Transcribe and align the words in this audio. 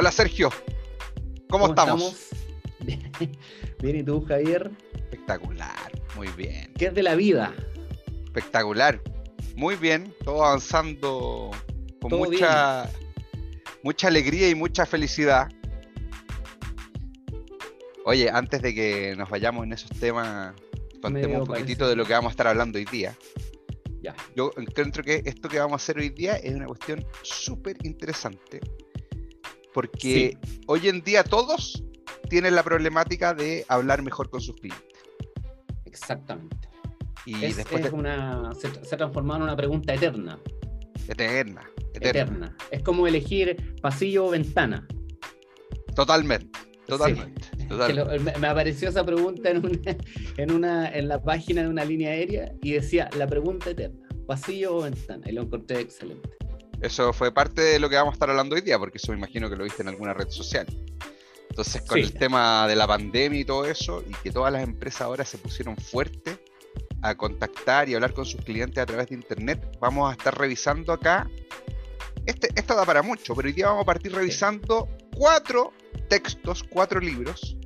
Hola 0.00 0.12
Sergio, 0.12 0.48
¿cómo, 1.50 1.66
estamos? 1.66 2.30
Bien. 2.80 3.12
Bien, 3.82 3.96
¿y 3.96 4.02
tú, 4.02 4.24
Javier? 4.24 4.70
Espectacular, 4.94 5.92
muy 6.16 6.28
bien. 6.28 6.72
¿Qué 6.78 6.86
es 6.86 6.94
de 6.94 7.02
la 7.02 7.16
vida? 7.16 7.52
Espectacular, 8.24 9.02
muy 9.56 9.76
bien, 9.76 10.14
todo 10.24 10.42
avanzando 10.42 11.50
con 12.00 12.12
mucha, 12.12 12.88
mucha 13.82 14.08
alegría 14.08 14.48
y 14.48 14.54
mucha 14.54 14.86
felicidad. 14.86 15.50
Oye, 18.06 18.30
antes 18.30 18.62
de 18.62 18.74
que 18.74 19.14
nos 19.18 19.28
vayamos 19.28 19.64
en 19.64 19.74
esos 19.74 19.90
temas, 19.90 20.54
contemos 21.02 21.42
un 21.42 21.46
poquitito 21.46 21.86
de 21.86 21.96
lo 21.96 22.06
que 22.06 22.14
vamos 22.14 22.30
a 22.30 22.32
estar 22.32 22.46
hablando 22.46 22.78
hoy 22.78 22.86
día. 22.86 23.14
Ya. 24.00 24.16
Yo 24.34 24.50
encuentro 24.56 25.04
que 25.04 25.20
esto 25.26 25.50
que 25.50 25.58
vamos 25.58 25.74
a 25.74 25.76
hacer 25.76 25.98
hoy 25.98 26.08
día 26.08 26.36
es 26.36 26.54
una 26.54 26.64
cuestión 26.64 27.04
súper 27.22 27.76
interesante, 27.82 28.60
porque 29.74 30.36
hoy 30.66 30.88
en 30.88 31.02
día 31.02 31.22
todos 31.24 31.82
tienen 32.28 32.54
la 32.54 32.62
problemática 32.62 33.34
de 33.34 33.64
hablar 33.68 34.02
mejor 34.02 34.30
con 34.30 34.40
sus 34.40 34.56
clientes. 34.56 34.88
Exactamente. 35.84 36.68
Y 37.26 37.44
es, 37.44 37.56
después 37.56 37.84
es 37.84 37.92
una, 37.92 38.50
se, 38.54 38.72
se 38.84 38.94
ha 38.94 38.98
transformado 38.98 39.38
en 39.38 39.42
una 39.44 39.56
pregunta 39.56 39.94
eterna. 39.94 40.38
Eterna, 41.08 41.68
eterna. 41.94 42.08
Eterna. 42.22 42.56
Es 42.70 42.82
como 42.82 43.06
elegir 43.06 43.74
pasillo 43.82 44.26
o 44.26 44.30
ventana. 44.30 44.86
Totalmente, 45.94 46.58
totalmente. 46.86 47.40
Totalmente. 47.68 48.16
lo- 48.16 48.24
me, 48.24 48.36
me 48.38 48.46
apareció 48.48 48.88
esa 48.88 49.04
pregunta 49.04 49.48
en, 49.50 49.58
una, 49.64 49.96
en, 50.36 50.50
una, 50.52 50.88
en 50.92 51.06
la 51.08 51.22
página 51.22 51.62
de 51.62 51.68
una 51.68 51.84
línea 51.84 52.10
aérea 52.10 52.52
y 52.62 52.72
decía 52.72 53.08
la 53.16 53.26
pregunta 53.28 53.70
eterna, 53.70 54.08
pasillo 54.26 54.76
o 54.76 54.82
ventana. 54.82 55.28
Y 55.28 55.32
lo 55.32 55.42
encontré 55.42 55.80
excelente. 55.80 56.28
Eso 56.80 57.12
fue 57.12 57.32
parte 57.32 57.60
de 57.60 57.78
lo 57.78 57.88
que 57.88 57.96
vamos 57.96 58.12
a 58.12 58.14
estar 58.14 58.30
hablando 58.30 58.54
hoy 58.54 58.62
día, 58.62 58.78
porque 58.78 58.98
eso 58.98 59.12
me 59.12 59.18
imagino 59.18 59.50
que 59.50 59.56
lo 59.56 59.64
viste 59.64 59.82
en 59.82 59.88
alguna 59.88 60.14
red 60.14 60.28
social. 60.30 60.66
Entonces, 61.50 61.82
con 61.82 61.98
Sí. 61.98 62.04
el 62.04 62.12
tema 62.14 62.66
de 62.68 62.76
la 62.76 62.86
pandemia 62.86 63.40
y 63.40 63.44
todo 63.44 63.66
eso, 63.66 64.02
y 64.08 64.12
que 64.22 64.30
todas 64.30 64.52
las 64.52 64.62
empresas 64.62 65.02
ahora 65.02 65.24
se 65.24 65.36
pusieron 65.36 65.76
fuertes 65.76 66.38
a 67.02 67.14
contactar 67.16 67.88
y 67.88 67.94
hablar 67.94 68.12
con 68.14 68.24
sus 68.24 68.42
clientes 68.42 68.78
a 68.78 68.86
través 68.86 69.08
de 69.08 69.16
internet, 69.16 69.76
vamos 69.80 70.08
a 70.10 70.12
estar 70.12 70.36
revisando 70.38 70.92
acá. 70.92 71.28
Este, 72.26 72.48
esto 72.54 72.76
da 72.76 72.84
para 72.84 73.02
mucho, 73.02 73.34
pero 73.34 73.46
hoy 73.48 73.52
día 73.52 73.66
vamos 73.66 73.82
a 73.82 73.86
partir 73.86 74.12
revisando 74.14 74.88
cuatro 75.16 75.72
textos, 76.08 76.62
cuatro 76.62 77.00
libros, 77.00 77.56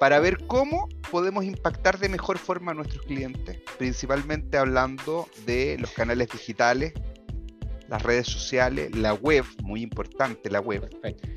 para 0.00 0.18
ver 0.18 0.44
cómo 0.46 0.88
podemos 1.10 1.44
impactar 1.44 1.98
de 1.98 2.08
mejor 2.08 2.38
forma 2.38 2.72
a 2.72 2.74
nuestros 2.74 3.04
clientes, 3.04 3.58
principalmente 3.78 4.56
hablando 4.58 5.28
de 5.46 5.76
los 5.78 5.90
canales 5.90 6.28
digitales, 6.30 6.92
las 7.88 8.02
redes 8.02 8.26
sociales, 8.26 8.94
la 8.94 9.14
web, 9.14 9.44
muy 9.62 9.82
importante 9.82 10.50
la 10.50 10.60
web. 10.60 10.88
Perfecto. 10.88 11.28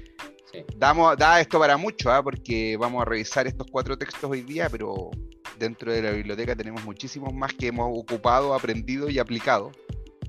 Sí. 0.52 0.60
Damos, 0.78 1.18
da 1.18 1.42
esto 1.42 1.60
para 1.60 1.76
mucho, 1.76 2.10
¿ah? 2.10 2.24
porque 2.24 2.78
vamos 2.78 3.02
a 3.02 3.06
revisar 3.06 3.48
estos 3.48 3.68
cuatro 3.70 3.98
textos 3.98 4.30
hoy 4.30 4.42
día, 4.42 4.70
pero 4.70 5.12
dentro 5.60 5.92
de 5.92 6.02
la 6.02 6.12
biblioteca 6.12 6.56
tenemos 6.56 6.84
muchísimos 6.86 7.34
más 7.34 7.54
que 7.54 7.68
hemos 7.68 7.90
ocupado, 7.98 8.54
aprendido 8.54 9.10
y 9.10 9.20
aplicado. 9.20 9.72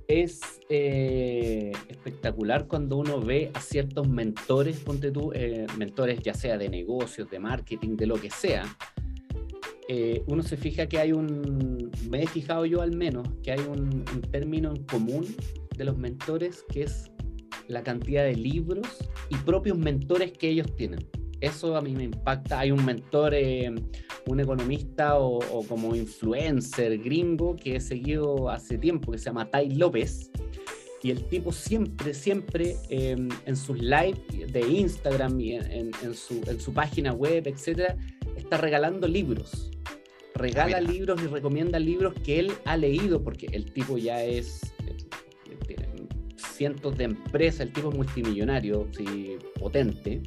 Es 0.09 0.41
eh, 0.71 1.71
espectacular 1.89 2.67
cuando 2.67 2.97
uno 2.97 3.21
ve 3.21 3.51
a 3.53 3.61
ciertos 3.61 4.09
mentores, 4.09 4.81
ponte 4.81 5.11
tú, 5.11 5.33
eh, 5.35 5.67
mentores 5.77 6.21
ya 6.21 6.33
sea 6.33 6.57
de 6.57 6.69
negocios, 6.71 7.31
de 7.31 7.39
marketing, 7.39 7.97
de 7.97 8.07
lo 8.07 8.19
que 8.19 8.31
sea. 8.31 8.65
Eh, 9.87 10.23
uno 10.27 10.43
se 10.43 10.57
fija 10.57 10.87
que 10.87 10.99
hay 10.99 11.13
un, 11.13 11.91
me 12.11 12.23
he 12.23 12.27
fijado 12.27 12.65
yo 12.65 12.81
al 12.81 12.97
menos, 12.97 13.29
que 13.43 13.53
hay 13.53 13.61
un, 13.61 14.05
un 14.13 14.21
término 14.31 14.71
en 14.71 14.83
común 14.85 15.27
de 15.79 15.85
los 15.85 15.97
mentores 15.97 16.65
que 16.69 16.83
es 16.83 17.11
la 17.69 17.83
cantidad 17.83 18.25
de 18.25 18.35
libros 18.35 18.87
y 19.31 19.37
propios 19.37 19.79
mentores 19.79 20.33
que 20.33 20.49
ellos 20.51 20.75
tienen. 20.77 21.01
Eso 21.41 21.77
a 21.77 21.81
mí 21.81 21.93
me 21.95 22.05
impacta. 22.05 22.59
Hay 22.61 22.73
un 22.73 22.85
mentor, 22.85 23.33
eh, 23.35 23.73
un 24.27 24.41
economista 24.41 25.19
o, 25.19 25.39
o 25.39 25.63
como 25.67 25.95
influencer 25.95 26.99
gringo 26.99 27.55
que 27.57 27.77
he 27.77 27.81
seguido 27.81 28.51
hace 28.51 28.77
tiempo, 28.77 29.13
que 29.13 29.19
se 29.19 29.27
llama 29.27 29.49
Tai 29.49 29.71
López. 29.77 30.31
Y 31.01 31.13
el 31.13 31.23
tipo 31.29 31.53
siempre, 31.53 32.13
siempre 32.13 32.75
eh, 32.91 33.17
en 33.47 33.57
sus 33.57 33.79
live 33.81 34.19
de 34.51 34.61
Instagram 34.69 35.39
y 35.41 35.53
en, 35.53 35.71
en- 35.71 35.91
en 36.03 36.15
su, 36.15 36.41
en 36.49 36.59
su 36.61 36.73
página 36.73 37.13
web, 37.13 37.47
etcétera, 37.47 37.97
está 38.37 38.57
regalando 38.57 39.07
libros. 39.07 39.71
Regala 40.35 40.79
Ah, 40.79 40.81
mira. 40.81 40.93
libros 40.93 41.21
y 41.23 41.27
recomienda 41.29 41.79
libros 41.79 42.15
que 42.25 42.41
él 42.41 42.53
ha 42.65 42.77
leído, 42.77 43.23
porque 43.23 43.47
el 43.53 43.73
tipo 43.73 43.97
ya 43.97 44.25
es. 44.25 44.61
Eh, 45.51 45.59
tiene 45.67 45.89
cientos 46.37 46.97
de 46.97 47.05
empresas, 47.05 47.61
el 47.61 47.73
tipo 47.73 47.91
es 47.91 47.97
multimillonario, 47.97 48.89
sí, 48.97 49.37
potente. 49.59 50.23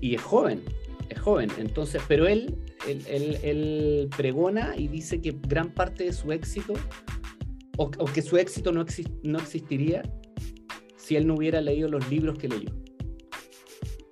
Y 0.00 0.14
es 0.14 0.22
joven, 0.22 0.62
es 1.08 1.18
joven. 1.20 1.50
Entonces, 1.58 2.02
pero 2.08 2.26
él, 2.26 2.56
él, 2.86 3.02
él- 3.08 3.38
él 3.42 4.08
pregona 4.16 4.76
y 4.76 4.88
dice 4.88 5.20
que 5.20 5.36
gran 5.48 5.72
parte 5.72 6.04
de 6.04 6.12
su 6.12 6.32
éxito, 6.32 6.74
o, 7.78 7.84
o 7.98 8.04
que 8.06 8.22
su 8.22 8.36
éxito 8.36 8.72
no, 8.72 8.84
no 9.22 9.38
existiría 9.38 10.02
si 10.96 11.16
él 11.16 11.26
no 11.26 11.34
hubiera 11.34 11.60
leído 11.60 11.88
los 11.88 12.08
libros 12.10 12.36
que 12.38 12.48
leyó. 12.48 12.70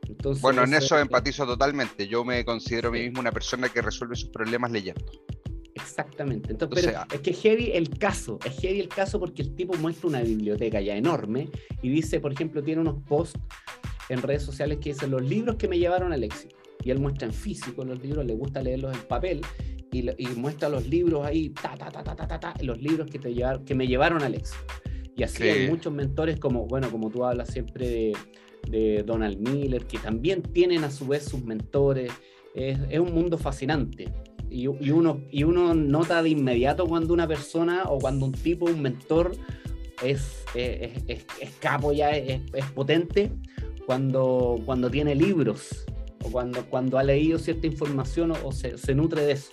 Entonces, 0.09 0.43
Bueno, 0.43 0.62
en 0.65 0.75
eso 0.75 0.97
es- 0.97 1.03
empatizo 1.03 1.44
totalmente. 1.47 2.06
Yo 2.06 2.25
me 2.25 2.44
considero 2.44 2.89
a 2.89 2.93
mí 2.93 3.00
mismo 3.00 3.21
una 3.21 3.33
persona 3.33 3.69
que 3.69 3.83
resuelve 3.83 4.17
sus 4.17 4.31
problemas 4.31 4.71
leyendo. 4.71 5.05
Exactamente. 5.99 6.50
Entonces, 6.50 6.72
O 6.72 6.75
pero 6.88 6.93
sea- 6.93 7.06
es 7.12 7.21
que 7.21 7.32
heavy 7.32 7.71
el 7.72 7.88
caso, 7.91 8.41
es 8.44 8.59
heavy 8.60 8.81
el 8.81 8.88
caso 8.88 9.21
porque 9.21 9.43
el 9.43 9.55
tipo 9.55 9.75
muestra 9.77 10.09
una 10.09 10.22
biblioteca 10.22 10.81
ya 10.81 10.97
enorme 10.97 11.49
y 11.82 11.88
dice, 11.88 12.19
por 12.19 12.32
ejemplo, 12.32 12.62
tiene 12.65 12.81
unos 12.81 12.97
posts 13.06 13.38
en 14.09 14.21
redes 14.21 14.43
sociales 14.43 14.78
que 14.81 14.93
dicen 14.93 15.10
los 15.12 15.22
libros 15.22 15.55
que 15.56 15.69
me 15.69 15.78
llevaron 15.78 16.12
al 16.12 16.25
éxito. 16.25 16.56
Y 16.82 16.91
él 16.91 16.99
muestra 16.99 17.28
en 17.28 17.32
físico 17.32 17.84
los 17.84 18.03
libros, 18.03 18.27
le 18.27 18.34
gusta 18.34 18.60
leerlos 18.60 18.93
en 18.94 19.03
papel 19.05 19.41
y, 19.93 20.03
lo- 20.03 20.15
y 20.19 20.27
muestra 20.37 20.69
los 20.69 20.84
libros 20.88 21.25
ahí, 21.25 21.50
ta, 21.50 21.77
ta, 21.77 21.88
ta, 21.91 22.03
ta, 22.03 22.16
ta, 22.16 22.26
ta, 22.26 22.41
ta, 22.41 22.55
los 22.61 22.82
libros 22.82 23.09
que, 23.09 23.21
te 23.21 23.32
llevaron, 23.32 23.65
que 23.65 23.75
me 23.76 23.87
llevaron 23.87 24.21
al 24.22 24.34
éxito. 24.34 24.59
Y 25.16 25.22
así 25.22 25.44
Sí. 25.44 25.49
hay 25.49 25.69
muchos 25.71 25.93
mentores 25.93 26.41
como, 26.41 26.66
bueno, 26.66 26.91
como 26.91 27.09
tú 27.09 27.25
hablas 27.25 27.50
siempre 27.53 27.88
de, 27.88 28.16
de 28.69 29.03
Donald 29.05 29.38
Miller, 29.38 29.87
que 29.87 29.99
también 29.99 30.43
tienen 30.43 30.82
a 30.82 30.91
su 30.91 31.06
vez 31.06 31.25
sus 31.25 31.44
mentores. 31.44 32.12
Es, 32.53 32.78
es 32.91 32.99
un 32.99 33.15
mundo 33.15 33.38
fascinante. 33.38 34.12
Y, 34.55 34.69
y 34.81 34.91
uno, 34.93 35.21
y 35.33 35.43
uno 35.43 35.75
nota 35.75 36.23
de 36.23 36.29
inmediato 36.29 36.87
cuando 36.87 37.13
una 37.13 37.27
persona 37.27 37.85
o 37.89 37.99
cuando 37.99 38.27
un 38.27 38.33
tipo, 38.33 38.67
un 38.67 38.81
mentor, 38.81 39.33
es, 40.03 40.45
es, 40.55 40.93
es- 41.09 41.25
es 41.41 41.51
capo 41.59 41.93
ya, 41.93 42.11
es, 42.13 42.41
potente, 42.75 43.33
cuando, 43.85 44.61
cuando 44.65 44.89
tiene 44.91 45.15
libros 45.17 45.85
o 46.23 46.31
cuando, 46.31 46.65
cuando 46.67 46.99
ha 46.99 47.03
leído 47.03 47.39
cierta 47.39 47.67
información 47.67 48.31
o, 48.31 48.37
o 48.45 48.53
se, 48.53 48.79
se 48.79 48.95
nutre 48.95 49.23
de 49.27 49.33
eso. 49.33 49.51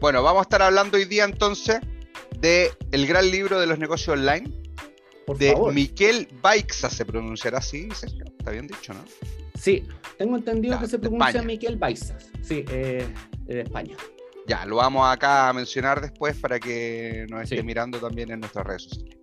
Bueno, 0.00 0.22
vamos 0.22 0.40
a 0.40 0.42
estar 0.42 0.62
hablando 0.62 0.96
hoy 0.96 1.04
día 1.04 1.24
entonces 1.24 1.80
de 2.40 2.70
el 2.92 3.06
gran 3.08 3.28
libro 3.30 3.58
de 3.58 3.66
los 3.66 3.78
negocios 3.80 4.16
online 4.16 4.48
Por 5.26 5.36
de 5.38 5.50
favor. 5.52 5.74
Miquel 5.74 6.28
Baixa, 6.40 6.88
se 6.90 7.04
pronunciará 7.04 7.58
así, 7.58 7.88
Sergio. 7.92 8.24
Está 8.38 8.52
bien 8.52 8.68
dicho, 8.68 8.94
¿no? 8.94 9.00
Sí, 9.58 9.82
tengo 10.16 10.36
entendido 10.36 10.74
Ya, 10.76 10.80
que 10.80 10.86
se 10.86 10.98
pronuncia. 11.00 11.42
Miquel 11.42 11.74
Baixas. 11.76 12.30
Sí, 12.42 12.64
eh, 12.70 13.04
de 13.54 13.62
España. 13.62 13.96
Ya, 14.46 14.64
lo 14.64 14.76
vamos 14.76 15.06
acá 15.06 15.48
a 15.48 15.52
mencionar 15.52 16.00
después 16.00 16.36
para 16.38 16.58
que 16.58 17.26
nos 17.28 17.42
esté 17.42 17.56
Sí. 17.58 17.62
mirando 17.62 17.98
también 17.98 18.30
en 18.30 18.40
nuestras 18.40 18.66
redes 18.66 18.82
sociales. 18.84 19.18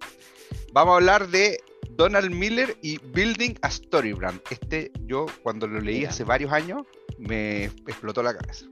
Vamos 0.73 0.93
a 0.93 0.95
hablar 0.97 1.27
de 1.29 1.57
Donald 1.91 2.31
Miller 2.31 2.77
y 2.81 2.97
Building 2.99 3.55
a 3.61 3.67
Story 3.69 4.13
Brand. 4.13 4.39
Este 4.51 4.91
yo 5.05 5.25
cuando 5.41 5.65
lo 5.67 5.79
leí 5.79 5.99
Mira. 5.99 6.09
hace 6.09 6.23
varios 6.23 6.51
años 6.51 6.83
me 7.17 7.65
explotó 7.65 8.21
la 8.21 8.35
cabeza. 8.37 8.65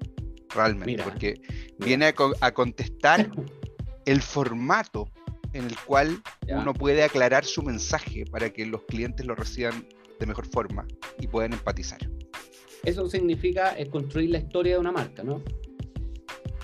Realmente, 0.54 0.86
Mira. 0.92 1.04
porque 1.06 1.36
Mira. 1.40 1.86
viene 1.86 2.06
a, 2.08 2.14
co- 2.14 2.36
a 2.42 2.52
contestar 2.52 3.32
el 4.06 4.22
formato 4.22 5.10
en 5.54 5.66
el 5.66 5.78
cual 5.80 6.22
Ya. 6.46 6.58
uno 6.60 6.74
puede 6.74 7.04
aclarar 7.04 7.46
su 7.46 7.64
mensaje 7.64 8.26
para 8.30 8.50
que 8.52 8.66
los 8.66 8.84
clientes 8.84 9.26
lo 9.26 9.34
reciban 9.34 9.88
de 10.20 10.26
mejor 10.28 10.46
forma 10.48 10.86
y 11.20 11.28
puedan 11.28 11.54
empatizar. 11.54 12.00
Eso 12.84 13.08
significa 13.10 13.76
construir 13.90 14.30
la 14.32 14.40
historia 14.40 14.74
de 14.74 14.80
una 14.80 14.92
marca, 14.92 15.24
¿no? 15.24 15.42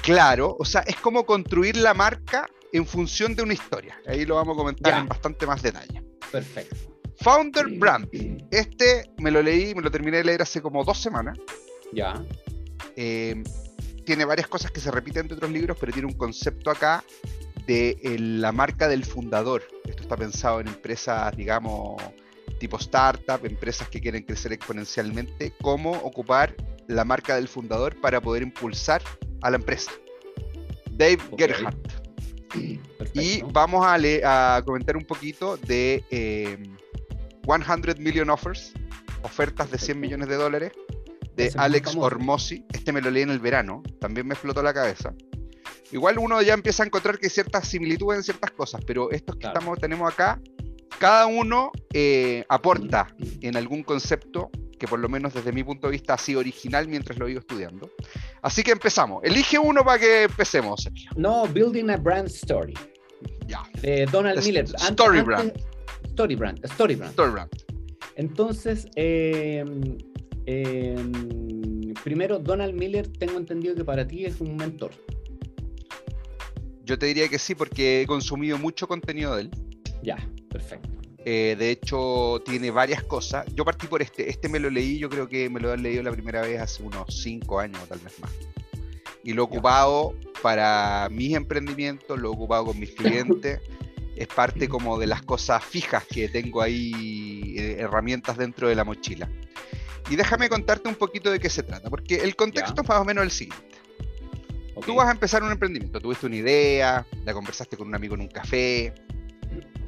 Claro, 0.01 0.56
o 0.60 0.66
sea, 0.66 0.81
es 0.81 0.95
como 0.98 1.25
construir 1.25 1.77
la 1.77 1.94
marca 1.94 2.48
en 2.71 2.86
función 2.86 3.36
de 3.36 3.44
una 3.44 3.54
historia. 3.54 4.00
Ahí 4.07 4.25
lo 4.25 4.36
vamos 4.36 4.56
a 4.56 4.57
comentar 4.57 4.94
Ya. 4.94 5.00
en 5.00 5.07
bastante 5.07 5.45
más 5.45 5.62
detalle. 5.62 6.04
Perfecto. 6.31 6.75
Founder 7.21 7.68
Brand. 7.77 8.07
Este 8.51 9.10
me 9.18 9.30
lo 9.31 9.42
leí, 9.42 9.75
me 9.75 9.81
lo 9.81 9.92
terminé 9.92 10.18
de 10.18 10.24
leer 10.24 10.42
hace 10.42 10.62
como 10.62 10.83
dos 10.83 10.98
semanas. 11.01 11.38
Ya. 11.92 12.13
Eh, 12.95 13.44
tiene 14.06 14.25
varias 14.25 14.48
cosas 14.48 14.71
que 14.71 14.80
se 14.80 14.89
repiten 14.92 15.27
de 15.27 15.36
otros 15.36 15.51
libros, 15.51 15.77
pero 15.80 15.92
tiene 15.92 16.07
un 16.07 16.18
concepto 16.18 16.71
acá 16.71 17.04
de 17.68 17.98
eh, 18.01 18.18
la 18.19 18.51
marca 18.51 18.88
del 18.88 19.04
fundador. 19.06 19.63
Esto 19.86 20.04
está 20.04 20.16
pensado 20.16 20.60
en 20.62 20.68
empresas, 20.69 21.36
digamos, 21.36 22.01
tipo 22.59 22.77
startup, 22.77 23.45
empresas 23.45 23.88
que 23.89 24.00
quieren 24.00 24.23
crecer 24.23 24.53
exponencialmente, 24.53 25.53
cómo 25.61 25.91
ocupar 25.91 26.56
la 26.88 27.06
marca 27.06 27.35
del 27.35 27.47
fundador 27.47 28.00
para 28.00 28.21
poder 28.21 28.44
impulsar 28.44 29.01
a 29.41 29.50
la 29.50 29.57
empresa. 29.57 29.91
Dave 30.91 31.17
Ok. 31.31 31.39
Gerhardt. 31.39 32.09
Y 33.13 33.41
vamos 33.53 33.85
a 33.85 34.61
comentar 34.65 34.97
un 34.97 35.06
poquito 35.06 35.57
de 35.57 36.03
eh, 36.09 36.57
100 37.44 38.03
Million 38.03 38.29
Offers, 38.29 38.73
ofertas 39.23 39.71
de 39.71 39.77
100 39.77 40.00
millones 40.00 40.27
de 40.27 40.35
dólares, 40.35 40.71
de 41.35 41.51
Alex 41.57 41.95
Ormosi. 41.95 42.65
Este 42.73 42.91
me 42.91 43.01
lo 43.01 43.11
leí 43.11 43.23
en 43.23 43.29
el 43.29 43.39
verano, 43.39 43.81
también 44.00 44.27
me 44.27 44.33
explotó 44.33 44.61
la 44.61 44.73
cabeza. 44.73 45.13
Igual 45.91 46.19
uno 46.19 46.41
ya 46.41 46.53
empieza 46.53 46.83
a 46.83 46.85
encontrar 46.85 47.17
que 47.17 47.27
hay 47.27 47.31
ciertas 47.31 47.67
similitudes 47.67 48.17
en 48.17 48.23
ciertas 48.23 48.51
cosas, 48.51 48.81
pero 48.85 49.09
estos 49.11 49.38
que 49.38 49.47
estamos, 49.47 49.79
tenemos 49.79 50.11
acá, 50.11 50.39
cada 51.00 51.25
uno 51.25 51.72
eh, 51.94 52.46
aporta 52.50 53.07
en 53.42 53.57
algún 53.57 53.84
concepto 53.84 54.51
que 54.78 54.88
por 54.88 55.00
lo 55.00 55.10
menos 55.10 55.34
desde 55.34 55.51
mi 55.51 55.63
punto 55.63 55.88
de 55.88 55.92
vista 55.92 56.13
ha 56.13 56.18
sido 56.18 56.40
original 56.40 56.88
mientras 56.88 57.18
lo 57.18 57.28
he 57.28 57.31
ido 57.31 57.40
estudiando. 57.40 57.90
Así 58.42 58.63
que 58.63 58.72
empezamos. 58.72 59.24
Elige 59.24 59.57
uno 59.60 59.84
para 59.84 60.00
que 60.00 60.24
empecemos, 60.24 60.88
No, 61.18 61.48
Building 61.48 61.90
a 61.90 61.98
Brand 61.98 62.28
Story. 62.28 62.74
Ya. 63.48 63.63
De 63.81 64.06
Donald 64.06 64.42
Miller. 64.46 64.66
Story 64.66 65.22
Brand. 65.22 65.51
Story 66.06 66.36
Brand. 66.36 66.63
Story 66.66 66.96
Brand. 66.96 67.12
Story 67.12 67.31
Brand. 67.31 67.50
Entonces, 68.16 68.88
eh, 68.95 69.66
Em, 70.52 71.94
primero, 72.04 72.40
Donald 72.40 72.74
Miller, 72.74 73.07
tengo 73.07 73.38
entendido 73.38 73.75
que 73.75 73.86
para 73.86 74.07
ti 74.07 74.25
es 74.25 74.42
un 74.42 74.56
mentor. 74.56 74.90
Yo 76.86 76.98
te 76.98 77.06
diría 77.06 77.30
que 77.30 77.38
sí, 77.38 77.54
porque 77.54 78.02
he 78.02 78.07
consumido 78.07 78.57
mucho 78.57 78.88
contenido 78.88 79.36
de 79.36 79.44
él. 79.44 79.52
Ya, 80.02 80.18
perfecto. 80.50 80.90
Eh, 81.25 81.56
de 81.57 81.69
hecho, 81.72 82.42
tiene 82.46 82.72
varias 82.72 83.04
cosas. 83.04 83.46
Yo 83.54 83.66
partí 83.66 83.88
por 83.88 84.01
este. 84.01 84.30
Este 84.30 84.50
me 84.50 84.60
lo 84.60 84.69
leí, 84.69 84.98
yo 84.98 85.10
creo 85.10 85.28
que 85.28 85.50
me 85.50 85.60
lo 85.60 85.74
he 85.74 85.78
leído 85.78 86.04
la 86.04 86.12
primera 86.12 86.42
vez 86.42 86.60
hace 86.62 86.84
unos 86.84 87.22
cinco 87.22 87.60
años, 87.60 87.81
tal 87.88 88.00
vez 88.00 88.19
más. 88.19 88.31
Y 89.24 89.34
lo 89.34 89.44
he 89.44 89.46
ocupado 89.46 90.16
para 90.42 91.07
mis 91.12 91.36
emprendimientos, 91.36 92.19
lo 92.19 92.30
he 92.30 92.31
ocupado 92.31 92.66
con 92.66 92.80
mis 92.80 92.92
clientes. 92.92 93.60
es 94.19 94.28
parte 94.28 94.68
como 94.68 95.00
de 95.00 95.07
las 95.07 95.22
cosas 95.22 95.63
fijas 95.63 96.04
que 96.06 96.28
tengo 96.28 96.62
ahí, 96.62 97.56
eh, 97.57 97.78
herramientas 97.80 98.38
dentro 98.38 98.68
de 98.68 98.75
la 98.75 98.84
mochila. 98.84 99.30
Y 100.10 100.18
déjame 100.18 100.50
contarte 100.50 100.90
un 100.90 100.95
poquito 100.95 101.31
de 101.31 101.40
qué 101.40 101.50
se 101.50 101.63
trata, 101.63 101.90
porque 101.90 102.16
el 102.16 102.36
contexto 102.36 102.81
es 102.81 102.90
más 102.90 103.00
o 103.00 103.06
menos 103.06 103.24
el 103.24 103.31
siguiente. 103.31 103.78
Tú 104.86 104.95
vas 104.95 105.07
a 105.07 105.12
empezar 105.12 105.42
un 105.42 105.52
emprendimiento, 105.52 106.02
tuviste 106.02 106.25
una 106.25 106.36
idea, 106.36 107.06
la 107.24 107.34
conversaste 107.34 107.78
con 107.78 107.88
un 107.88 107.95
amigo 107.95 108.16
en 108.16 108.22
un 108.22 108.28
café, 108.28 108.94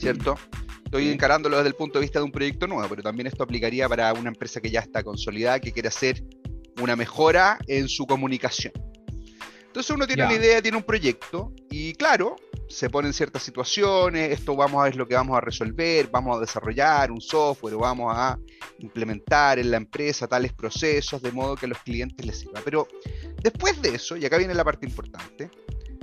¿cierto? 0.01 0.35
Estoy 0.83 1.09
encarándolo 1.09 1.57
desde 1.57 1.69
el 1.69 1.75
punto 1.75 1.99
de 1.99 2.03
vista 2.03 2.19
de 2.19 2.25
un 2.25 2.31
proyecto 2.31 2.67
nuevo, 2.67 2.89
pero 2.89 3.01
también 3.01 3.27
esto 3.27 3.43
aplicaría 3.43 3.87
para 3.87 4.11
una 4.13 4.29
empresa 4.29 4.59
que 4.59 4.69
ya 4.69 4.81
está 4.81 5.03
consolidada, 5.03 5.59
que 5.59 5.71
quiere 5.71 5.87
hacer 5.87 6.21
una 6.81 6.95
mejora 6.95 7.59
en 7.67 7.87
su 7.87 8.05
comunicación. 8.05 8.73
Entonces 9.67 9.95
uno 9.95 10.05
tiene 10.05 10.25
una 10.25 10.33
idea, 10.33 10.61
tiene 10.61 10.75
un 10.75 10.83
proyecto 10.83 11.53
y 11.69 11.93
claro, 11.93 12.35
se 12.67 12.89
ponen 12.89 13.13
ciertas 13.13 13.41
situaciones, 13.43 14.31
esto 14.31 14.53
vamos 14.53 14.81
a 14.81 14.83
ver 14.83 14.97
lo 14.97 15.07
que 15.07 15.15
vamos 15.15 15.37
a 15.37 15.39
resolver, 15.39 16.09
vamos 16.11 16.35
a 16.35 16.41
desarrollar 16.41 17.09
un 17.09 17.21
software, 17.21 17.75
vamos 17.75 18.13
a 18.13 18.37
implementar 18.79 19.59
en 19.59 19.71
la 19.71 19.77
empresa 19.77 20.27
tales 20.27 20.51
procesos 20.51 21.21
de 21.21 21.31
modo 21.31 21.55
que 21.55 21.67
a 21.67 21.69
los 21.69 21.77
clientes 21.77 22.25
les 22.25 22.39
sirva. 22.39 22.59
Pero 22.65 22.85
después 23.41 23.81
de 23.81 23.95
eso, 23.95 24.17
y 24.17 24.25
acá 24.25 24.37
viene 24.37 24.53
la 24.53 24.65
parte 24.65 24.85
importante, 24.85 25.49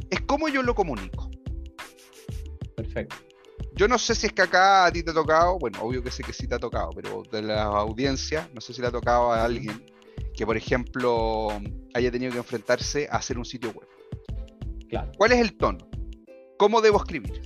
es 0.08 0.20
cómo 0.22 0.48
yo 0.48 0.62
lo 0.62 0.74
comunico. 0.74 1.30
Perfecto. 2.74 3.27
Yo 3.78 3.86
no 3.86 3.96
sé 3.96 4.16
si 4.16 4.26
es 4.26 4.32
que 4.32 4.42
acá 4.42 4.86
a 4.86 4.90
ti 4.90 5.04
te 5.04 5.12
ha 5.12 5.14
tocado, 5.14 5.56
bueno, 5.56 5.78
obvio 5.82 6.02
que 6.02 6.10
sé 6.10 6.24
que 6.24 6.32
sí 6.32 6.48
te 6.48 6.56
ha 6.56 6.58
tocado, 6.58 6.90
pero 6.96 7.22
de 7.30 7.42
la 7.42 7.62
audiencia, 7.62 8.50
no 8.52 8.60
sé 8.60 8.74
si 8.74 8.80
le 8.80 8.88
ha 8.88 8.90
tocado 8.90 9.30
a 9.30 9.44
alguien 9.44 9.86
que, 10.34 10.44
por 10.44 10.56
ejemplo, 10.56 11.48
haya 11.94 12.10
tenido 12.10 12.32
que 12.32 12.38
enfrentarse 12.38 13.06
a 13.08 13.18
hacer 13.18 13.38
un 13.38 13.44
sitio 13.44 13.70
web. 13.70 13.86
Claro. 14.88 15.12
¿Cuál 15.16 15.30
es 15.30 15.38
el 15.38 15.56
tono? 15.56 15.88
¿Cómo 16.58 16.80
debo 16.80 16.98
escribir? 16.98 17.40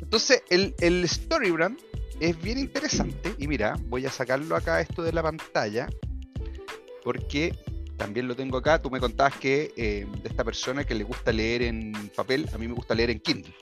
Entonces, 0.00 0.44
el, 0.50 0.72
el 0.78 1.08
Storybrand 1.08 1.80
es 2.20 2.40
bien 2.40 2.60
interesante. 2.60 3.34
Y 3.38 3.48
mira, 3.48 3.74
voy 3.88 4.06
a 4.06 4.10
sacarlo 4.10 4.54
acá 4.54 4.80
esto 4.80 5.02
de 5.02 5.12
la 5.12 5.24
pantalla. 5.24 5.88
Porque 7.02 7.58
también 7.96 8.28
lo 8.28 8.36
tengo 8.36 8.58
acá. 8.58 8.80
Tú 8.80 8.88
me 8.88 9.00
contabas 9.00 9.34
que 9.38 9.72
eh, 9.76 10.06
de 10.22 10.28
esta 10.28 10.44
persona 10.44 10.84
que 10.84 10.94
le 10.94 11.02
gusta 11.02 11.32
leer 11.32 11.62
en 11.62 11.92
papel, 12.14 12.48
a 12.54 12.58
mí 12.58 12.68
me 12.68 12.74
gusta 12.74 12.94
leer 12.94 13.10
en 13.10 13.18
Kindle. 13.18 13.52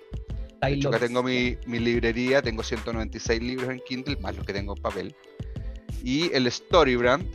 De 0.63 0.75
hecho, 0.75 0.89
acá 0.89 0.99
tengo 0.99 1.23
mi, 1.23 1.57
mi, 1.67 1.79
librería, 1.79 2.43
tengo 2.43 2.63
196 2.63 3.43
libros 3.43 3.71
en 3.71 3.81
Kindle, 3.87 4.17
más 4.17 4.37
los 4.37 4.45
que 4.45 4.53
tengo 4.53 4.77
en 4.77 4.83
papel. 4.83 5.15
Y 6.03 6.33
el 6.33 6.51
Storybrand 6.51 7.27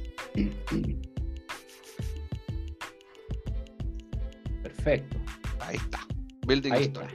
Perfecto. 4.61 5.17
Ahí 5.59 5.77
está. 5.77 6.05
Building 6.45 6.73
Story. 6.73 7.13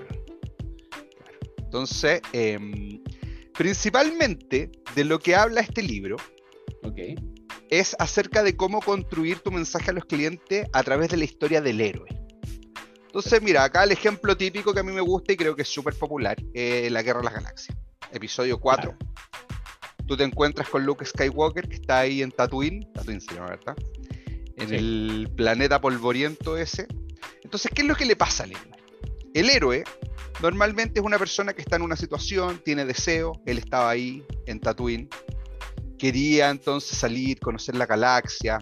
Entonces, 1.59 2.21
em, 2.33 3.01
principalmente 3.55 4.73
de 4.95 5.05
lo 5.05 5.19
que 5.19 5.37
habla 5.37 5.61
este 5.61 5.83
libro 5.83 6.17
es 7.71 7.95
acerca 8.01 8.43
de 8.43 8.57
cómo 8.57 8.81
construir 8.81 9.39
tu 9.39 9.53
mensaje 9.53 9.91
a 9.91 9.95
los 9.95 10.05
clientes 10.05 10.67
a 10.73 10.83
través 10.83 11.11
de 11.11 11.19
la 11.19 11.25
historia 11.25 11.61
del 11.61 11.81
héroe. 11.81 12.09
Entonces, 13.11 13.43
mira, 13.43 13.65
acá 13.65 13.85
el 13.85 13.93
ejemplo 13.93 14.37
típico 14.37 14.73
que 14.73 14.81
a 14.81 14.83
mí 14.83 14.93
me 14.93 15.01
gusta 15.01 15.33
y 15.33 15.37
creo 15.37 15.57
que 15.57 15.63
es 15.63 15.69
súper 15.69 15.95
popular, 15.95 16.37
es 16.55 16.91
La 16.93 17.03
Guerra 17.03 17.19
de 17.19 17.25
las 17.25 17.35
Galaxias. 17.35 17.77
Episodio 18.13 18.59
4 18.59 18.97
tú 20.11 20.17
te 20.17 20.25
encuentras 20.25 20.69
con 20.69 20.85
Luke 20.85 21.05
Skywalker, 21.05 21.69
que 21.69 21.77
está 21.77 22.01
ahí 22.01 22.21
en 22.21 22.33
Tatooine, 22.33 22.85
Tatooine 22.93 23.21
se 23.21 23.33
llama, 23.33 23.51
¿verdad? 23.51 23.77
En 24.57 24.75
el 24.75 25.31
planeta 25.37 25.81
polvoriento 25.81 26.57
ese. 26.57 26.89
Entonces, 27.45 27.71
¿qué 27.73 27.83
es 27.83 27.87
lo 27.87 27.95
que 27.95 28.05
le 28.05 28.17
pasa 28.17 28.43
al 28.43 28.51
héroe? 28.51 28.73
El 29.35 29.49
héroe 29.49 29.85
normalmente 30.43 30.99
es 30.99 31.07
una 31.07 31.17
persona 31.17 31.53
que 31.53 31.63
está 31.63 31.77
en 31.77 31.83
una 31.83 31.95
situación, 31.95 32.61
tiene 32.65 32.85
deseo, 32.87 33.41
él 33.47 33.59
estaba 33.59 33.89
ahí 33.89 34.25
en 34.47 34.59
Tatooine, 34.59 35.09
quería 35.97 36.51
entonces 36.51 36.99
salir, 36.99 37.39
conocer 37.39 37.77
la 37.77 37.87
galaxia, 37.87 38.59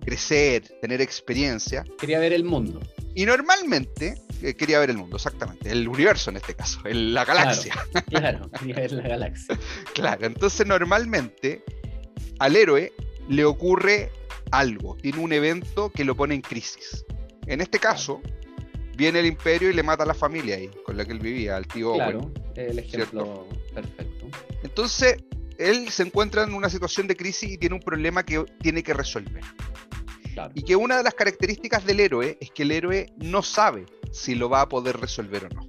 crecer, 0.00 0.66
tener 0.80 1.02
experiencia. 1.02 1.84
Quería 1.98 2.18
ver 2.18 2.32
el 2.32 2.44
mundo. 2.44 2.80
Y 3.14 3.26
normalmente 3.26 4.14
eh, 4.42 4.54
quería 4.54 4.78
ver 4.78 4.90
el 4.90 4.96
mundo, 4.96 5.16
exactamente, 5.16 5.70
el 5.70 5.88
universo 5.88 6.30
en 6.30 6.36
este 6.36 6.54
caso, 6.54 6.80
la 6.84 7.24
galaxia. 7.24 7.74
Claro, 8.08 8.50
quería 8.58 8.76
ver 8.76 8.92
la 8.92 9.02
galaxia. 9.02 9.58
claro, 9.94 10.26
entonces 10.26 10.66
normalmente 10.66 11.62
al 12.38 12.56
héroe 12.56 12.92
le 13.28 13.44
ocurre 13.44 14.10
algo, 14.50 14.96
tiene 14.96 15.18
un 15.18 15.32
evento 15.32 15.90
que 15.90 16.04
lo 16.04 16.16
pone 16.16 16.34
en 16.34 16.40
crisis. 16.40 17.04
En 17.46 17.60
este 17.60 17.78
caso, 17.78 18.20
viene 18.96 19.20
el 19.20 19.26
imperio 19.26 19.70
y 19.70 19.72
le 19.72 19.82
mata 19.82 20.04
a 20.04 20.06
la 20.06 20.14
familia 20.14 20.56
ahí, 20.56 20.70
con 20.84 20.96
la 20.96 21.04
que 21.04 21.12
él 21.12 21.20
vivía, 21.20 21.56
al 21.56 21.66
tío 21.66 21.94
Claro, 21.94 22.32
el 22.54 22.78
ejemplo 22.78 23.46
perfecto. 23.74 24.28
Entonces, 24.62 25.16
él 25.58 25.90
se 25.90 26.04
encuentra 26.04 26.42
en 26.44 26.54
una 26.54 26.70
situación 26.70 27.06
de 27.06 27.16
crisis 27.16 27.52
y 27.52 27.58
tiene 27.58 27.74
un 27.74 27.82
problema 27.82 28.24
que 28.24 28.44
tiene 28.60 28.82
que 28.82 28.94
resolver. 28.94 29.44
Y 30.54 30.62
que 30.62 30.76
una 30.76 30.96
de 30.96 31.02
las 31.02 31.14
características 31.14 31.84
del 31.84 32.00
héroe 32.00 32.38
es 32.40 32.50
que 32.50 32.62
el 32.62 32.72
héroe 32.72 33.06
no 33.16 33.42
sabe 33.42 33.86
si 34.12 34.34
lo 34.34 34.48
va 34.48 34.62
a 34.62 34.68
poder 34.68 34.98
resolver 34.98 35.46
o 35.46 35.48
no. 35.48 35.68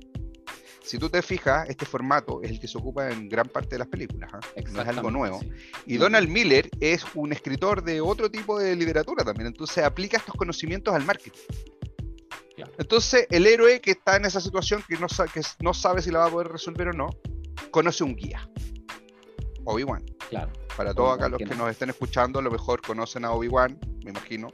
Si 0.84 0.98
tú 0.98 1.10
te 1.10 1.22
fijas, 1.22 1.70
este 1.70 1.86
formato 1.86 2.42
es 2.42 2.52
el 2.52 2.60
que 2.60 2.68
se 2.68 2.78
ocupa 2.78 3.10
en 3.12 3.30
gran 3.30 3.48
parte 3.48 3.70
de 3.76 3.80
las 3.80 3.88
películas, 3.88 4.30
¿ah? 4.34 4.40
no 4.72 4.82
es 4.82 4.88
algo 4.88 5.10
nuevo. 5.10 5.40
Y 5.86 5.98
Donald 5.98 6.28
Miller 6.28 6.70
es 6.80 7.06
un 7.16 7.32
escritor 7.32 7.84
de 7.84 8.02
otro 8.02 8.30
tipo 8.30 8.60
de 8.60 8.76
literatura 8.76 9.24
también, 9.24 9.48
entonces 9.48 9.84
aplica 9.84 10.18
estos 10.18 10.36
conocimientos 10.36 10.94
al 10.94 11.06
marketing. 11.06 11.40
Entonces, 12.78 13.28
el 13.30 13.48
héroe 13.48 13.80
que 13.80 13.92
está 13.92 14.18
en 14.18 14.26
esa 14.26 14.42
situación, 14.42 14.84
que 14.88 14.98
no, 14.98 15.08
que 15.34 15.42
no 15.62 15.74
sabe 15.74 16.02
si 16.02 16.12
la 16.12 16.20
va 16.20 16.26
a 16.26 16.30
poder 16.30 16.50
resolver 16.50 16.90
o 16.90 16.94
no, 16.94 17.10
conoce 17.72 18.04
un 18.04 18.16
guía. 18.16 18.48
Obi-Wan. 19.64 20.04
Claro. 20.32 20.50
Para 20.78 20.94
todos 20.94 21.18
acá 21.18 21.28
los 21.28 21.40
que 21.40 21.56
nos 21.56 21.70
estén 21.70 21.90
escuchando, 21.90 22.40
a 22.40 22.42
lo 22.42 22.50
mejor 22.50 22.82
conocen 22.82 23.26
a 23.26 23.32
Obi-Wan, 23.34 23.78
me 24.06 24.12
imagino. 24.12 24.48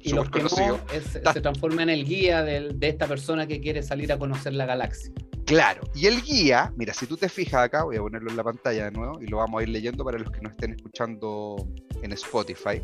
Y 0.00 0.12
los 0.12 0.30
que 0.30 0.42
no, 0.42 0.50
se 0.50 1.40
transforma 1.40 1.82
en 1.82 1.88
el 1.88 2.04
guía 2.04 2.42
de, 2.42 2.76
esta 2.82 3.06
persona 3.06 3.46
que 3.46 3.58
quiere 3.58 3.82
salir 3.82 4.12
a 4.12 4.18
conocer 4.18 4.52
la 4.52 4.66
galaxia. 4.66 5.10
Claro, 5.46 5.80
y 5.94 6.06
el 6.06 6.20
guía, 6.20 6.74
mira, 6.76 6.92
si 6.92 7.06
tú 7.06 7.16
te 7.16 7.30
fijas 7.30 7.64
acá, 7.64 7.84
voy 7.84 7.96
a 7.96 8.00
ponerlo 8.00 8.30
en 8.30 8.36
la 8.36 8.44
pantalla 8.44 8.84
de 8.84 8.90
nuevo 8.90 9.18
y 9.22 9.26
lo 9.26 9.38
vamos 9.38 9.60
a 9.60 9.62
ir 9.62 9.70
leyendo 9.70 10.04
para 10.04 10.18
los 10.18 10.30
que 10.30 10.42
nos 10.42 10.52
estén 10.52 10.72
escuchando 10.72 11.56
en 12.02 12.12
Spotify. 12.12 12.82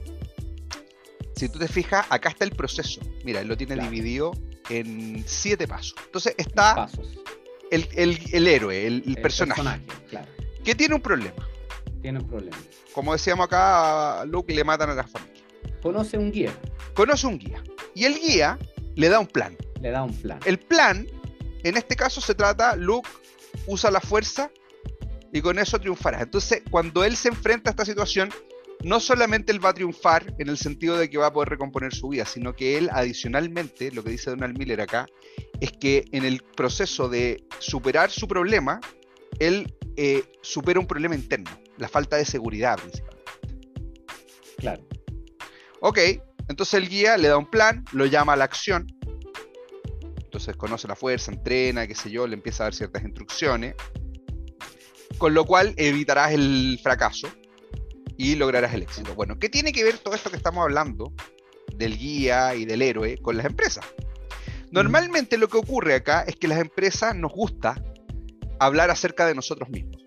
Si 1.36 1.50
tú 1.50 1.58
te 1.58 1.68
fijas, 1.68 2.06
acá 2.08 2.30
está 2.30 2.46
el 2.46 2.52
proceso. 2.52 3.02
Mira, 3.22 3.42
él 3.42 3.48
lo 3.48 3.56
tiene 3.56 3.76
dividido 3.76 4.32
en 4.70 5.22
siete 5.26 5.68
pasos. 5.68 5.94
Entonces 6.06 6.34
está 6.38 6.88
El, 7.70 8.46
héroe, 8.46 8.86
el, 8.86 9.18
personaje, 9.20 9.62
claro. 10.08 10.26
que 10.64 10.74
tiene 10.74 10.94
un 10.94 11.02
problema. 11.02 11.46
Tiene 12.02 12.18
un 12.20 12.26
problema. 12.26 12.56
Como 12.92 13.12
decíamos 13.12 13.46
acá, 13.46 14.20
a 14.20 14.24
Luke 14.24 14.52
le 14.52 14.64
matan 14.64 14.90
a 14.90 14.94
la 14.94 15.06
familia. 15.06 15.42
Conoce 15.82 16.18
un 16.18 16.30
guía. 16.30 16.52
Conoce 16.94 17.26
un 17.26 17.38
guía. 17.38 17.62
Y 17.94 18.04
el 18.04 18.18
guía 18.18 18.58
le 18.96 19.08
da 19.08 19.18
un 19.18 19.26
plan. 19.26 19.56
Le 19.80 19.90
da 19.90 20.02
un 20.02 20.14
plan. 20.14 20.38
El 20.44 20.58
plan, 20.58 21.06
en 21.62 21.76
este 21.76 21.96
caso 21.96 22.20
se 22.20 22.34
trata, 22.34 22.76
Luke 22.76 23.08
usa 23.66 23.90
la 23.90 24.00
fuerza 24.00 24.50
y 25.32 25.40
con 25.40 25.58
eso 25.58 25.78
triunfará. 25.78 26.22
Entonces, 26.22 26.62
cuando 26.70 27.04
él 27.04 27.16
se 27.16 27.28
enfrenta 27.28 27.70
a 27.70 27.72
esta 27.72 27.84
situación, 27.84 28.30
no 28.82 28.98
solamente 28.98 29.52
él 29.52 29.64
va 29.64 29.70
a 29.70 29.74
triunfar 29.74 30.34
en 30.38 30.48
el 30.48 30.56
sentido 30.56 30.96
de 30.96 31.10
que 31.10 31.18
va 31.18 31.26
a 31.26 31.32
poder 31.32 31.50
recomponer 31.50 31.94
su 31.94 32.08
vida, 32.08 32.24
sino 32.24 32.54
que 32.54 32.78
él 32.78 32.88
adicionalmente, 32.92 33.92
lo 33.92 34.02
que 34.02 34.10
dice 34.10 34.30
Donald 34.30 34.58
Miller 34.58 34.80
acá, 34.80 35.06
es 35.60 35.72
que 35.72 36.04
en 36.12 36.24
el 36.24 36.42
proceso 36.56 37.08
de 37.08 37.44
superar 37.58 38.10
su 38.10 38.26
problema, 38.26 38.80
él 39.38 39.74
eh, 39.96 40.24
supera 40.40 40.80
un 40.80 40.86
problema 40.86 41.14
interno, 41.14 41.50
la 41.80 41.88
falta 41.88 42.16
de 42.16 42.24
seguridad 42.24 42.78
principalmente. 42.78 43.32
Claro. 44.58 44.86
Ok, 45.80 45.98
entonces 46.48 46.74
el 46.74 46.88
guía 46.88 47.16
le 47.16 47.28
da 47.28 47.38
un 47.38 47.48
plan, 47.48 47.84
lo 47.92 48.06
llama 48.06 48.34
a 48.34 48.36
la 48.36 48.44
acción. 48.44 48.86
Entonces 50.22 50.54
conoce 50.56 50.86
la 50.86 50.94
fuerza, 50.94 51.32
entrena, 51.32 51.86
qué 51.86 51.94
sé 51.94 52.10
yo, 52.10 52.26
le 52.26 52.34
empieza 52.34 52.62
a 52.62 52.66
dar 52.66 52.74
ciertas 52.74 53.02
instrucciones. 53.02 53.74
Con 55.18 55.34
lo 55.34 55.44
cual 55.44 55.74
evitarás 55.76 56.32
el 56.32 56.78
fracaso 56.82 57.28
y 58.16 58.36
lograrás 58.36 58.74
el 58.74 58.82
éxito. 58.82 59.14
Bueno, 59.14 59.38
¿qué 59.38 59.48
tiene 59.48 59.72
que 59.72 59.82
ver 59.82 59.98
todo 59.98 60.14
esto 60.14 60.30
que 60.30 60.36
estamos 60.36 60.62
hablando 60.62 61.12
del 61.74 61.96
guía 61.98 62.54
y 62.54 62.66
del 62.66 62.82
héroe 62.82 63.16
con 63.18 63.36
las 63.38 63.46
empresas? 63.46 63.84
Normalmente 64.70 65.38
lo 65.38 65.48
que 65.48 65.56
ocurre 65.56 65.94
acá 65.94 66.22
es 66.22 66.36
que 66.36 66.46
las 66.46 66.60
empresas 66.60 67.16
nos 67.16 67.32
gusta 67.32 67.82
hablar 68.60 68.90
acerca 68.90 69.26
de 69.26 69.34
nosotros 69.34 69.68
mismos. 69.70 69.99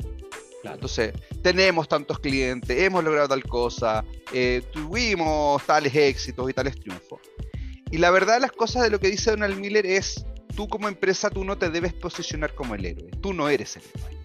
Entonces, 0.64 1.14
tenemos 1.42 1.88
tantos 1.88 2.20
clientes, 2.20 2.78
hemos 2.78 3.04
logrado 3.04 3.28
tal 3.28 3.44
cosa, 3.44 4.06
eh, 4.32 4.62
tuvimos 4.72 5.64
tales 5.66 5.94
éxitos 5.94 6.50
y 6.50 6.54
tales 6.54 6.80
triunfos. 6.80 7.20
Y 7.92 7.98
la 7.98 8.12
verdad 8.12 8.40
las 8.40 8.52
cosas 8.52 8.84
de 8.84 8.90
lo 8.90 9.00
que 9.00 9.10
dice 9.10 9.32
Donald 9.32 9.60
Miller 9.60 9.86
es, 9.86 10.26
tú 10.56 10.68
como 10.68 10.88
empresa, 10.88 11.30
tú 11.30 11.44
no 11.44 11.58
te 11.58 11.70
debes 11.70 11.94
posicionar 11.94 12.56
como 12.56 12.76
el 12.76 12.86
héroe, 12.86 13.10
tú 13.22 13.34
no 13.34 13.50
eres 13.50 13.76
el 13.76 13.84
héroe. 13.84 14.24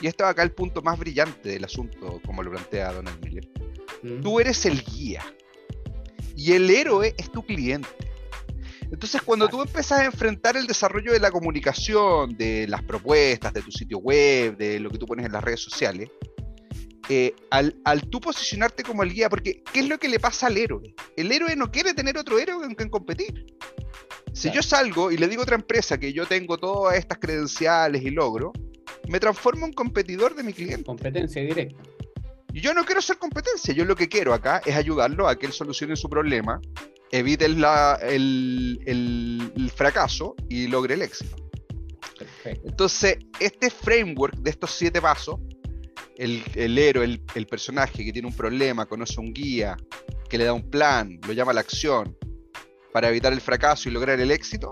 Y 0.00 0.06
esto 0.06 0.24
es 0.24 0.30
acá 0.30 0.42
el 0.42 0.52
punto 0.52 0.82
más 0.82 0.98
brillante 0.98 1.50
del 1.50 1.64
asunto, 1.64 2.20
como 2.24 2.42
lo 2.42 2.50
plantea 2.50 2.92
Donald 2.92 3.22
Miller. 3.24 3.48
Mm. 4.02 4.20
Tú 4.20 4.40
eres 4.40 4.64
el 4.64 4.82
guía. 4.82 5.22
Y 6.36 6.52
el 6.52 6.70
héroe 6.70 7.14
es 7.18 7.30
tu 7.30 7.44
cliente. 7.44 7.88
Entonces, 8.92 9.22
cuando 9.22 9.48
tú 9.48 9.62
empiezas 9.62 10.00
a 10.00 10.04
enfrentar 10.04 10.56
el 10.56 10.66
desarrollo 10.66 11.12
de 11.12 11.20
la 11.20 11.30
comunicación, 11.30 12.36
de 12.36 12.66
las 12.66 12.82
propuestas, 12.82 13.52
de 13.52 13.62
tu 13.62 13.70
sitio 13.70 13.98
web, 13.98 14.56
de 14.56 14.80
lo 14.80 14.90
que 14.90 14.98
tú 14.98 15.06
pones 15.06 15.26
en 15.26 15.32
las 15.32 15.44
redes 15.44 15.60
sociales, 15.60 16.10
eh, 17.08 17.34
al, 17.50 17.74
tú 18.08 18.20
posicionarte 18.20 18.82
como 18.82 19.02
el 19.02 19.12
guía, 19.12 19.28
porque 19.28 19.62
¿qué 19.72 19.80
es 19.80 19.88
lo 19.88 19.98
que 19.98 20.08
le 20.08 20.18
pasa 20.18 20.48
al 20.48 20.56
héroe? 20.56 20.94
El 21.16 21.30
héroe 21.30 21.54
no 21.56 21.70
quiere 21.70 21.94
tener 21.94 22.18
otro 22.18 22.38
héroe 22.38 22.62
con 22.62 22.74
quien 22.74 22.88
competir. 22.88 23.46
Si 24.32 24.50
yo 24.50 24.62
salgo 24.62 25.10
y 25.10 25.16
le 25.16 25.26
digo 25.26 25.42
a 25.42 25.44
otra 25.44 25.56
empresa 25.56 25.98
que 25.98 26.12
yo 26.12 26.26
tengo 26.26 26.56
todas 26.56 26.96
estas 26.96 27.18
credenciales 27.18 28.02
y 28.02 28.10
logro, 28.10 28.52
me 29.08 29.18
transformo 29.18 29.66
en 29.66 29.72
competidor 29.72 30.36
de 30.36 30.44
mi 30.44 30.52
cliente. 30.52 30.84
Competencia 30.84 31.42
directa. 31.42 31.82
Y 32.52 32.60
yo 32.60 32.74
no 32.74 32.84
quiero 32.84 33.00
ser 33.00 33.18
competencia, 33.18 33.74
yo 33.74 33.84
lo 33.84 33.94
que 33.94 34.08
quiero 34.08 34.34
acá 34.34 34.62
es 34.64 34.74
ayudarlo 34.74 35.28
a 35.28 35.36
que 35.36 35.46
él 35.46 35.52
solucione 35.52 35.94
su 35.96 36.08
problema 36.08 36.60
evite 37.10 37.44
el, 37.44 37.60
fracaso 39.74 40.34
y 40.48 40.66
logre 40.68 40.94
el 40.94 41.02
éxito. 41.02 41.36
Entonces, 42.44 43.18
este 43.38 43.70
framework 43.70 44.36
de 44.36 44.50
estos 44.50 44.70
siete 44.72 45.00
pasos, 45.00 45.40
el, 46.16 46.78
héroe, 46.78 47.04
el, 47.04 47.22
el, 47.34 47.46
personaje 47.46 48.04
que 48.04 48.12
tiene 48.12 48.28
un 48.28 48.36
problema, 48.36 48.86
conoce 48.86 49.20
un 49.20 49.32
guía, 49.32 49.76
que 50.28 50.38
le 50.38 50.44
da 50.44 50.52
un 50.52 50.68
plan, 50.68 51.18
lo 51.26 51.32
llama 51.32 51.52
a 51.52 51.54
la 51.54 51.60
acción 51.60 52.16
para 52.92 53.08
evitar 53.08 53.32
el 53.32 53.40
fracaso 53.40 53.88
y 53.88 53.92
lograr 53.92 54.20
el 54.20 54.30
éxito, 54.30 54.70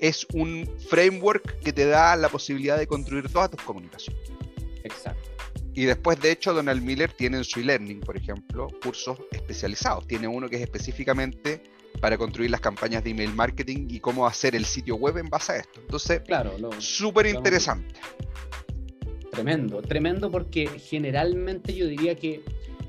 es 0.00 0.26
un 0.34 0.68
framework 0.88 1.60
que 1.60 1.72
te 1.72 1.86
da 1.86 2.16
la 2.16 2.28
posibilidad 2.28 2.78
de 2.78 2.86
construir 2.86 3.30
todas 3.30 3.50
tus 3.50 3.62
comunicaciones. 3.62 4.30
Exacto. 4.84 5.25
Y 5.76 5.84
después, 5.84 6.18
de 6.18 6.32
hecho, 6.32 6.54
Donald 6.54 6.82
Miller 6.82 7.12
tiene 7.12 7.36
en 7.36 7.44
su 7.44 7.60
e-learning, 7.60 8.00
por 8.00 8.16
ejemplo, 8.16 8.68
cursos 8.82 9.18
especializados. 9.30 10.06
Tiene 10.06 10.26
uno 10.26 10.48
que 10.48 10.56
es 10.56 10.62
específicamente 10.62 11.62
para 12.00 12.16
construir 12.16 12.50
las 12.50 12.62
campañas 12.62 13.04
de 13.04 13.10
email 13.10 13.34
marketing 13.34 13.86
y 13.90 14.00
cómo 14.00 14.26
hacer 14.26 14.56
el 14.56 14.64
sitio 14.64 14.96
web 14.96 15.18
en 15.18 15.28
base 15.28 15.52
a 15.52 15.56
esto. 15.56 15.80
Entonces, 15.80 16.22
claro, 16.22 16.56
súper 16.78 17.26
interesante. 17.26 17.94
Tremendo, 19.30 19.82
tremendo 19.82 20.30
porque 20.30 20.66
generalmente 20.78 21.74
yo 21.74 21.86
diría 21.86 22.14
que, 22.14 22.42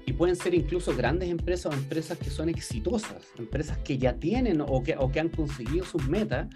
y 0.07 0.13
pueden 0.13 0.37
ser 0.37 0.55
incluso 0.55 0.95
grandes 0.95 1.29
empresas 1.29 1.73
o 1.73 1.77
empresas 1.77 2.17
que 2.17 2.29
son 2.29 2.47
exitosas, 2.47 3.27
empresas 3.37 3.77
que 3.79 3.97
ya 3.97 4.13
tienen 4.13 4.61
o 4.61 4.81
que, 4.81 4.95
o 4.97 5.11
que 5.11 5.19
han 5.19 5.27
conseguido 5.27 5.83
sus 5.83 6.07
metas, 6.07 6.47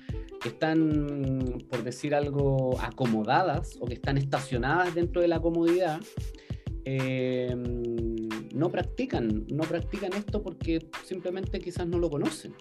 que 0.42 0.50
están, 0.50 1.58
por 1.70 1.84
decir 1.84 2.16
algo, 2.16 2.80
acomodadas 2.80 3.78
o 3.82 3.86
que 3.86 3.96
están 3.96 4.18
estacionadas 4.18 4.96
dentro 4.96 5.22
de 5.22 5.28
la 5.28 5.42
comodidad, 5.42 6.00
eh, 6.86 7.54
no 8.54 8.72
practican, 8.72 9.46
no 9.52 9.64
practican 9.64 10.14
esto 10.14 10.42
porque 10.42 10.88
simplemente 11.04 11.60
quizás 11.60 11.86
no 11.86 12.00
lo 12.00 12.10
conocen. 12.10 12.56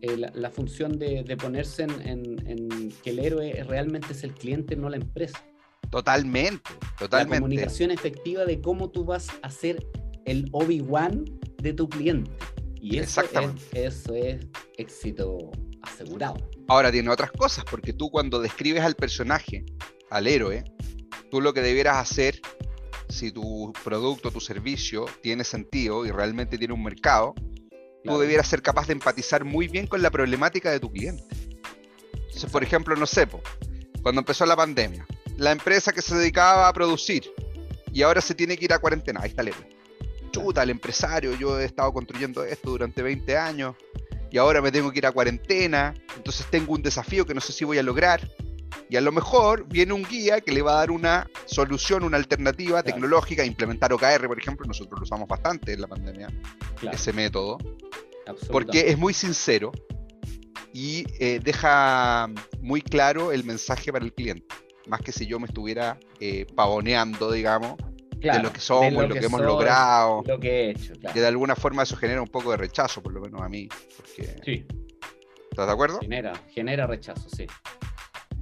Eh, 0.00 0.16
la, 0.16 0.50
función 0.50 0.98
de, 0.98 1.36
ponerse 1.40 1.84
en, 1.84 2.90
que 3.04 3.10
el 3.10 3.20
héroe 3.20 3.62
realmente 3.62 4.14
es 4.14 4.24
el 4.24 4.34
cliente, 4.34 4.74
no 4.74 4.88
la 4.88 4.96
empresa. 4.96 5.46
Totalmente, 5.92 6.70
totalmente. 6.98 7.34
La 7.34 7.40
comunicación 7.40 7.90
efectiva 7.90 8.46
de 8.46 8.62
cómo 8.62 8.88
tú 8.88 9.04
vas 9.04 9.28
a 9.42 9.50
ser 9.50 9.86
el 10.24 10.48
Obi-Wan 10.52 11.26
de 11.58 11.74
tu 11.74 11.86
cliente. 11.86 12.30
Y 12.80 12.96
eso 12.98 13.20
eso 13.74 14.14
es 14.14 14.40
éxito 14.78 15.50
asegurado. 15.82 16.38
Ahora 16.66 16.90
tiene 16.90 17.10
otras 17.10 17.30
cosas, 17.30 17.66
porque 17.70 17.92
tú 17.92 18.10
cuando 18.10 18.40
describes 18.40 18.82
al 18.82 18.94
personaje, 18.94 19.66
al 20.08 20.26
héroe, 20.26 20.64
tú 21.30 21.42
lo 21.42 21.52
que 21.52 21.60
debieras 21.60 21.98
hacer, 21.98 22.40
si 23.10 23.30
tu 23.30 23.74
producto, 23.84 24.30
tu 24.30 24.40
servicio 24.40 25.04
tiene 25.20 25.44
sentido 25.44 26.06
y 26.06 26.10
realmente 26.10 26.56
tiene 26.56 26.72
un 26.72 26.82
mercado, 26.82 27.34
tú 28.02 28.18
debieras 28.18 28.48
ser 28.48 28.62
capaz 28.62 28.86
de 28.86 28.94
empatizar 28.94 29.44
muy 29.44 29.68
bien 29.68 29.86
con 29.86 30.00
la 30.00 30.10
problemática 30.10 30.70
de 30.70 30.80
tu 30.80 30.90
cliente. 30.90 31.22
Entonces, 32.14 32.50
por 32.50 32.62
ejemplo, 32.62 32.96
no 32.96 33.04
sé, 33.04 33.28
cuando 34.02 34.22
empezó 34.22 34.46
la 34.46 34.56
pandemia, 34.56 35.06
la 35.42 35.50
empresa 35.50 35.92
que 35.92 36.00
se 36.00 36.14
dedicaba 36.14 36.68
a 36.68 36.72
producir 36.72 37.24
y 37.92 38.02
ahora 38.02 38.20
se 38.20 38.32
tiene 38.32 38.56
que 38.56 38.64
ir 38.66 38.72
a 38.72 38.78
cuarentena, 38.78 39.20
ahí 39.22 39.30
está 39.30 39.42
el. 39.42 39.52
Chuta, 40.30 40.62
el 40.62 40.70
empresario, 40.70 41.34
yo 41.34 41.58
he 41.58 41.64
estado 41.64 41.92
construyendo 41.92 42.44
esto 42.44 42.70
durante 42.70 43.02
20 43.02 43.36
años, 43.36 43.74
y 44.30 44.38
ahora 44.38 44.62
me 44.62 44.72
tengo 44.72 44.90
que 44.90 44.98
ir 44.98 45.06
a 45.06 45.12
cuarentena, 45.12 45.94
entonces 46.16 46.46
tengo 46.48 46.72
un 46.72 46.82
desafío 46.82 47.26
que 47.26 47.34
no 47.34 47.40
sé 47.40 47.52
si 47.52 47.64
voy 47.64 47.76
a 47.76 47.82
lograr. 47.82 48.26
Y 48.88 48.96
a 48.96 49.00
lo 49.02 49.12
mejor 49.12 49.66
viene 49.68 49.92
un 49.92 50.04
guía 50.04 50.40
que 50.40 50.52
le 50.52 50.62
va 50.62 50.72
a 50.72 50.76
dar 50.76 50.90
una 50.90 51.28
solución, 51.44 52.04
una 52.04 52.16
alternativa 52.16 52.82
tecnológica, 52.82 53.44
implementar 53.44 53.92
OKR, 53.92 54.28
por 54.28 54.38
ejemplo, 54.38 54.64
nosotros 54.66 55.00
lo 55.00 55.04
usamos 55.04 55.28
bastante 55.28 55.72
en 55.72 55.80
la 55.80 55.88
pandemia, 55.88 56.28
ese 56.90 57.12
método, 57.12 57.58
porque 58.50 58.90
es 58.90 58.96
muy 58.96 59.12
sincero 59.12 59.72
y 60.72 61.04
eh, 61.18 61.40
deja 61.42 62.30
muy 62.60 62.80
claro 62.80 63.32
el 63.32 63.44
mensaje 63.44 63.92
para 63.92 64.04
el 64.04 64.12
cliente, 64.12 64.46
más 64.86 65.00
que 65.00 65.12
si 65.12 65.26
yo 65.26 65.38
me 65.38 65.46
estuviera 65.46 65.98
eh, 66.20 66.46
pavoneando, 66.54 67.30
digamos, 67.30 67.76
de 68.30 68.42
lo 68.42 68.52
que 68.52 68.60
somos, 68.60 68.92
lo, 68.92 69.14
que, 69.14 69.24
hemos 69.24 69.40
logrado. 69.40 70.22
Lo 70.26 70.38
que 70.38 70.50
he 70.50 70.70
hecho, 70.70 70.94
Que 71.12 71.20
de 71.20 71.26
alguna 71.26 71.56
forma 71.56 71.82
eso 71.82 71.96
genera 71.96 72.22
un 72.22 72.28
poco 72.28 72.52
de 72.52 72.56
rechazo, 72.56 73.02
por 73.02 73.12
lo 73.12 73.20
menos 73.20 73.40
a 73.40 73.48
mí. 73.48 73.68
Porque... 73.96 74.36
Sí. 74.44 74.66
¿Estás 75.50 75.66
de 75.66 75.72
acuerdo? 75.72 75.98
Genera, 76.00 76.32
genera 76.48 76.86
rechazo, 76.86 77.28
sí. 77.28 77.46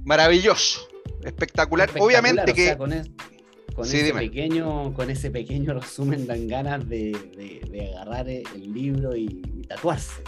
Maravilloso, 0.03 0.87
espectacular. 1.23 1.89
Obviamente 1.99 2.53
que. 2.53 2.77
con, 2.77 2.93
ese 2.93 4.13
pequeño, 4.13 4.93
con 4.93 5.09
ese 5.09 5.29
pequeño 5.29 5.73
resumen 5.73 6.25
dan 6.25 6.47
ganas 6.47 6.87
de, 6.87 7.91
agarrar 7.93 8.29
el 8.29 8.73
libro 8.73 9.15
y, 9.15 9.41
tatuarse. 9.67 10.23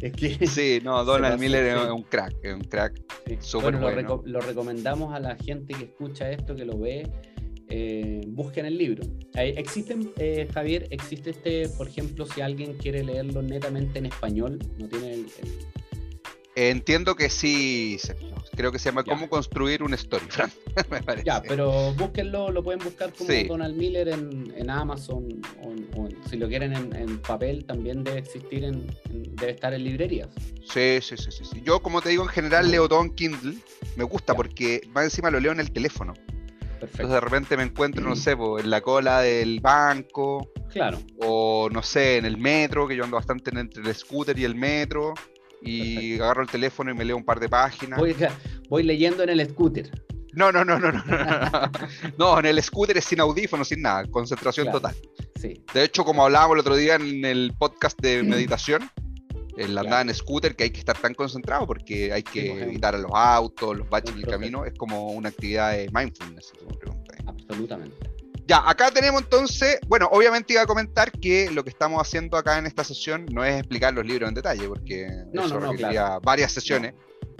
Es 0.00 0.12
que 0.12 0.46
sí, 0.46 0.80
no, 0.82 1.04
Donald 1.04 1.40
Miller 1.40 1.64
es 1.64 1.90
un 1.90 2.02
crack, 2.02 2.34
es 2.42 2.54
un 2.54 2.62
crack. 2.62 3.00
Súper 3.40 3.76
bueno. 3.76 4.22
lo 4.24 4.40
recomendamos 4.40 5.14
a 5.14 5.20
la 5.20 5.36
gente 5.36 5.74
que 5.74 5.84
escucha 5.84 6.30
esto, 6.30 6.54
que 6.54 6.64
lo 6.64 6.78
ve 6.78 7.10
eh, 7.70 8.22
busquen 8.28 8.64
el 8.64 8.78
libro. 8.78 9.04
¿Existen, 9.34 10.10
eh, 10.16 10.48
Javier, 10.52 10.86
existe 10.90 11.30
este, 11.30 11.68
por 11.68 11.86
ejemplo, 11.86 12.24
si 12.24 12.40
alguien 12.40 12.74
quiere 12.74 13.04
leerlo 13.04 13.42
netamente 13.42 13.98
en 13.98 14.06
español, 14.06 14.58
no 14.78 14.88
tiene 14.88 15.14
el... 15.14 15.26
Entiendo 16.60 17.14
que 17.14 17.30
sí, 17.30 17.98
Creo 18.56 18.72
que 18.72 18.80
se 18.80 18.86
llama 18.86 19.04
Cómo 19.04 19.28
construir 19.28 19.84
un 19.84 19.94
story, 19.94 20.26
Ya, 21.24 21.40
pero 21.40 21.94
búsquenlo, 21.94 22.50
lo 22.50 22.64
pueden 22.64 22.80
buscar 22.80 23.12
como 23.12 23.30
Donald 23.46 23.76
Miller 23.76 24.08
en, 24.08 24.68
Amazon 24.68 25.40
o, 25.62 26.08
si 26.28 26.36
lo 26.36 26.48
quieren 26.48 26.72
en, 26.74 27.18
papel 27.18 27.64
también 27.64 28.02
debe 28.02 28.18
existir 28.18 28.64
en, 28.64 28.92
debe 29.08 29.52
estar 29.52 29.72
en 29.72 29.84
librerías. 29.84 30.30
Sí, 30.68 30.98
sí, 31.00 31.16
sí, 31.16 31.30
sí, 31.30 31.62
Yo 31.62 31.80
como 31.80 32.02
te 32.02 32.08
digo 32.08 32.24
en 32.24 32.28
general 32.28 32.68
leo 32.68 32.88
todo 32.88 33.02
en 33.02 33.14
Kindle, 33.14 33.56
me 33.94 34.02
gusta 34.02 34.34
porque 34.34 34.80
más 34.92 35.04
encima 35.04 35.30
lo 35.30 35.38
leo 35.38 35.52
en 35.52 35.60
el 35.60 35.70
teléfono. 35.70 36.14
Entonces 36.72 37.08
de 37.08 37.20
repente 37.20 37.56
me 37.56 37.62
encuentro, 37.62 38.02
no 38.02 38.16
sé, 38.16 38.32
en 38.32 38.68
la 38.68 38.80
cola 38.80 39.20
del 39.20 39.60
banco. 39.60 40.50
Claro. 40.72 40.98
O 41.20 41.68
no 41.70 41.84
sé, 41.84 42.16
en 42.16 42.24
el 42.24 42.36
metro, 42.36 42.88
que 42.88 42.96
yo 42.96 43.04
ando 43.04 43.16
bastante 43.16 43.56
entre 43.56 43.84
el 43.84 43.94
scooter 43.94 44.36
y 44.36 44.44
el 44.44 44.56
metro. 44.56 45.14
Y 45.62 46.14
agarro 46.14 46.42
el 46.42 46.48
teléfono 46.48 46.90
y 46.90 46.94
me 46.94 47.04
leo 47.04 47.16
un 47.16 47.24
par 47.24 47.40
de 47.40 47.48
páginas. 47.48 47.98
Voy, 48.68 48.82
leyendo 48.82 49.22
en 49.22 49.30
el 49.30 49.48
scooter. 49.48 49.90
No, 50.34 50.52
no, 50.52 50.64
no, 50.64 50.78
no, 50.78 50.92
no, 50.92 51.02
no. 52.16 52.38
en 52.38 52.46
el 52.46 52.62
scooter 52.62 52.96
es 52.98 53.06
sin 53.06 53.20
audífono, 53.20 53.64
sin 53.64 53.82
nada, 53.82 54.04
concentración 54.10 54.70
total. 54.70 54.94
Sí. 55.40 55.64
De 55.74 55.84
hecho, 55.84 56.04
como 56.04 56.24
hablábamos 56.24 56.56
el 56.56 56.60
otro 56.60 56.76
día 56.76 56.94
en 56.96 57.24
el 57.24 57.54
podcast 57.58 58.00
de 58.00 58.22
meditación, 58.24 58.88
En 59.56 59.74
la 59.74 59.80
andada 59.80 60.02
en 60.02 60.14
scooter 60.14 60.54
que 60.54 60.64
hay 60.64 60.70
que 60.70 60.78
estar 60.78 60.96
tan 60.96 61.14
concentrado 61.14 61.66
porque 61.66 62.12
hay 62.12 62.22
que 62.22 62.42
Sí, 62.42 62.48
pues, 62.50 62.62
evitar 62.62 62.94
a 62.94 62.98
los 62.98 63.10
autos, 63.12 63.76
los 63.76 63.88
baches 63.88 64.14
del 64.14 64.22
proceso. 64.22 64.38
camino. 64.38 64.64
Es 64.64 64.74
como 64.74 65.08
una 65.08 65.30
actividad 65.30 65.72
de 65.72 65.90
mindfulness, 65.92 66.52
si. 66.54 66.92
Absolutamente. 67.26 68.17
Ya, 68.48 68.62
acá 68.66 68.90
tenemos 68.90 69.20
entonces, 69.20 69.78
bueno, 69.88 70.08
obviamente 70.10 70.54
iba 70.54 70.62
a 70.62 70.66
comentar 70.66 71.12
que 71.12 71.50
lo 71.50 71.62
que 71.62 71.68
estamos 71.68 72.00
haciendo 72.00 72.38
acá 72.38 72.56
en 72.56 72.64
esta 72.64 72.82
sesión 72.82 73.26
no 73.30 73.44
es 73.44 73.58
explicar 73.58 73.92
los 73.92 74.06
libros 74.06 74.26
en 74.26 74.34
detalle, 74.34 74.66
porque 74.66 75.06
No, 75.34 75.44
eso 75.44 75.54
no, 75.56 75.66
no, 75.66 75.72
requeriría 75.72 76.18
varias 76.20 76.50
sesiones, 76.52 76.94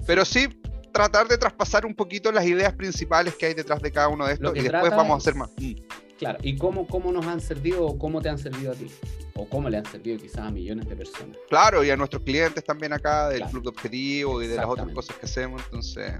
pero 0.07 0.27
sí 0.27 0.49
tratar 0.93 1.27
de 1.27 1.39
traspasar 1.39 1.87
un 1.87 1.95
poquito 1.95 2.31
las 2.31 2.45
ideas 2.45 2.75
principales 2.75 3.35
que 3.37 3.47
hay 3.47 3.55
detrás 3.55 3.81
de 3.81 3.91
cada 3.91 4.09
uno 4.09 4.27
de 4.27 4.35
estos 4.35 4.55
y 4.55 4.61
después 4.61 4.91
vamos 4.91 5.15
a 5.15 5.17
es- 5.17 5.23
hacer 5.23 5.35
más. 5.35 5.51
Mm. 5.57 5.75
Claro, 6.19 6.39
¿y 6.43 6.57
cómo, 6.59 6.87
cómo 6.87 7.11
nos 7.13 7.25
han 7.27 7.41
servido 7.41 7.87
o 7.87 7.97
cómo 7.99 8.21
te 8.21 8.29
han 8.29 8.39
servido 8.39 8.73
a 8.73 8.75
ti? 8.75 8.89
O 9.35 9.49
cómo 9.49 9.71
le 9.71 9.77
han 9.79 9.87
servido 9.87 10.19
quizás 10.19 10.41
a 10.41 10.51
millones 10.51 10.89
de 10.89 10.97
personas. 10.97 11.37
Claro, 11.49 11.85
y 11.85 11.91
a 11.91 11.97
nuestros 11.97 12.23
clientes 12.25 12.63
también 12.65 12.93
acá 12.93 13.29
del 13.29 13.39
Claro. 13.39 13.53
club 13.53 13.63
de 13.63 13.69
objetivos 13.71 14.45
y 14.45 14.49
de 14.49 14.57
las 14.57 14.67
otras 14.67 14.89
cosas 14.93 15.17
que 15.17 15.25
hacemos, 15.27 15.63
entonces, 15.67 16.13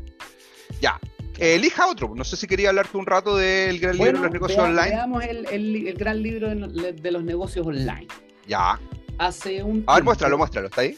ya. 0.81 0.99
Elija 1.39 1.87
otro, 1.89 2.13
no 2.15 2.25
sé 2.25 2.37
si 2.37 2.47
quería 2.47 2.71
hablarte 2.71 2.97
un 2.97 3.07
rato 3.07 3.37
del 3.37 3.79
gran 3.79 3.97
libro 3.97 4.13
de 4.19 4.25
los 4.25 4.33
negocios 4.33 4.59
vea- 4.59 4.67
online. 4.69 4.89
Veamos 4.91 5.25
el, 5.25 5.47
el- 5.51 5.87
el 5.89 5.95
gran 5.95 6.23
libro 6.23 6.49
de, 6.49 6.93
de 6.93 7.11
los 7.11 7.23
negocios 7.25 7.67
online. 7.67 8.09
Ya. 8.47 8.79
Hace 9.19 9.63
un 9.63 9.85
A 9.87 9.97
ver, 9.97 10.05
muéstralo, 10.05 10.37
muéstralo, 10.39 10.69
¿está 10.69 10.81
ahí? 10.83 10.97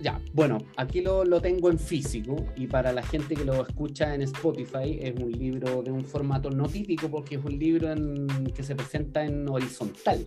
Ya, 0.00 0.20
bueno, 0.34 0.58
aquí 0.76 1.00
lo, 1.00 1.24
lo 1.24 1.40
tengo 1.40 1.70
en 1.70 1.78
físico 1.78 2.36
y 2.56 2.66
para 2.66 2.92
la 2.92 3.02
gente 3.02 3.34
que 3.34 3.44
lo 3.44 3.66
escucha 3.66 4.14
en 4.14 4.22
Spotify 4.22 4.98
es 5.00 5.14
un 5.18 5.30
libro 5.32 5.82
de 5.82 5.90
un 5.90 6.04
formato 6.04 6.50
no 6.50 6.68
típico 6.68 7.08
porque 7.10 7.36
es 7.36 7.44
un 7.44 7.58
libro 7.58 7.90
en- 7.90 8.26
que 8.54 8.62
se 8.62 8.74
presenta 8.76 9.24
en 9.24 9.48
horizontal, 9.48 10.26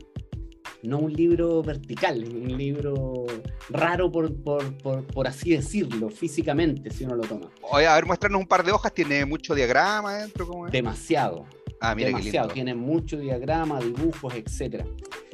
no 0.87 0.99
un 0.99 1.13
libro 1.13 1.61
vertical, 1.61 2.23
un 2.23 2.57
libro 2.57 3.25
raro 3.69 4.11
por, 4.11 4.33
por, 4.41 4.77
por, 4.77 5.03
por 5.05 5.27
así 5.27 5.51
decirlo, 5.51 6.09
físicamente, 6.09 6.89
si 6.91 7.03
uno 7.03 7.15
lo 7.15 7.23
toma. 7.23 7.49
Oye, 7.71 7.85
a 7.87 7.95
ver, 7.95 8.05
muéstranos 8.05 8.39
un 8.41 8.47
par 8.47 8.63
de 8.63 8.71
hojas, 8.71 8.93
tiene 8.93 9.25
mucho 9.25 9.53
diagrama 9.53 10.17
dentro, 10.19 10.47
¿cómo 10.47 10.65
es? 10.67 10.71
Demasiado, 10.71 11.45
Ah, 11.79 11.93
mira 11.93 12.07
qué 12.09 12.15
demasiado, 12.17 12.47
lindo. 12.47 12.53
tiene 12.55 12.73
mucho 12.73 13.17
diagrama, 13.19 13.79
dibujos, 13.79 14.33
etcétera. 14.33 14.85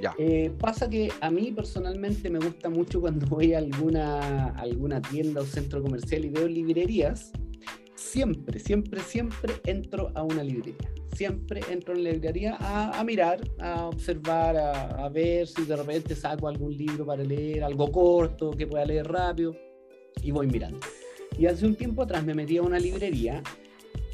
Ya. 0.01 0.13
Eh, 0.17 0.51
pasa 0.59 0.89
que 0.89 1.09
a 1.21 1.29
mí 1.29 1.51
personalmente 1.53 2.29
me 2.29 2.39
gusta 2.39 2.67
mucho 2.69 2.99
cuando 2.99 3.25
voy 3.27 3.53
a 3.53 3.59
alguna, 3.59 4.49
alguna 4.57 5.01
tienda 5.01 5.39
o 5.39 5.45
centro 5.45 5.81
comercial 5.81 6.25
y 6.25 6.29
veo 6.29 6.47
librerías, 6.47 7.31
siempre, 8.13 8.59
siempre, 8.59 9.01
siempre 9.01 9.53
entro 9.65 10.11
a 10.13 10.21
una 10.21 10.43
librería. 10.43 10.91
Siempre 11.15 11.61
entro 11.71 11.95
a 11.95 11.97
una 11.97 12.11
librería 12.11 12.57
a, 12.59 13.03
mirar, 13.03 13.39
a 13.59 13.87
observar, 13.87 14.55
a, 14.55 15.05
a 15.05 15.09
ver 15.09 15.47
si 15.47 15.65
de 15.65 15.75
repente 15.75 16.15
saco 16.15 16.47
algún 16.47 16.77
libro 16.77 17.07
para 17.07 17.23
leer, 17.23 17.63
algo 17.63 17.91
corto 17.91 18.51
que 18.51 18.67
pueda 18.67 18.85
leer 18.85 19.07
rápido, 19.07 19.55
y 20.21 20.29
voy 20.29 20.45
mirando. 20.45 20.79
Y 21.39 21.47
hace 21.47 21.65
un 21.65 21.75
tiempo 21.75 22.03
atrás 22.03 22.23
me 22.23 22.35
metí 22.35 22.57
a 22.57 22.61
una 22.61 22.77
librería 22.77 23.41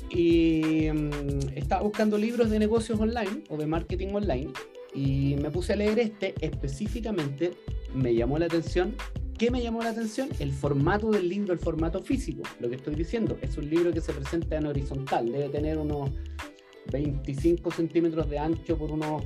y 0.09 0.89
mm, 0.91 1.57
estaba 1.57 1.81
buscando 1.81 2.17
libros 2.17 2.49
de 2.49 2.57
negocios 2.57 2.97
online 2.99 3.43
o 3.49 3.57
de 3.57 3.67
marketing 3.67 4.13
online 4.13 4.51
y 4.93 5.35
me 5.41 5.51
puse 5.51 5.73
a 5.73 5.75
leer 5.75 5.99
este 5.99 6.33
específicamente, 6.39 7.51
me 7.93 8.15
llamó 8.15 8.39
la 8.39 8.45
atención. 8.45 8.95
¿Qué 9.39 9.49
me 9.49 9.61
llamó 9.61 9.81
la 9.81 9.91
atención? 9.91 10.27
El 10.39 10.51
formato 10.51 11.11
del 11.11 11.29
libro, 11.29 11.53
el 11.53 11.59
formato 11.59 12.01
físico. 12.01 12.43
Lo 12.59 12.69
que 12.69 12.75
estoy 12.75 12.93
diciendo, 12.93 13.39
es 13.41 13.57
un 13.57 13.69
libro 13.69 13.93
que 13.93 14.01
se 14.01 14.11
presenta 14.11 14.57
en 14.57 14.65
horizontal, 14.65 15.31
debe 15.31 15.47
tener 15.47 15.77
unos 15.77 16.11
25 16.91 17.71
centímetros 17.71 18.29
de 18.29 18.37
ancho 18.37 18.77
por 18.77 18.91
unos 18.91 19.23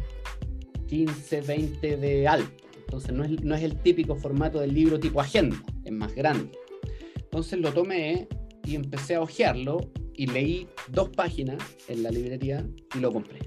15, 0.87 1.41
20 1.41 1.97
de 1.97 2.27
alto. 2.27 2.63
Entonces 2.77 3.11
no 3.11 3.23
es, 3.23 3.43
no 3.43 3.55
es 3.55 3.63
el 3.63 3.75
típico 3.77 4.15
formato 4.15 4.59
del 4.59 4.75
libro 4.75 4.99
tipo 4.99 5.19
agenda, 5.19 5.57
es 5.83 5.91
más 5.91 6.13
grande. 6.13 6.51
Entonces 7.15 7.57
lo 7.57 7.73
tomé 7.73 8.27
y 8.65 8.75
empecé 8.75 9.15
a 9.15 9.21
hojearlo 9.21 9.79
y 10.13 10.27
leí 10.27 10.67
dos 10.89 11.09
páginas 11.09 11.57
en 11.87 12.03
la 12.03 12.11
librería 12.11 12.63
y 12.95 12.99
lo 12.99 13.11
compré. 13.11 13.39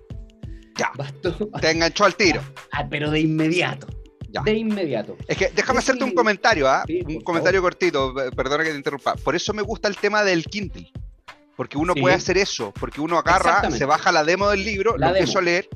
Ya. 0.76 0.90
Bastó. 0.98 1.32
Te 1.60 1.70
enganchó 1.70 2.06
al 2.06 2.16
tiro. 2.16 2.40
Ah, 2.72 2.88
pero 2.90 3.12
de 3.12 3.20
inmediato. 3.20 3.86
Ya. 4.36 4.42
De 4.42 4.54
inmediato. 4.54 5.16
Es 5.26 5.36
que 5.36 5.50
déjame 5.54 5.78
hacerte 5.80 6.04
un 6.04 6.12
comentario, 6.12 6.68
¿ah? 6.68 6.84
Sí, 6.86 7.02
un 7.06 7.20
comentario 7.22 7.60
cortito, 7.62 8.14
perdona 8.36 8.64
que 8.64 8.70
te 8.70 8.76
interrumpa. 8.76 9.14
Por 9.16 9.34
eso 9.36 9.52
me 9.52 9.62
gusta 9.62 9.88
el 9.88 9.96
tema 9.96 10.22
del 10.24 10.44
Kindle. 10.44 10.90
Porque 11.56 11.78
uno 11.78 11.94
Sí. 11.94 12.00
puede 12.02 12.14
hacer 12.14 12.36
eso, 12.36 12.72
porque 12.78 13.00
uno 13.00 13.18
agarra, 13.18 13.70
se 13.70 13.84
baja 13.86 14.12
la 14.12 14.24
demo 14.24 14.48
del 14.50 14.62
libro, 14.62 14.96
La 14.98 15.08
lo 15.10 15.16
empiezo 15.16 15.38
a 15.38 15.42
leer, 15.42 15.66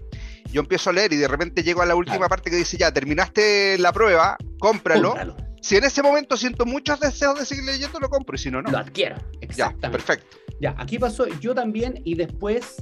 yo 0.52 0.60
empiezo 0.60 0.90
a 0.90 0.92
leer 0.92 1.10
y 1.14 1.16
de 1.16 1.26
repente 1.26 1.62
llego 1.62 1.80
a 1.80 1.86
la 1.86 1.94
última 1.94 2.18
Claro. 2.18 2.28
parte 2.28 2.50
que 2.50 2.56
dice, 2.56 2.76
ya, 2.76 2.92
terminaste 2.92 3.78
la 3.78 3.90
prueba, 3.92 4.36
cómpralo. 4.58 5.08
Cómpralo, 5.10 5.36
Si 5.62 5.76
en 5.76 5.84
ese 5.84 6.02
momento 6.02 6.36
siento 6.38 6.64
muchos 6.66 6.98
deseos 7.00 7.38
de 7.38 7.44
seguir 7.46 7.64
leyendo, 7.64 7.98
lo 8.00 8.08
compro, 8.08 8.34
y 8.34 8.38
si 8.38 8.50
no, 8.50 8.60
no. 8.62 8.70
Lo 8.70 8.78
adquiero. 8.78 9.16
Ya, 9.16 9.38
Exactamente. 9.42 9.90
perfecto. 9.90 10.36
Ya, 10.60 10.74
aquí 10.78 10.98
pasó 10.98 11.26
yo 11.38 11.54
también 11.54 12.00
y 12.04 12.14
después, 12.14 12.76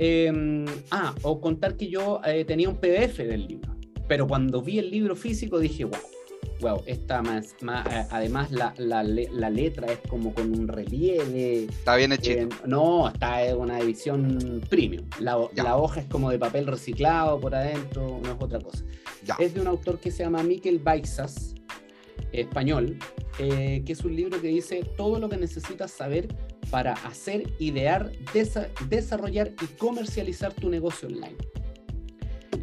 eh, 0.00 0.64
ah, 0.90 1.14
o 1.22 1.40
contar 1.40 1.76
que 1.76 1.88
yo 1.88 2.20
eh, 2.24 2.44
tenía 2.44 2.68
un 2.68 2.76
PDF 2.76 3.18
del 3.24 3.46
libro, 3.46 3.73
pero 4.08 4.26
cuando 4.26 4.60
vi 4.62 4.78
el 4.78 4.90
libro 4.90 5.16
físico 5.16 5.58
dije, 5.58 5.84
wow, 5.84 6.00
wow, 6.60 6.82
esta 6.86 7.22
más, 7.22 7.54
más 7.62 7.86
además 8.10 8.50
la, 8.50 8.74
la, 8.78 9.02
la 9.02 9.50
letra 9.50 9.90
es 9.92 9.98
como 10.08 10.32
con 10.34 10.50
un 10.58 10.68
relieve, 10.68 11.64
Está 11.64 11.96
bien 11.96 12.12
hechito. 12.12 12.42
eh, 12.42 12.48
no, 12.66 13.08
está 13.08 13.44
en 13.44 13.56
una 13.58 13.78
edición 13.80 14.62
premium, 14.68 15.04
la, 15.20 15.38
la 15.54 15.76
hoja 15.76 16.00
es 16.00 16.06
como 16.06 16.30
de 16.30 16.38
papel 16.38 16.66
reciclado 16.66 17.40
por 17.40 17.54
adentro, 17.54 18.20
no 18.22 18.30
es 18.32 18.36
otra 18.40 18.58
cosa. 18.60 18.84
ya. 19.24 19.36
Es 19.38 19.54
de 19.54 19.60
un 19.60 19.66
autor 19.66 19.98
que 19.98 20.10
se 20.10 20.22
llama 20.22 20.42
Miquel 20.42 20.78
Baixas, 20.78 21.54
español, 22.32 22.98
eh, 23.38 23.82
que 23.86 23.92
es 23.92 24.04
un 24.04 24.14
libro 24.16 24.40
que 24.40 24.48
dice 24.48 24.82
todo 24.96 25.18
lo 25.18 25.28
que 25.28 25.36
necesitas 25.36 25.90
saber 25.90 26.28
para 26.70 26.92
hacer, 26.94 27.44
idear, 27.58 28.10
desa- 28.32 28.68
desarrollar 28.88 29.52
y 29.62 29.66
comercializar 29.76 30.52
tu 30.52 30.68
negocio 30.68 31.08
online. 31.08 31.36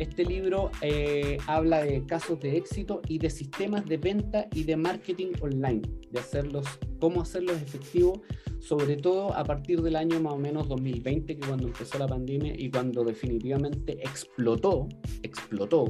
Este 0.02 0.26
libro 0.26 0.72
eh, 0.82 1.38
habla 1.46 1.84
de 1.84 2.04
casos 2.08 2.40
de 2.40 2.58
éxito 2.58 3.04
y 3.08 3.20
de 3.20 3.30
sistemas 3.30 3.86
de 3.86 3.98
venta 3.98 4.48
y 4.52 4.64
de 4.64 4.76
marketing 4.76 5.34
online, 5.42 5.84
de 6.10 6.20
hacerlos, 6.20 6.66
cómo 7.00 7.22
hacerlos 7.22 7.62
efectivos, 7.62 8.20
sobre 8.58 8.98
todo 8.98 9.32
a 9.32 9.44
partir 9.44 9.80
del 9.84 9.96
año 9.96 10.20
más 10.20 10.34
o 10.34 10.38
menos 10.40 10.68
2020, 10.70 11.38
que 11.38 11.48
cuando 11.48 11.68
empezó 11.68 12.00
la 12.00 12.08
pandemia 12.08 12.56
y 12.58 12.72
cuando 12.72 13.04
definitivamente 13.04 14.00
explotó, 14.02 14.90
explotó 15.22 15.86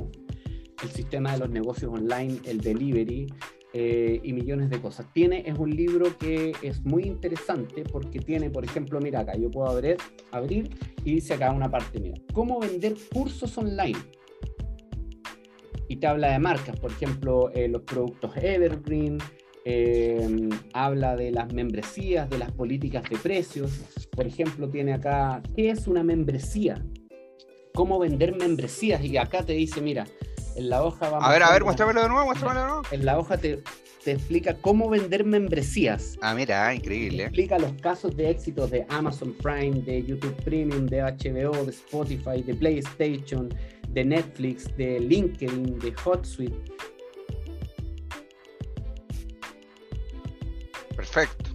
el 0.84 0.90
sistema 0.90 1.32
de 1.32 1.40
los 1.40 1.50
negocios 1.50 1.94
online, 1.94 2.38
el 2.44 2.60
delivery 2.60 3.28
eh, 3.74 4.20
y 4.22 4.34
millones 4.34 4.70
de 4.70 4.82
cosas. 4.82 5.06
Tiene, 5.14 5.44
es 5.46 5.58
un 5.58 5.70
libro 5.70 6.18
que 6.18 6.52
es 6.62 6.84
muy 6.84 7.04
interesante 7.04 7.84
porque 7.84 8.20
tiene, 8.20 8.50
por 8.50 8.66
ejemplo, 8.66 9.00
mira 9.00 9.22
acá, 9.22 9.38
yo 9.38 9.50
puedo 9.50 9.70
abrir, 9.70 9.98
abrir 10.32 10.70
y 11.06 11.16
dice 11.16 11.36
acá 11.36 11.52
una 11.52 11.72
parte, 11.72 12.00
mira, 12.00 12.20
cómo 12.34 12.60
vender 12.60 12.96
cursos 13.14 13.58
online. 13.58 13.98
Y 15.88 15.96
te 15.98 16.08
habla 16.08 16.32
de 16.32 16.40
marcas, 16.40 16.78
por 16.80 16.92
ejemplo, 16.92 17.50
eh, 17.54 17.70
los 17.70 17.84
productos 17.84 18.36
Evergreen, 18.36 19.20
eh, 19.64 20.50
habla 20.74 21.16
de 21.16 21.32
las 21.32 21.54
membresías, 21.54 22.30
de 22.30 22.40
las 22.40 22.52
políticas 22.52 23.10
de 23.10 23.18
precios. 23.18 23.72
Por 24.12 24.26
ejemplo, 24.26 24.70
tiene 24.70 24.94
acá, 24.94 25.42
¿qué 25.56 25.70
es 25.70 25.88
una 25.88 26.04
membresía? 26.04 26.84
¿Cómo 27.74 28.00
vender 28.00 28.36
membresías? 28.36 29.04
Y 29.04 29.16
acá 29.18 29.46
te 29.46 29.54
dice, 29.54 29.82
mira, 29.82 30.06
en 30.56 30.70
la 30.70 30.84
hoja 30.84 31.10
vamos 31.10 31.28
A 31.28 31.32
ver, 31.32 31.44
a 31.44 31.52
ver, 31.52 31.64
muéstramelo 31.64 32.02
de 32.04 32.10
nuevo, 32.10 32.26
muéstramelo 32.26 32.60
de 32.62 32.66
nuevo. 32.68 32.82
En 32.92 33.06
la 33.06 33.18
hoja 33.20 33.38
te, 33.38 33.62
te 34.04 34.12
explica 34.12 34.56
cómo 34.56 34.90
vender 34.90 35.24
membresías. 35.26 36.18
Ah, 36.22 36.34
mira, 36.34 36.70
Te 36.70 36.76
increíble. 36.76 37.24
explica 37.24 37.58
los 37.60 37.74
casos 37.82 38.16
de 38.16 38.30
éxito 38.30 38.68
de 38.68 38.86
Amazon 38.90 39.34
Prime, 39.42 39.82
de 39.82 40.04
YouTube 40.04 40.36
Premium, 40.44 40.86
de 40.88 41.02
HBO, 41.02 41.66
de 41.66 41.72
Spotify, 41.72 42.42
de 42.46 42.54
PlayStation, 42.56 43.50
de 43.90 44.06
Netflix, 44.06 44.76
de 44.78 45.00
LinkedIn, 45.00 45.80
de 45.80 45.94
HotSuite. 46.04 46.72
Perfecto. 50.96 51.52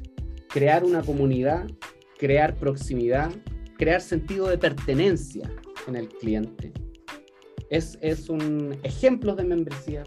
Crear 0.49 0.85
una 0.85 1.03
comunidad, 1.03 1.67
crear 2.19 2.55
proximidad, 2.57 3.31
crear 3.77 4.01
sentido 4.01 4.49
de 4.49 4.59
pertenencia 4.59 5.51
en 5.87 5.97
el 5.97 6.09
cliente. 6.09 6.73
Es, 7.71 7.99
es 8.01 8.29
un 8.29 8.79
ejemplo 8.83 9.35
de 9.35 9.45
membresía, 9.45 10.05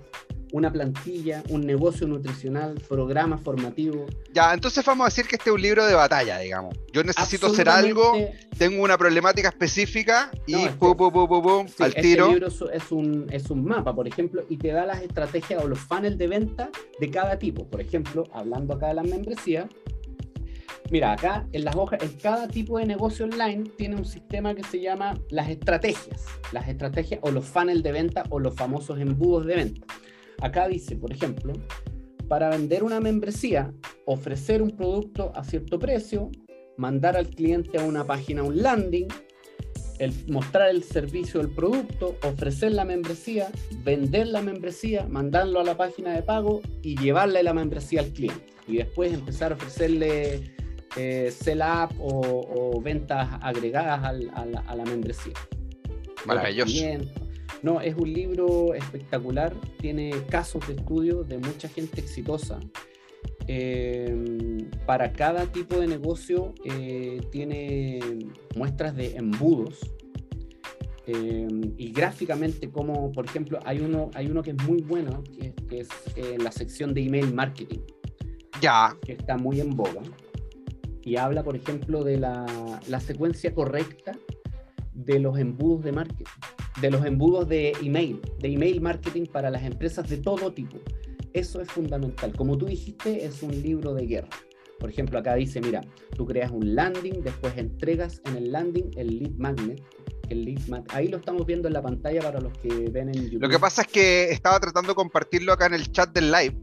una 0.51 0.71
plantilla, 0.71 1.43
un 1.49 1.61
negocio 1.65 2.07
nutricional, 2.07 2.75
programa 2.87 3.37
formativo. 3.37 4.05
Ya, 4.33 4.53
entonces 4.53 4.83
vamos 4.85 5.05
a 5.05 5.09
decir 5.09 5.27
que 5.27 5.35
este 5.35 5.49
es 5.49 5.53
un 5.55 5.61
libro 5.61 5.85
de 5.85 5.93
batalla, 5.93 6.39
digamos. 6.39 6.75
Yo 6.91 7.03
necesito 7.03 7.47
hacer 7.47 7.69
algo, 7.69 8.13
tengo 8.57 8.81
una 8.83 8.97
problemática 8.97 9.49
específica 9.49 10.31
y 10.47 10.53
No, 10.53 10.65
es 10.65 10.71
pum, 10.73 10.91
que- 10.91 10.97
pum, 10.97 11.13
pum, 11.13 11.27
pum, 11.27 11.43
pum, 11.43 11.67
Sí, 11.67 11.83
al 11.83 11.89
este 11.89 12.01
tiro. 12.01 12.29
libro 12.29 12.47
es, 12.47 12.63
es 12.73 12.91
un, 12.91 13.27
es 13.29 13.49
un 13.51 13.63
mapa, 13.63 13.93
por 13.93 14.07
ejemplo, 14.07 14.43
y 14.49 14.57
te 14.57 14.69
da 14.69 14.85
las 14.85 15.01
estrategias 15.03 15.63
o 15.63 15.67
los 15.67 15.79
funnels 15.79 16.17
de 16.17 16.27
venta 16.27 16.69
de 16.99 17.11
cada 17.11 17.37
tipo. 17.37 17.67
Por 17.67 17.81
ejemplo, 17.81 18.23
hablando 18.31 18.73
acá 18.73 18.87
de 18.87 18.95
las 18.95 19.05
membresías, 19.05 19.65
mira, 20.91 21.13
acá 21.13 21.47
en 21.51 21.63
las 21.63 21.75
hojas, 21.75 22.01
en 22.01 22.13
cada 22.13 22.47
tipo 22.47 22.77
de 22.79 22.85
negocio 22.85 23.25
online 23.25 23.63
tiene 23.77 23.95
un 23.95 24.05
sistema 24.05 24.55
que 24.55 24.63
se 24.63 24.79
llama 24.79 25.19
las 25.29 25.49
estrategias. 25.49 26.25
Las 26.51 26.67
estrategias 26.67 27.19
o 27.23 27.31
los 27.31 27.45
funnels 27.45 27.83
de 27.83 27.91
venta 27.91 28.23
o 28.29 28.39
los 28.39 28.55
famosos 28.55 28.99
embudos 28.99 29.45
de 29.45 29.55
venta. 29.55 29.87
Acá 30.41 30.67
dice, 30.67 30.95
por 30.95 31.11
ejemplo, 31.11 31.53
para 32.27 32.49
vender 32.49 32.83
una 32.83 32.99
membresía, 32.99 33.73
ofrecer 34.05 34.61
un 34.61 34.71
producto 34.71 35.31
a 35.35 35.43
cierto 35.43 35.79
precio, 35.79 36.31
mandar 36.77 37.17
al 37.17 37.29
cliente 37.29 37.79
a 37.79 37.83
una 37.83 38.05
página, 38.05 38.43
un 38.43 38.61
landing, 38.61 39.07
mostrar 40.27 40.69
el 40.69 40.83
servicio 40.83 41.41
del 41.41 41.49
producto, 41.49 42.15
ofrecer 42.23 42.71
la 42.71 42.85
membresía, 42.85 43.49
vender 43.83 44.27
la 44.27 44.41
membresía, 44.41 45.05
mandarlo 45.07 45.59
a 45.59 45.63
la 45.63 45.75
página 45.75 46.13
de 46.13 46.23
pago 46.23 46.61
y 46.81 46.97
llevarle 46.97 47.43
la 47.43 47.53
membresía 47.53 48.01
al 48.01 48.13
cliente. 48.13 48.45
Y 48.67 48.77
después 48.77 49.13
empezar 49.13 49.51
a 49.51 49.55
ofrecerle 49.55 50.55
eh, 50.95 51.31
sell 51.31 51.61
up 51.61 51.95
o, 51.99 52.79
ventas 52.81 53.27
agregadas 53.41 54.03
a, 54.03 54.75
la, 54.75 54.85
membresía. 54.85 55.33
Maravilloso. 56.25 56.73
No, 57.61 57.81
es 57.81 57.95
un 57.95 58.13
libro 58.13 58.73
espectacular, 58.73 59.53
tiene 59.79 60.11
casos 60.29 60.65
de 60.67 60.75
estudio 60.75 61.23
de 61.23 61.39
mucha 61.39 61.67
gente 61.67 61.99
exitosa. 61.99 62.59
Eh, 63.47 64.15
para 64.85 65.11
cada 65.11 65.47
tipo 65.47 65.77
de 65.77 65.87
negocio 65.87 66.53
eh, 66.65 67.19
tiene 67.31 67.99
muestras 68.55 68.95
de 68.95 69.15
embudos 69.15 69.79
eh, 71.07 71.47
y 71.75 71.91
gráficamente 71.91 72.69
como 72.69 73.11
por 73.11 73.25
ejemplo 73.25 73.57
hay 73.65 73.79
uno 73.79 74.11
hay 74.13 74.27
uno 74.27 74.43
que 74.43 74.51
es 74.51 74.63
muy 74.67 74.83
bueno 74.83 75.23
que, 75.23 75.55
que 75.67 75.79
es 75.79 75.89
la 76.37 76.51
sección 76.51 76.93
de 76.93 77.01
email 77.01 77.33
marketing 77.33 77.79
ya 78.61 78.95
que 79.03 79.13
está 79.13 79.35
muy 79.35 79.59
en 79.59 79.75
boga 79.75 80.03
y 81.03 81.17
habla 81.17 81.43
por 81.43 81.55
ejemplo 81.55 82.03
de 82.03 82.17
la, 82.17 82.45
la 82.87 82.99
secuencia 82.99 83.53
correcta 83.53 84.17
de 84.93 85.19
los 85.19 85.37
embudos 85.37 85.83
de 85.83 85.91
marketing 85.91 86.25
de 86.81 86.91
los 86.91 87.05
embudos 87.05 87.47
de 87.47 87.73
email, 87.81 88.21
de 88.39 88.53
email 88.53 88.81
marketing 88.81 89.25
para 89.25 89.49
las 89.49 89.63
empresas 89.63 90.07
de 90.09 90.17
todo 90.17 90.53
tipo. 90.53 90.77
Eso 91.33 91.61
es 91.61 91.69
fundamental. 91.69 92.35
Como 92.35 92.57
tú 92.57 92.65
dijiste, 92.65 93.25
es 93.25 93.43
un 93.43 93.51
libro 93.61 93.93
de 93.93 94.05
guerra. 94.05 94.29
Por 94.79 94.89
ejemplo, 94.89 95.19
acá 95.19 95.35
dice, 95.35 95.59
mira, 95.59 95.81
tú 96.15 96.25
creas 96.25 96.51
un 96.51 96.73
landing, 96.75 97.21
después 97.21 97.57
entregas 97.57 98.21
en 98.25 98.37
el 98.37 98.51
landing 98.51 98.91
el 98.95 99.19
lead 99.19 99.31
magnet. 99.31 99.83
El 100.29 100.45
lead 100.45 100.59
Ahí 100.89 101.07
lo 101.07 101.17
estamos 101.17 101.45
viendo 101.45 101.67
en 101.67 101.73
la 101.73 101.81
pantalla 101.81 102.21
para 102.21 102.39
los 102.39 102.55
que 102.59 102.89
ven 102.89 103.09
en 103.09 103.25
YouTube. 103.25 103.41
Lo 103.41 103.49
que 103.49 103.59
pasa 103.59 103.81
es 103.81 103.87
que 103.87 104.31
estaba 104.31 104.59
tratando 104.59 104.89
de 104.89 104.95
compartirlo 104.95 105.51
acá 105.51 105.65
en 105.65 105.73
el 105.73 105.91
chat 105.91 106.13
del 106.13 106.31
live, 106.31 106.55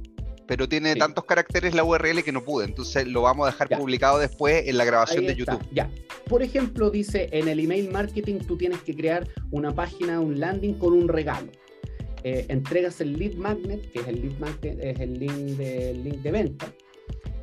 pero 0.47 0.69
tiene 0.69 0.95
tantos 0.97 1.25
caracteres 1.25 1.75
la 1.75 1.85
URL 1.85 2.23
que 2.23 2.33
no 2.33 2.43
pude. 2.43 2.65
Entonces 2.67 3.07
lo 3.07 3.23
vamos 3.23 3.49
a 3.49 3.51
dejar 3.51 3.69
publicado 3.69 4.19
después 4.19 4.67
en 4.67 4.77
la 4.77 4.85
grabación 4.85 5.27
de 5.27 5.35
YouTube. 5.35 5.61
Ya. 5.73 5.91
Por 6.29 6.43
ejemplo, 6.43 6.91
dice 6.91 7.29
en 7.33 7.49
el 7.49 7.61
email 7.61 7.91
marketing 7.91 8.39
tú 8.47 8.57
tienes 8.57 8.81
que 8.81 8.95
crear 8.95 9.29
una 9.51 9.75
página, 9.75 10.21
un 10.21 10.41
landing 10.41 10.75
con 10.75 10.93
un 10.93 11.09
regalo. 11.09 11.51
Eh, 12.23 12.47
entregas 12.49 13.01
el 13.01 13.19
lead 13.19 13.35
magnet, 13.35 13.91
que 13.93 14.01
es 14.01 14.09
el 14.09 14.21
lead 14.21 14.39
magnet, 14.39 14.79
es 14.81 15.01
el 15.01 15.19
link 15.19 15.33
de, 15.57 15.95
link 15.95 16.17
de 16.23 16.31
venta. 16.33 16.73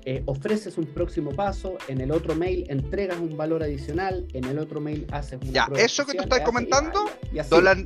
Eh, 0.05 0.21
ofreces 0.25 0.77
un 0.77 0.85
próximo 0.85 1.31
paso, 1.31 1.77
en 1.87 2.01
el 2.01 2.11
otro 2.11 2.35
mail 2.35 2.65
entregas 2.67 3.19
un 3.19 3.37
valor 3.37 3.63
adicional, 3.63 4.27
en 4.33 4.43
el 4.43 4.59
otro 4.59 4.81
mail 4.81 5.07
haces 5.11 5.39
un 5.41 5.53
Ya, 5.53 5.69
eso 5.77 6.05
que 6.05 6.13
tú 6.13 6.23
estás 6.23 6.41
comentando, 6.41 7.05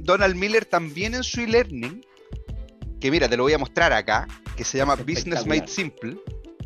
Donald 0.01 0.36
Miller 0.36 0.65
también 0.65 1.13
en 1.13 1.23
su 1.23 1.41
e-learning 1.41 2.01
que 2.99 3.12
mira, 3.12 3.30
te 3.30 3.38
lo 3.38 3.43
voy 3.43 3.53
a 3.53 3.58
mostrar 3.58 3.93
acá, 3.93 4.27
que 4.58 4.65
se 4.65 4.78
llama 4.78 4.96
Business 4.96 5.46
Made 5.46 5.67
Simple. 5.67 6.17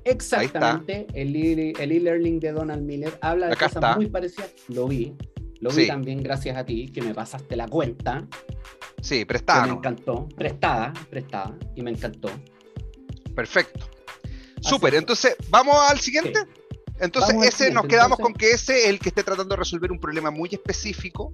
Exactamente, 0.04 1.06
el 1.14 1.36
e-learning 1.36 2.40
de 2.40 2.52
Donald 2.54 2.82
Miller 2.82 3.16
habla 3.22 3.50
de 3.50 3.56
cosas 3.56 3.98
muy 3.98 4.08
parecidas. 4.08 4.52
Lo 4.70 4.88
vi, 4.88 5.14
lo 5.60 5.70
vi 5.70 5.86
también 5.86 6.24
gracias 6.24 6.58
a 6.58 6.66
ti, 6.66 6.92
que 6.92 7.04
me 7.04 7.14
pasaste 7.14 7.56
la 7.56 7.68
cuenta. 7.68 8.26
Sí, 9.02 9.26
prestada. 9.26 9.68
me 9.68 9.74
encantó, 9.74 10.28
prestada, 10.30 10.94
prestada, 11.10 11.56
y 11.76 11.84
me 11.84 11.92
encantó. 11.92 12.32
Perfecto. 13.36 13.88
Súper, 14.62 14.96
entonces, 14.96 15.36
¿vamos 15.50 15.76
al 15.88 16.00
siguiente? 16.00 16.40
Entonces, 17.00 17.36
ese 17.44 17.72
nos 17.72 17.86
quedamos 17.86 18.18
con 18.18 18.34
que 18.34 18.52
ese 18.52 18.84
es 18.84 18.88
el 18.88 19.00
que 19.00 19.10
esté 19.10 19.24
tratando 19.24 19.56
de 19.56 19.60
resolver 19.60 19.92
un 19.92 20.00
problema 20.00 20.32
muy 20.32 20.50
específico 20.52 21.32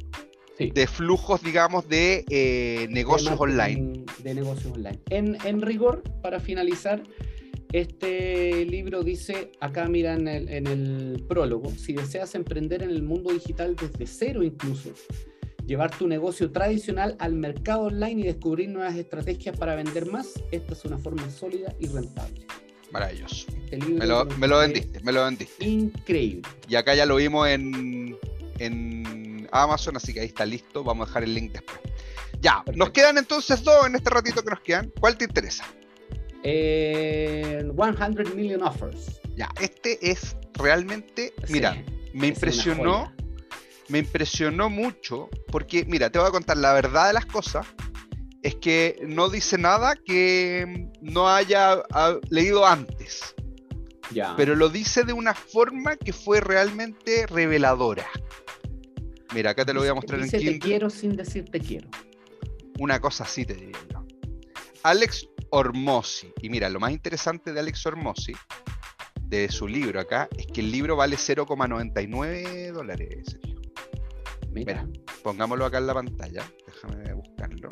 de 0.57 0.87
flujos, 0.87 1.41
digamos, 1.41 1.87
de 1.87 2.25
eh, 2.29 2.87
negocios 2.89 3.35
online. 3.39 3.96
De 4.23 4.33
negocios 4.33 4.73
online. 4.73 4.99
En, 5.09 5.61
rigor, 5.61 6.03
para 6.21 6.39
finalizar, 6.39 7.03
este 7.71 8.65
libro 8.65 9.03
dice, 9.03 9.51
acá 9.59 9.87
mira 9.87 10.13
en 10.13 10.27
el, 10.27 11.23
prólogo, 11.27 11.69
si 11.71 11.93
deseas 11.93 12.35
emprender 12.35 12.83
en 12.83 12.89
el 12.89 13.03
mundo 13.03 13.31
digital 13.31 13.75
desde 13.75 14.07
cero 14.07 14.43
incluso, 14.43 14.91
llevar 15.65 15.95
tu 15.95 16.07
negocio 16.07 16.51
tradicional 16.51 17.15
al 17.19 17.33
mercado 17.33 17.83
online 17.83 18.21
y 18.21 18.23
descubrir 18.23 18.69
nuevas 18.69 18.95
estrategias 18.95 19.57
para 19.57 19.75
vender 19.75 20.05
más, 20.05 20.33
esta 20.51 20.73
es 20.73 20.85
una 20.85 20.97
forma 20.97 21.29
sólida 21.29 21.75
y 21.79 21.87
rentable. 21.87 22.47
Maravilloso. 22.91 23.47
Este 23.69 23.77
me, 23.77 24.05
lo, 24.05 24.25
me 24.25 24.47
lo 24.47 24.59
vendiste, 24.59 25.01
me 25.01 25.11
lo 25.11 25.25
vendiste. 25.25 25.67
Increíble. 25.67 26.43
Y 26.69 26.75
acá 26.75 26.95
ya 26.95 27.05
lo 27.05 27.17
vimos 27.17 27.47
en, 27.49 28.17
en 28.59 29.47
Amazon, 29.51 29.97
así 29.97 30.13
que 30.13 30.21
ahí 30.21 30.27
está 30.27 30.45
listo. 30.45 30.83
Vamos 30.83 31.05
a 31.05 31.09
dejar 31.09 31.23
el 31.23 31.33
link 31.33 31.51
después. 31.51 31.79
Ya, 32.39 32.63
nos 32.75 32.91
quedan 32.91 33.17
entonces 33.17 33.63
dos 33.63 33.87
en 33.87 33.95
este 33.95 34.09
ratito 34.09 34.43
que 34.43 34.49
nos 34.49 34.61
quedan. 34.61 34.91
¿Cuál 34.99 35.17
te 35.17 35.25
interesa? 35.25 35.65
100 36.43 36.43
eh, 36.43 37.63
Million 38.35 38.63
Offers. 38.63 39.19
Ya, 39.35 39.49
este 39.59 39.97
es 40.09 40.35
realmente, 40.53 41.33
mira, 41.49 41.83
me 42.13 42.27
impresionó, 42.27 43.11
me 43.89 43.99
impresionó 43.99 44.69
mucho 44.69 45.29
porque, 45.51 45.85
mira, 45.85 46.09
te 46.09 46.19
voy 46.19 46.27
a 46.27 46.31
contar 46.31 46.57
la 46.57 46.73
verdad 46.73 47.07
de 47.07 47.13
las 47.13 47.25
cosas. 47.25 47.65
Es 48.43 48.55
que 48.55 48.99
no 49.05 49.29
dice 49.29 49.57
nada 49.57 49.95
que 49.95 50.89
no 51.01 51.27
haya 51.27 51.81
leído 52.29 52.65
antes. 52.65 53.35
Ya. 54.11 54.35
Pero 54.37 54.55
lo 54.55 54.69
dice 54.69 55.03
de 55.03 55.11
una 55.11 55.33
forma 55.33 55.97
que 55.97 56.13
fue 56.13 56.39
realmente 56.39 57.25
reveladora. 57.27 58.07
Mira, 59.33 59.51
acá 59.51 59.65
te 59.65 59.73
lo 59.73 59.81
voy 59.81 59.89
a 59.89 59.93
mostrar 59.93 60.21
en 60.21 60.29
Kindle. 60.29 60.53
Te 60.53 60.59
quiero 60.59 60.89
sin 60.89 61.15
decir 61.17 61.45
te 61.45 61.59
quiero. 61.59 61.89
Una 62.79 62.99
cosa 62.99 63.23
así 63.23 63.45
te 63.45 63.55
diría 63.55 63.77
yo. 63.91 64.05
Alex 64.83 65.27
Ormosi. 65.49 66.33
Y 66.41 66.49
mira, 66.49 66.69
lo 66.69 66.79
más 66.79 66.91
interesante 66.91 67.53
de 67.53 67.59
Alex 67.59 67.85
Ormosi, 67.85 68.33
de 69.23 69.49
su 69.49 69.67
libro 69.67 69.99
acá, 69.99 70.29
es 70.37 70.47
que 70.47 70.61
el 70.61 70.71
libro 70.71 70.95
vale 70.95 71.17
0,99 71.17 72.71
dólares, 72.71 73.25
Sergio. 73.25 73.61
Mira. 74.51 74.87
pongámoslo 75.23 75.65
acá 75.65 75.77
en 75.77 75.87
la 75.87 75.93
pantalla. 75.93 76.51
Déjame 76.65 77.13
buscarlo. 77.13 77.69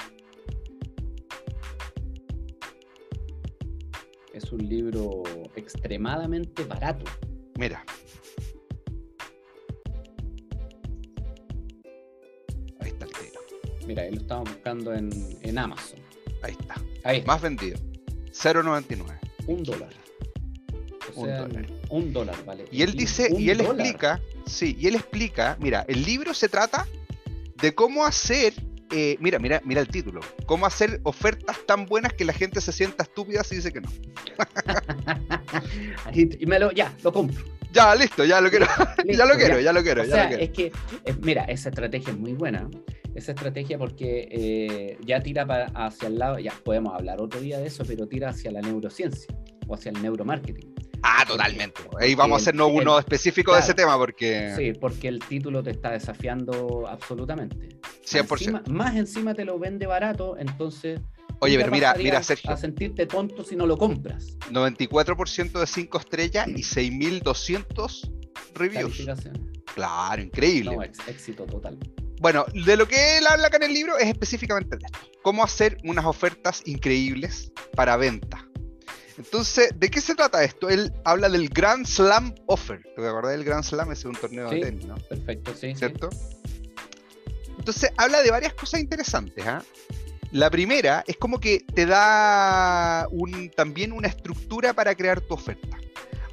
Es 4.33 4.51
un 4.51 4.67
libro 4.67 5.23
extremadamente 5.55 6.65
barato. 6.65 7.05
Mira, 7.57 7.85
Mira, 13.85 14.09
lo 14.09 14.17
estamos 14.17 14.49
buscando 14.49 14.93
en, 14.93 15.57
Amazon. 15.57 15.99
Ahí 16.41 16.55
está. 16.59 16.75
Ahí 17.03 17.23
Más 17.25 17.41
vendido. 17.41 17.77
0.99. 18.31 19.19
Un 19.47 19.63
dólar. 19.63 19.89
un 21.13 21.27
dólar. 21.27 21.65
Un 21.89 22.13
dólar, 22.13 22.45
vale. 22.45 22.65
Y 22.71 22.81
él 22.81 22.93
dice, 22.93 23.29
y 23.37 23.49
él 23.49 23.61
explica, 23.61 24.19
sí, 24.45 24.75
y 24.79 24.87
él 24.87 24.95
explica, 24.95 25.55
mira, 25.59 25.85
el 25.87 26.03
libro 26.03 26.33
se 26.33 26.49
trata 26.49 26.87
de 27.61 27.73
cómo 27.73 28.05
hacer, 28.05 28.53
eh, 28.91 29.15
mira, 29.19 29.39
mira, 29.39 29.61
mira 29.63 29.81
el 29.81 29.87
título, 29.87 30.21
cómo 30.45 30.65
hacer 30.65 30.99
ofertas 31.03 31.57
tan 31.67 31.85
buenas 31.85 32.13
que 32.13 32.25
la 32.25 32.33
gente 32.33 32.59
se 32.59 32.71
sienta 32.71 33.03
estúpida 33.03 33.43
si 33.43 33.57
dice 33.57 33.71
que 33.71 33.81
no. 33.81 33.89
y 36.13 36.45
me 36.45 36.59
lo, 36.59 36.71
ya, 36.71 36.93
lo 37.03 37.13
compro. 37.13 37.43
Ya, 37.75 37.93
listo, 37.93 38.23
ya 38.23 38.39
lo 38.39 38.49
quiero. 38.49 38.67
ya 39.05 39.25
lo 39.25 39.35
quiero, 39.35 39.59
ya, 39.59 39.73
lo 39.73 39.83
quiero. 39.83 40.01
O 40.03 40.05
sea, 40.05 40.29
es 40.31 40.49
que, 40.51 40.71
mira, 41.21 41.43
esa 41.43 41.69
estrategia 41.69 42.13
es 42.13 42.17
muy 42.17 42.31
buena. 42.31 42.69
Esa 43.15 43.31
estrategia 43.31 43.77
porque 43.77 44.27
eh, 44.29 44.97
ya 45.05 45.21
tira 45.21 45.45
para, 45.45 45.65
hacia 45.73 46.09
el 46.09 46.19
lado, 46.19 46.37
ya 46.37 46.53
podemos 46.63 46.93
hablar 46.93 47.21
otro 47.21 47.39
día 47.39 47.57
de 47.57 47.67
eso, 47.67 47.83
pero 47.85 48.07
tira 48.07 48.29
hacia 48.29 48.51
la 48.51 48.61
neurociencia 48.61 49.33
o 49.67 49.73
hacia 49.73 49.91
el 49.91 50.01
neuromarketing. 50.01 50.75
Ah, 51.01 51.23
totalmente. 51.25 51.81
Ahí 51.99 52.15
vamos 52.15 52.39
a 52.39 52.41
hacernos 52.41 52.71
uno 52.73 52.99
específico 52.99 53.53
de 53.53 53.59
ese 53.59 53.73
tema 53.73 53.97
porque... 53.97 54.53
Sí, 54.55 54.73
porque 54.73 55.07
el 55.07 55.19
título 55.19 55.63
te 55.63 55.71
está 55.71 55.91
desafiando 55.91 56.85
absolutamente. 56.87 57.79
100%. 58.05 58.67
más 58.67 58.95
encima 58.95 59.33
te 59.33 59.45
lo 59.45 59.57
vende 59.57 59.85
barato, 59.87 60.35
entonces 60.37 60.99
Oye, 61.39 61.57
pero 61.57 61.71
mira, 61.71 61.93
mira, 61.97 62.23
Sergio. 62.23 62.51
A 62.51 62.57
sentirte 62.57 63.05
tonto 63.05 63.43
si 63.43 63.55
no 63.55 63.65
lo 63.65 63.77
compras. 63.77 64.37
94% 64.51 65.59
de 65.59 65.67
5 65.67 65.97
estrellas 65.99 66.47
y 66.47 66.61
6.200 66.63 68.11
reviews. 68.53 69.05
Claro, 69.73 70.21
increíble. 70.21 70.75
No, 70.75 70.83
éxito 70.83 71.45
total. 71.45 71.77
Bueno, 72.19 72.45
de 72.53 72.77
lo 72.77 72.87
que 72.87 73.17
él 73.17 73.27
habla 73.27 73.47
acá 73.47 73.57
en 73.57 73.63
el 73.63 73.73
libro 73.73 73.97
es 73.97 74.07
específicamente 74.07 74.77
de 74.77 74.85
esto. 74.85 74.99
Cómo 75.21 75.43
hacer 75.43 75.77
unas 75.83 76.05
ofertas 76.05 76.61
increíbles 76.65 77.51
para 77.75 77.97
venta. 77.97 78.47
Entonces, 79.17 79.69
¿de 79.75 79.89
qué 79.89 80.01
se 80.01 80.15
trata 80.15 80.43
esto? 80.43 80.69
Él 80.69 80.91
habla 81.05 81.29
del 81.29 81.49
Grand 81.49 81.85
Slam 81.85 82.35
Offer. 82.47 82.81
¿Te 82.95 83.07
acuerdas 83.07 83.31
del 83.31 83.43
Grand 83.43 83.63
Slam? 83.63 83.91
es 83.91 84.03
un 84.03 84.15
torneo 84.15 84.49
de 84.49 84.59
tenis, 84.59 84.85
¿no? 84.85 84.95
Perfecto, 84.95 85.53
sí. 85.55 85.73
¿Cierto? 85.75 86.09
Entonces, 87.57 87.91
habla 87.97 88.21
de 88.21 88.31
varias 88.31 88.53
cosas 88.53 88.81
interesantes. 88.81 89.45
¿ah? 89.47 89.63
La 90.31 90.49
primera 90.49 91.03
es 91.07 91.15
como 91.17 91.39
que 91.39 91.65
te 91.73 91.85
da 91.85 93.07
un, 93.09 93.49
también 93.51 93.93
una 93.93 94.07
estructura 94.07 94.73
para 94.73 94.93
crear 94.95 95.21
tu 95.21 95.33
oferta. 95.33 95.77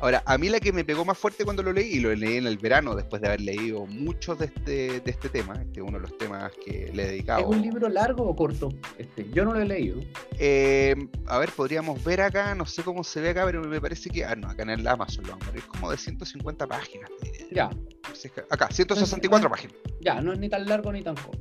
Ahora, 0.03 0.21
a 0.27 0.37
mí 0.37 0.49
la 0.49 0.59
que 0.59 0.73
me 0.73 0.85
pegó 0.85 1.05
más 1.05 1.17
fuerte 1.17 1.45
cuando 1.45 1.62
lo 1.62 1.73
leí, 1.73 1.93
y 1.93 2.01
lo 2.01 2.12
leí 2.12 2.37
en 2.37 2.49
el 2.49 2.59
verano 2.59 2.97
después 2.97 3.23
de 3.23 3.29
haber 3.29 3.41
leído 3.41 3.87
muchos 3.87 4.37
de 4.37 4.47
este, 4.47 5.01
de 5.01 5.11
este 5.12 5.29
tema, 5.29 5.55
este 5.55 5.79
es 5.79 5.87
uno 5.87 5.93
de 5.93 6.01
los 6.01 6.19
temas 6.19 6.51
que 6.65 6.91
le 6.93 7.05
he 7.05 7.07
dedicado. 7.12 7.43
¿Es 7.43 7.47
un 7.47 7.62
libro 7.62 7.88
largo 7.88 8.25
o 8.25 8.35
corto? 8.35 8.69
Este, 8.99 9.31
yo 9.31 9.45
no 9.45 9.55
lo 9.55 9.61
he 9.61 9.65
leído. 9.65 10.01
Eh, 10.41 10.97
a 11.27 11.38
ver, 11.38 11.53
podríamos 11.53 12.03
ver 12.03 12.21
acá, 12.21 12.53
no 12.57 12.67
sé 12.67 12.83
cómo 12.83 13.05
se 13.05 13.21
ve 13.21 13.29
acá, 13.29 13.45
pero 13.45 13.62
me 13.62 13.81
parece 13.81 14.11
que. 14.11 14.25
Ah, 14.25 14.35
no, 14.35 14.49
acá 14.49 14.65
en 14.65 14.71
el 14.71 14.87
Amazon 14.88 15.23
lo 15.23 15.31
vamos 15.31 15.47
a 15.47 15.51
ver. 15.53 15.61
Es 15.61 15.67
como 15.67 15.88
de 15.88 15.97
150 15.97 16.67
páginas. 16.67 17.09
Ya. 17.53 17.71
Acá, 18.51 18.71
164 18.73 19.49
páginas. 19.49 19.77
Ya, 20.01 20.21
no 20.21 20.33
es 20.33 20.38
ni 20.41 20.49
tan 20.49 20.67
largo 20.67 20.93
ni 20.93 21.03
tan 21.03 21.15
corto. 21.15 21.38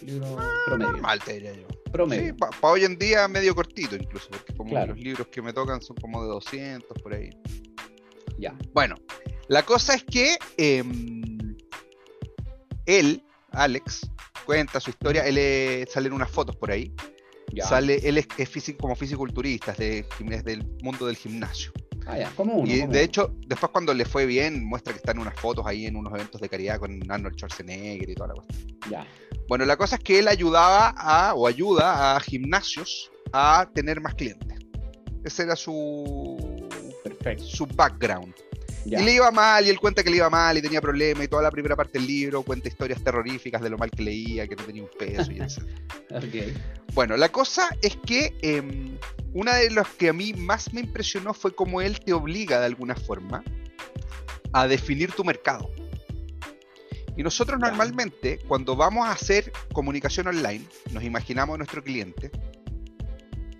Libro 0.00 0.38
ah, 0.38 0.50
promedio. 0.64 0.92
Normal, 0.92 1.20
te 1.22 1.34
diría 1.34 1.52
yo. 1.52 1.66
Promedio. 1.92 2.28
Sí, 2.28 2.32
para 2.32 2.72
hoy 2.72 2.84
en 2.84 2.98
día 2.98 3.28
medio 3.28 3.54
cortito 3.54 3.96
incluso, 3.96 4.30
porque 4.30 4.54
como 4.54 4.86
los 4.86 4.96
libros 4.96 5.26
que 5.26 5.42
me 5.42 5.52
tocan 5.52 5.82
son 5.82 5.96
como 5.96 6.22
de 6.22 6.28
200 6.28 7.02
por 7.02 7.12
ahí. 7.12 7.28
Ya. 8.42 8.54
Bueno, 8.74 8.96
la 9.48 9.62
cosa 9.62 9.94
es 9.94 10.02
que 10.02 10.36
em, 10.56 11.56
él, 12.86 13.22
Alex, 13.52 14.10
cuenta 14.44 14.80
su 14.80 14.90
historia. 14.90 15.24
Él 15.26 15.86
sale 15.88 16.08
en 16.08 16.12
unas 16.12 16.30
fotos 16.30 16.56
por 16.56 16.70
ahí. 16.70 16.92
Sale, 17.60 18.00
él 18.02 18.18
es, 18.18 18.48
físico, 18.48 18.78
como 18.80 18.96
fisiculturista, 18.96 19.72
es, 19.72 20.06
del 20.44 20.66
mundo 20.82 21.06
del 21.06 21.16
gimnasio. 21.16 21.70
Ah, 22.06 22.18
ya, 22.18 22.30
como 22.34 22.54
uno. 22.54 22.72
Y 22.72 22.86
de 22.86 23.02
hecho, 23.02 23.36
después 23.46 23.70
cuando 23.70 23.94
le 23.94 24.04
fue 24.04 24.26
bien, 24.26 24.64
muestra 24.64 24.92
que 24.92 24.98
están 24.98 25.18
unas 25.18 25.38
fotos 25.38 25.64
ahí 25.66 25.86
en 25.86 25.94
unos 25.94 26.12
eventos 26.14 26.40
de 26.40 26.48
caridad 26.48 26.78
con 26.78 26.98
Arnold 27.08 27.36
Schwarzenegger 27.36 28.10
y 28.10 28.14
toda 28.14 28.28
la 28.28 28.34
cuestión. 28.34 28.78
Ya. 28.90 29.06
Bueno, 29.48 29.66
la 29.66 29.76
cosa 29.76 29.96
es 29.96 30.02
que 30.02 30.18
él 30.18 30.28
ayudaba 30.28 30.94
a, 30.96 31.34
o 31.34 31.46
ayuda 31.46 32.16
a 32.16 32.20
gimnasios 32.20 33.12
a 33.32 33.68
tener 33.72 34.00
más 34.00 34.14
clientes. 34.14 34.58
Ese 35.24 35.44
era 35.44 35.54
su, 35.54 36.31
su 37.38 37.66
background. 37.66 38.34
Y 38.84 38.96
le 38.96 39.14
iba 39.14 39.30
mal, 39.30 39.64
y 39.64 39.70
él 39.70 39.78
cuenta 39.78 40.02
que 40.02 40.10
le 40.10 40.16
iba 40.16 40.28
mal 40.28 40.58
y 40.58 40.62
tenía 40.62 40.80
problemas, 40.80 41.24
y 41.24 41.28
toda 41.28 41.42
la 41.42 41.50
primera 41.50 41.76
parte 41.76 41.98
del 41.98 42.06
libro 42.08 42.42
cuenta 42.42 42.68
historias 42.68 43.02
terroríficas 43.02 43.62
de 43.62 43.70
lo 43.70 43.78
mal 43.78 43.90
que 43.90 44.02
leía, 44.02 44.46
que 44.48 44.56
no 44.56 44.64
tenía 44.64 44.82
un 44.82 44.90
peso 44.98 45.30
y 45.30 45.40
etc. 45.40 46.56
Bueno, 46.94 47.16
la 47.16 47.30
cosa 47.30 47.70
es 47.80 47.96
que 48.04 48.36
em, 48.42 48.98
una 49.32 49.54
de 49.54 49.70
las 49.70 49.88
que 49.88 50.10
a 50.10 50.12
mí 50.12 50.34
más 50.34 50.74
me 50.74 50.80
impresionó 50.80 51.32
fue 51.32 51.54
cómo 51.54 51.80
él 51.80 51.98
te 52.00 52.12
obliga 52.12 52.60
de 52.60 52.66
alguna 52.66 52.94
forma 52.94 53.42
a 54.52 54.66
definir 54.66 55.12
tu 55.12 55.24
mercado. 55.24 55.70
Y 57.16 57.22
nosotros 57.22 57.58
normalmente, 57.58 58.38
cuando 58.46 58.76
vamos 58.76 59.06
a 59.06 59.12
hacer 59.12 59.52
comunicación 59.72 60.26
online, 60.26 60.64
nos 60.92 61.02
imaginamos 61.02 61.54
a 61.54 61.58
nuestro 61.58 61.82
cliente, 61.82 62.30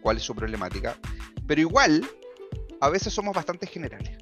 cuál 0.03 0.19
es 0.19 0.23
su 0.23 0.35
problemática, 0.35 0.97
pero 1.47 1.61
igual 1.61 2.07
a 2.83 2.89
veces 2.91 3.15
somos 3.15 3.33
bastante 3.33 3.69
generales. 3.69 4.19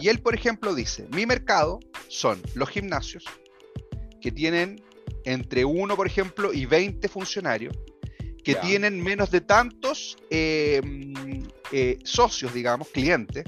Y 0.00 0.08
él, 0.08 0.20
por 0.20 0.34
ejemplo, 0.34 0.74
dice, 0.74 1.08
mi 1.12 1.24
mercado 1.24 1.80
son 2.08 2.42
los 2.54 2.68
gimnasios 2.68 3.24
que 4.20 4.30
tienen 4.30 4.84
entre 5.24 5.64
1, 5.64 5.96
por 5.96 6.06
ejemplo, 6.06 6.52
y 6.52 6.66
20 6.66 7.08
funcionarios, 7.08 7.74
que 8.44 8.54
tienen 8.54 9.02
menos 9.02 9.30
de 9.30 9.40
tantos 9.40 10.18
eh, 10.28 10.82
eh, 11.72 11.98
socios, 12.04 12.52
digamos, 12.52 12.88
clientes, 12.88 13.44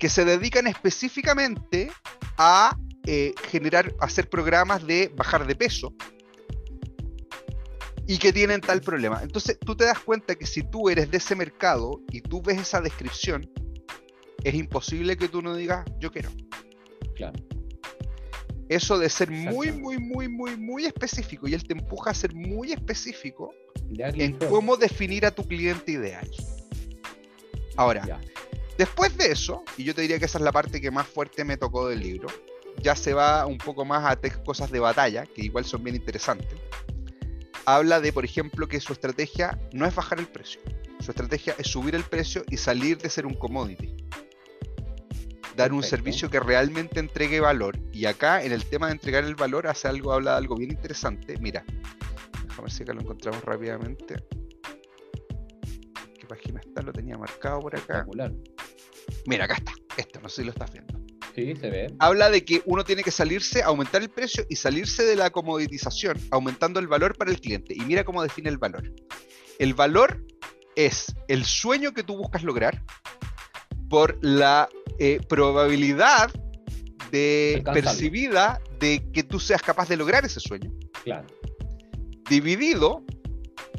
que 0.00 0.08
se 0.08 0.24
dedican 0.24 0.66
específicamente 0.66 1.90
a 2.38 2.78
eh, 3.06 3.34
generar, 3.50 3.94
hacer 4.00 4.30
programas 4.30 4.86
de 4.86 5.12
bajar 5.14 5.46
de 5.46 5.54
peso 5.54 5.94
y 8.06 8.18
que 8.18 8.32
tienen 8.32 8.60
tal 8.60 8.80
problema. 8.80 9.20
Entonces 9.22 9.58
tú 9.58 9.76
te 9.76 9.84
das 9.84 9.98
cuenta 10.00 10.34
que 10.34 10.46
si 10.46 10.62
tú 10.62 10.88
eres 10.88 11.10
de 11.10 11.18
ese 11.18 11.34
mercado 11.34 12.00
y 12.10 12.20
tú 12.20 12.42
ves 12.42 12.60
esa 12.60 12.80
descripción, 12.80 13.48
es 14.42 14.54
imposible 14.54 15.16
que 15.16 15.28
tú 15.28 15.42
no 15.42 15.54
digas, 15.54 15.84
yo 15.98 16.10
quiero. 16.10 16.30
Claro. 17.14 17.38
Eso 18.68 18.98
de 18.98 19.08
ser 19.08 19.30
muy, 19.30 19.70
muy, 19.70 19.98
muy, 19.98 20.28
muy, 20.28 20.56
muy 20.56 20.86
específico 20.86 21.46
y 21.46 21.54
él 21.54 21.64
te 21.64 21.74
empuja 21.74 22.10
a 22.10 22.14
ser 22.14 22.34
muy 22.34 22.72
específico 22.72 23.52
en 23.98 24.38
cómo 24.48 24.76
definir 24.76 25.26
a 25.26 25.30
tu 25.30 25.46
cliente 25.46 25.92
ideal. 25.92 26.28
Ahora, 27.76 28.20
después 28.78 29.16
de 29.16 29.30
eso, 29.30 29.62
y 29.76 29.84
yo 29.84 29.94
te 29.94 30.02
diría 30.02 30.18
que 30.18 30.24
esa 30.24 30.38
es 30.38 30.44
la 30.44 30.52
parte 30.52 30.80
que 30.80 30.90
más 30.90 31.06
fuerte 31.06 31.44
me 31.44 31.56
tocó 31.56 31.88
del 31.88 32.00
libro, 32.00 32.28
ya 32.82 32.96
se 32.96 33.12
va 33.12 33.44
un 33.46 33.58
poco 33.58 33.84
más 33.84 34.10
a 34.10 34.18
cosas 34.42 34.70
de 34.70 34.80
batalla, 34.80 35.26
que 35.26 35.42
igual 35.42 35.66
son 35.66 35.84
bien 35.84 35.96
interesantes 35.96 36.58
habla 37.66 38.00
de, 38.00 38.12
por 38.12 38.24
ejemplo, 38.24 38.68
que 38.68 38.80
su 38.80 38.92
estrategia 38.92 39.58
no 39.72 39.86
es 39.86 39.94
bajar 39.94 40.18
el 40.18 40.26
precio. 40.26 40.60
Su 41.00 41.10
estrategia 41.10 41.54
es 41.58 41.68
subir 41.68 41.94
el 41.94 42.04
precio 42.04 42.44
y 42.48 42.56
salir 42.56 42.98
de 42.98 43.10
ser 43.10 43.26
un 43.26 43.34
commodity. 43.34 43.96
Dar 45.56 45.72
un 45.72 45.82
servicio 45.82 46.30
que 46.30 46.40
realmente 46.40 47.00
entregue 47.00 47.40
valor. 47.40 47.78
Y 47.92 48.06
acá, 48.06 48.42
en 48.42 48.52
el 48.52 48.64
tema 48.64 48.86
de 48.86 48.92
entregar 48.92 49.24
el 49.24 49.34
valor, 49.34 49.66
hace 49.66 49.88
algo, 49.88 50.12
habla 50.12 50.32
de 50.32 50.36
algo 50.38 50.56
bien 50.56 50.70
interesante. 50.70 51.36
Mira, 51.40 51.64
déjame 52.48 52.62
ver 52.62 52.72
si 52.72 52.82
acá 52.84 52.94
lo 52.94 53.00
encontramos 53.02 53.44
rápidamente. 53.44 54.16
¿Qué 56.18 56.26
página 56.26 56.60
está? 56.60 56.82
Lo 56.82 56.92
tenía 56.92 57.18
marcado 57.18 57.60
por 57.60 57.76
acá. 57.76 58.06
Mira, 59.26 59.44
acá 59.44 59.54
está. 59.54 59.72
Esto, 59.96 60.20
no 60.20 60.28
sé 60.28 60.42
si 60.42 60.44
lo 60.44 60.52
estás 60.52 60.72
viendo. 60.72 61.01
Sí, 61.34 61.54
se 61.56 61.70
ve. 61.70 61.94
Habla 61.98 62.30
de 62.30 62.44
que 62.44 62.62
uno 62.66 62.84
tiene 62.84 63.02
que 63.02 63.10
salirse, 63.10 63.62
aumentar 63.62 64.02
el 64.02 64.10
precio 64.10 64.44
y 64.48 64.56
salirse 64.56 65.02
de 65.04 65.16
la 65.16 65.30
comoditización, 65.30 66.18
aumentando 66.30 66.78
el 66.78 66.88
valor 66.88 67.16
para 67.16 67.30
el 67.30 67.40
cliente. 67.40 67.74
Y 67.74 67.80
mira 67.80 68.04
cómo 68.04 68.22
define 68.22 68.50
el 68.50 68.58
valor. 68.58 68.92
El 69.58 69.74
valor 69.74 70.24
es 70.76 71.14
el 71.28 71.44
sueño 71.44 71.92
que 71.92 72.02
tú 72.02 72.16
buscas 72.16 72.42
lograr 72.42 72.82
por 73.88 74.18
la 74.22 74.68
eh, 74.98 75.20
probabilidad 75.28 76.30
de 77.10 77.62
percibida 77.72 78.60
de 78.80 79.02
que 79.12 79.22
tú 79.22 79.38
seas 79.38 79.62
capaz 79.62 79.88
de 79.88 79.96
lograr 79.96 80.24
ese 80.24 80.40
sueño. 80.40 80.72
Claro. 81.04 81.26
Dividido 82.28 83.04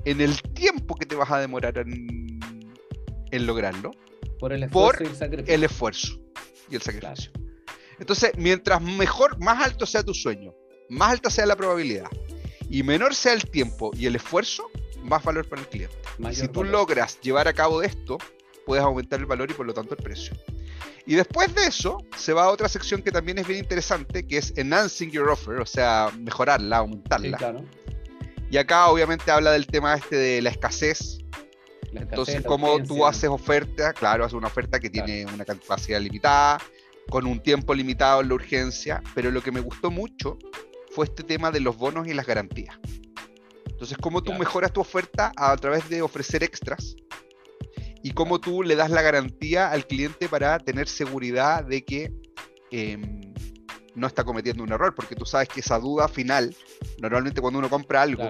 en 0.06 0.22
el 0.22 0.42
tiempo 0.54 0.96
que 0.96 1.06
te 1.06 1.16
vas 1.16 1.32
a 1.32 1.40
demorar 1.40 1.78
en, 1.78 2.40
lograrlo. 3.46 3.92
Por 4.40 4.54
el 4.54 4.64
esfuerzo 4.64 5.04
y 5.04 5.52
el 5.52 5.64
esfuerzo 5.64 6.20
y 6.70 6.76
el 6.76 6.82
sacrificio. 6.82 7.32
Entonces, 8.04 8.34
mientras 8.36 8.82
mejor, 8.82 9.40
más 9.40 9.66
alto 9.66 9.86
sea 9.86 10.04
tu 10.04 10.14
sueño, 10.14 10.54
más 10.90 11.12
alta 11.12 11.30
sea 11.30 11.46
la 11.46 11.56
probabilidad 11.56 12.10
y 12.70 12.84
menor 12.84 13.16
sea 13.16 13.32
el 13.32 13.50
tiempo 13.50 13.92
y 13.98 14.08
el 14.08 14.18
esfuerzo, 14.18 14.70
más 15.02 15.24
valor 15.24 15.48
para 15.48 15.62
el 15.62 15.70
cliente. 15.70 15.96
si 16.34 16.50
tú 16.50 16.66
logras 16.66 17.22
llevar 17.22 17.48
a 17.48 17.54
cabo 17.54 17.82
esto, 17.82 18.18
puedes 18.66 18.84
aumentar 18.84 19.22
el 19.22 19.26
valor 19.26 19.50
y 19.52 19.54
por 19.54 19.66
lo 19.66 19.74
tanto 19.74 19.96
el 19.96 20.04
precio. 20.04 20.36
Y 21.06 21.16
después 21.16 21.56
de 21.56 21.66
eso, 21.66 21.98
se 22.18 22.34
va 22.34 22.44
a 22.44 22.50
otra 22.50 22.68
sección 22.68 23.02
que 23.02 23.10
también 23.10 23.38
es 23.38 23.48
bien 23.48 23.60
interesante, 23.60 24.28
que 24.28 24.40
es 24.40 24.52
enhancing 24.58 25.10
your 25.10 25.30
offer, 25.30 25.62
o 25.62 25.66
sea, 25.66 26.12
mejorarla, 26.20 26.80
aumentarla. 26.80 27.64
Y 28.52 28.58
acá 28.58 28.90
obviamente 28.90 29.32
habla 29.32 29.54
del 29.54 29.66
tema 29.66 29.94
este 29.96 30.18
de 30.18 30.42
la 30.42 30.50
escasez. 30.50 31.20
Entonces, 31.94 32.44
como 32.44 32.84
tú 32.84 33.06
haces 33.06 33.30
oferta, 33.30 33.94
claro, 33.94 34.26
haces 34.26 34.34
una 34.34 34.48
oferta 34.48 34.78
que 34.78 34.90
tiene 34.90 35.26
una 35.26 35.46
capacidad 35.46 36.02
limitada, 36.02 36.60
con 37.10 37.26
un 37.26 37.42
tiempo 37.42 37.74
limitado 37.74 38.22
en 38.22 38.30
la 38.30 38.36
urgencia, 38.36 39.02
pero 39.14 39.32
lo 39.32 39.42
que 39.42 39.52
me 39.52 39.60
gustó 39.60 39.92
mucho 39.92 40.38
fue 40.92 41.06
este 41.06 41.24
tema 41.24 41.52
de 41.52 41.60
los 41.60 41.78
bonos 41.78 42.08
y 42.08 42.14
las 42.14 42.26
garantías. 42.26 42.78
Entonces, 43.66 43.98
cómo 43.98 44.24
tú 44.24 44.34
mejoras 44.34 44.72
tu 44.72 44.82
oferta 44.82 45.32
a 45.36 45.56
través 45.58 45.90
de 45.90 46.02
ofrecer 46.02 46.44
extras 46.44 46.96
y 48.02 48.12
cómo 48.12 48.40
tú 48.40 48.64
le 48.64 48.76
das 48.76 48.92
la 48.92 49.02
garantía 49.02 49.72
al 49.72 49.88
cliente 49.88 50.30
para 50.30 50.60
tener 50.60 50.88
seguridad 50.88 51.66
de 51.66 51.84
que 51.84 52.14
em, 52.72 53.34
no 53.96 54.08
está 54.08 54.24
cometiendo 54.24 54.64
un 54.64 54.72
error, 54.72 54.94
porque 54.96 55.16
tú 55.16 55.26
sabes 55.26 55.50
que 55.50 55.62
esa 55.62 55.80
duda 55.80 56.08
final, 56.08 56.56
normalmente 57.00 57.42
cuando 57.42 57.60
uno 57.60 57.70
compra 57.70 58.02
algo, 58.02 58.30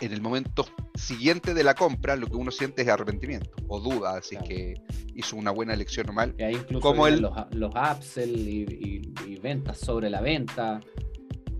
en 0.00 0.12
el 0.12 0.20
momento 0.20 0.66
siguiente 0.94 1.54
de 1.54 1.62
la 1.62 1.74
compra, 1.74 2.16
lo 2.16 2.26
que 2.26 2.36
uno 2.36 2.50
siente 2.50 2.82
es 2.82 2.88
arrepentimiento 2.88 3.50
o 3.68 3.80
duda, 3.80 4.16
así 4.16 4.36
que 4.38 4.74
hizo 5.14 5.36
una 5.36 5.50
buena 5.50 5.74
elección 5.74 6.06
normal. 6.06 6.34
Y 6.38 6.56
incluso 6.56 6.80
como 6.80 7.06
el... 7.06 7.20
los, 7.20 7.32
los 7.52 7.72
upsell 7.74 8.34
y, 8.36 9.38
ventas 9.40 9.78
sobre 9.78 10.08
la 10.08 10.22
venta. 10.22 10.80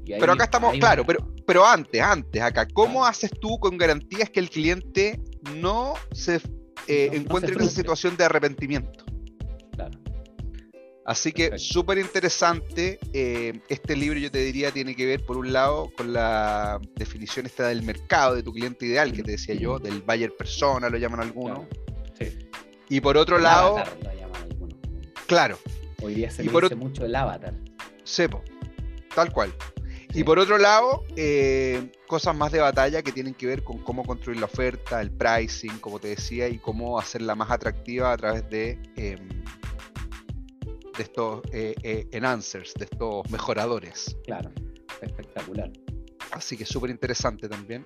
pero 0.06 0.32
acá 0.32 0.44
estamos, 0.44 0.74
claro, 0.78 1.04
pero, 1.04 1.28
pero 1.46 1.66
antes, 1.66 2.00
antes, 2.00 2.40
acá, 2.40 2.66
¿cómo 2.66 3.04
haces 3.04 3.30
tú 3.40 3.58
con 3.58 3.76
garantías 3.76 4.30
que 4.30 4.40
el 4.40 4.48
cliente 4.48 5.20
no 5.54 5.94
se 6.12 6.40
eh, 6.88 7.10
encuentre 7.12 7.54
en 7.54 7.60
esa 7.60 7.70
situación 7.70 8.16
de 8.16 8.24
arrepentimiento? 8.24 9.03
Así 11.04 11.32
que 11.32 11.58
súper 11.58 11.98
interesante. 11.98 12.98
Eh, 13.12 13.60
este 13.68 13.94
libro 13.94 14.18
yo 14.18 14.30
te 14.30 14.38
diría 14.38 14.70
tiene 14.70 14.96
que 14.96 15.04
ver 15.04 15.24
por 15.24 15.36
un 15.36 15.52
lado 15.52 15.90
con 15.96 16.12
la 16.12 16.80
definición 16.94 17.46
esta 17.46 17.68
del 17.68 17.82
mercado 17.82 18.34
de 18.34 18.42
tu 18.42 18.52
cliente 18.52 18.86
ideal, 18.86 19.12
que 19.12 19.22
te 19.22 19.32
decía 19.32 19.54
yo, 19.54 19.78
del 19.78 20.00
buyer 20.00 20.34
persona, 20.34 20.88
lo 20.88 20.96
llaman 20.96 21.20
algunos. 21.20 21.66
Sí. 22.18 22.38
Y 22.88 23.00
por 23.00 23.16
otro 23.16 23.38
lado... 23.38 23.78
lo 24.02 24.12
llaman 24.14 24.42
algunos. 24.42 24.78
Claro. 25.26 25.58
Hoy 26.02 26.14
día 26.14 26.30
se 26.30 26.42
y 26.42 26.48
dice 26.48 26.74
mucho 26.74 27.04
el 27.04 27.14
avatar. 27.14 27.54
Sepo, 28.02 28.42
tal 29.14 29.32
cual. 29.32 29.52
Y 30.14 30.22
por 30.22 30.38
otro 30.38 30.58
lado, 30.58 31.04
eh, 31.16 31.90
cosas 32.06 32.36
más 32.36 32.52
de 32.52 32.60
batalla 32.60 33.02
que 33.02 33.10
tienen 33.10 33.34
que 33.34 33.46
ver 33.46 33.64
con 33.64 33.78
cómo 33.78 34.04
construir 34.04 34.38
la 34.38 34.46
oferta, 34.46 35.00
el 35.00 35.10
pricing, 35.10 35.78
como 35.80 35.98
te 35.98 36.08
decía, 36.08 36.48
y 36.48 36.58
cómo 36.58 37.00
hacerla 37.00 37.34
más 37.34 37.50
atractiva 37.50 38.12
a 38.12 38.16
través 38.16 38.48
de, 38.48 38.78
em, 38.94 39.28
de 40.96 41.02
estos 41.02 41.42
eh, 41.52 41.74
eh, 41.82 42.06
enhancers, 42.12 42.74
de 42.74 42.84
estos 42.84 43.28
mejoradores. 43.30 44.16
Claro, 44.24 44.50
espectacular. 45.02 45.70
Así 46.32 46.56
que 46.56 46.64
súper 46.64 46.90
interesante 46.90 47.48
también. 47.48 47.84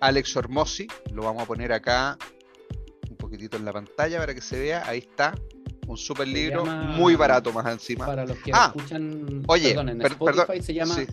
Alex 0.00 0.36
Ormosi, 0.36 0.86
lo 1.12 1.22
vamos 1.24 1.42
a 1.42 1.46
poner 1.46 1.72
acá 1.72 2.16
un 3.10 3.16
poquitito 3.16 3.56
en 3.56 3.64
la 3.64 3.72
pantalla 3.72 4.18
para 4.18 4.32
que 4.34 4.40
se 4.40 4.58
vea. 4.58 4.86
Ahí 4.86 4.98
está, 4.98 5.34
un 5.88 5.96
super 5.96 6.28
libro, 6.28 6.64
muy 6.64 7.16
barato 7.16 7.52
más 7.52 7.66
encima. 7.72 8.06
Para 8.06 8.24
los 8.24 8.38
que 8.38 8.52
Ah, 8.54 8.72
escuchan 8.74 9.42
oye, 9.48 9.70
perdón, 9.70 9.88
en 9.90 9.98
per- 9.98 10.12
Spotify 10.12 10.46
perdón, 10.46 10.62
se 10.62 10.74
llama 10.74 10.94
sí. 10.94 11.06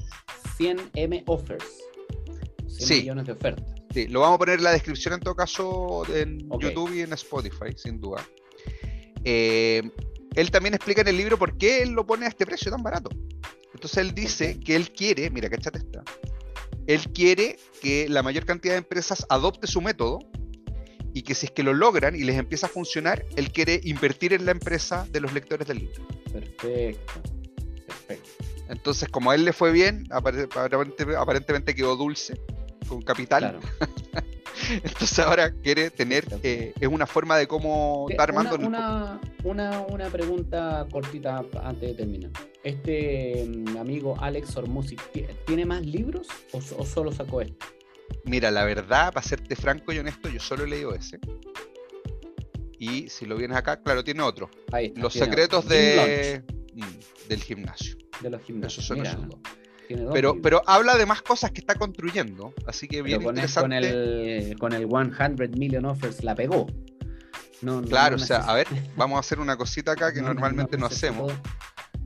100M 0.58 1.24
Offers. 1.28 1.66
100 2.68 2.88
Sí. 2.88 2.94
millones 3.02 3.26
de 3.26 3.32
ofertas. 3.32 3.66
Sí, 3.94 4.08
lo 4.10 4.20
vamos 4.20 4.36
a 4.36 4.40
poner 4.40 4.58
en 4.60 4.64
la 4.66 4.72
descripción 4.72 5.14
en 5.16 5.20
todo 5.22 5.36
caso 5.36 6.04
en. 6.14 6.40
YouTube 6.60 6.94
y 6.94 7.02
en 7.02 7.14
Spotify, 7.14 7.72
sin 7.76 8.00
duda. 8.00 8.22
Eh, 9.24 9.90
él 10.36 10.52
también 10.52 10.74
explica 10.74 11.02
en 11.02 11.08
el 11.08 11.18
libro 11.18 11.38
por 11.38 11.58
qué 11.58 11.82
él 11.82 11.92
lo 11.92 12.06
pone 12.06 12.26
a 12.26 12.30
este 12.30 12.46
precio 12.46 12.72
tan 12.72 12.84
barato. 12.84 13.10
Entonces 13.74 13.98
él 14.00 14.14
dice 14.14 14.60
que 14.60 14.76
él 14.76 14.92
quiere, 14.92 15.30
mira, 15.30 15.50
cachate 15.50 15.80
esta, 15.80 16.04
él 16.88 17.02
quiere 17.14 17.58
que 17.82 18.08
la 18.10 18.22
mayor 18.24 18.46
cantidad 18.46 18.74
de 18.76 18.80
empresas 18.80 19.26
adopte 19.30 19.68
su 19.68 19.82
método 19.82 20.20
y 21.14 21.22
que 21.24 21.34
si 21.36 21.46
es 21.48 21.52
que 21.52 21.64
lo 21.64 21.74
logran 21.74 22.16
y 22.16 22.20
les 22.24 22.38
empieza 22.38 22.68
a 22.68 22.70
funcionar, 22.70 23.26
él 23.36 23.52
quiere 23.52 23.80
invertir 23.84 24.34
en 24.34 24.46
la 24.46 24.52
empresa 24.52 25.08
de 25.12 25.20
los 25.22 25.34
lectores 25.34 25.68
del 25.68 25.80
libro. 25.80 26.08
Perfecto. 26.32 27.14
Perfecto. 27.88 28.30
Entonces, 28.70 29.08
como 29.10 29.32
a 29.32 29.36
él 29.36 29.46
le 29.46 29.54
fue 29.54 29.72
bien, 29.72 30.06
apare- 30.10 30.48
aparente- 30.54 31.16
aparentemente 31.16 31.74
quedó 31.76 31.96
dulce, 31.96 32.40
con 32.88 33.02
capital. 33.02 33.40
Claro. 33.42 33.60
Entonces 34.84 35.20
ahora 35.20 35.52
quiere 35.52 35.90
tener, 35.90 36.26
eh, 36.44 36.74
es 36.80 36.88
una 36.88 37.06
forma 37.06 37.38
de 37.38 37.48
cómo 37.48 38.06
Eh, 38.10 38.14
está 38.14 38.24
armando. 38.24 38.56
el- 38.56 38.66
una, 38.66 39.20
una, 39.44 39.82
una 39.82 40.10
pregunta 40.10 40.88
cortita 40.92 41.44
antes 41.64 41.90
de 41.90 41.94
terminar. 41.96 42.32
¿Este 42.64 43.46
mm, 43.48 43.78
amigo 43.78 44.16
Alex 44.20 44.56
Ormusi 44.58 44.96
ti- 45.14 45.26
tiene 45.46 45.66
más 45.66 45.86
libros 45.86 46.28
o, 46.52 46.62
so- 46.62 46.78
o 46.78 46.86
solo 46.86 47.12
sacó 47.12 47.42
este? 47.42 47.58
Mira, 48.24 48.50
la 48.52 48.64
verdad, 48.66 49.14
para 49.14 49.26
serte 49.26 49.56
franco 49.56 49.92
y 49.94 50.00
honesto, 50.00 50.30
yo 50.30 50.40
solo 50.40 50.64
he 50.64 50.68
leído 50.68 50.94
ese. 50.96 51.20
Y 52.78 53.10
si 53.10 53.26
lo 53.26 53.38
vienes 53.38 53.58
acá, 53.58 53.82
claro, 53.82 54.04
tiene 54.04 54.22
otro. 54.22 54.50
Ahí 54.72 54.88
está, 54.88 55.02
Los 55.02 55.14
tiene 55.14 55.28
secretos 55.28 55.66
otro. 55.66 55.76
De, 55.78 56.44
mm, 56.74 57.28
del 57.30 57.42
gimnasio. 57.44 57.98
De 58.22 58.30
los 58.30 58.42
gimnasios. 58.44 58.74
Esos 58.74 58.86
son 58.86 58.98
Mira, 59.00 59.12
esos 59.12 59.28
dos. 59.30 59.40
Pero, 60.14 60.42
pero 60.42 60.62
habla 60.66 60.98
de 60.98 61.06
más 61.06 61.22
cosas 61.22 61.52
que 61.52 61.60
está 61.62 61.76
construyendo. 61.76 62.54
Así 62.68 62.88
que 62.88 63.04
Pero 63.04 63.06
bien 63.06 63.24
con, 63.24 63.38
el, 63.38 63.54
con, 63.54 63.72
interesante. 63.74 64.50
el, 64.52 64.60
con 64.60 64.74
el 64.74 64.88
100 64.88 65.52
million 65.60 65.86
offers 65.86 66.24
la 66.24 66.34
pegó. 66.36 66.68
No, 67.62 67.82
no- 67.82 67.88
Claro, 67.88 68.18
no 68.18 68.24
o 68.24 68.26
sea, 68.26 68.38
a 68.40 68.54
ver, 68.56 68.68
vamos 68.96 69.18
a 69.18 69.20
hacer 69.20 69.40
una 69.40 69.56
cosita 69.58 69.92
acá 69.94 70.14
que 70.14 70.22
no- 70.22 70.28
normalmente 70.28 70.78
no, 70.78 70.86
hacemos. 70.88 71.32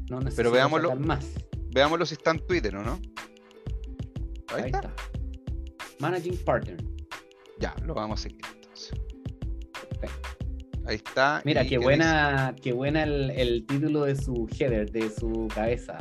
No 0.10 0.20
necesitó 0.20 0.52
veámoslo. 0.52 0.96
Más. 0.96 1.26
Veámoslo 1.72 2.06
si 2.06 2.15
está 2.15 2.32
en 2.32 2.39
Twitter 2.46 2.76
o 2.76 2.84
no. 2.84 3.00
Ahí, 4.50 4.62
Ahí 4.63 4.65
está. 4.65 4.80
está. 4.80 4.94
Managing 6.00 6.38
Partner. 6.38 6.78
Ya, 7.60 7.76
lo 7.86 7.94
vamos 7.94 8.20
a 8.20 8.24
seguir 8.24 8.42
entonces. 8.56 8.92
Perfecto. 9.89 10.30
Ahí 10.86 10.96
está. 10.96 11.42
Mira, 11.46 11.65
qué 11.65 11.78
buena, 11.78 12.56
qué 12.62 12.72
buena 12.74 13.04
el, 13.04 13.30
el 13.32 13.65
título 13.68 14.06
de 14.06 14.15
su 14.15 14.48
header, 14.58 14.89
de 14.92 15.10
su 15.12 15.48
cabeza. 15.54 15.98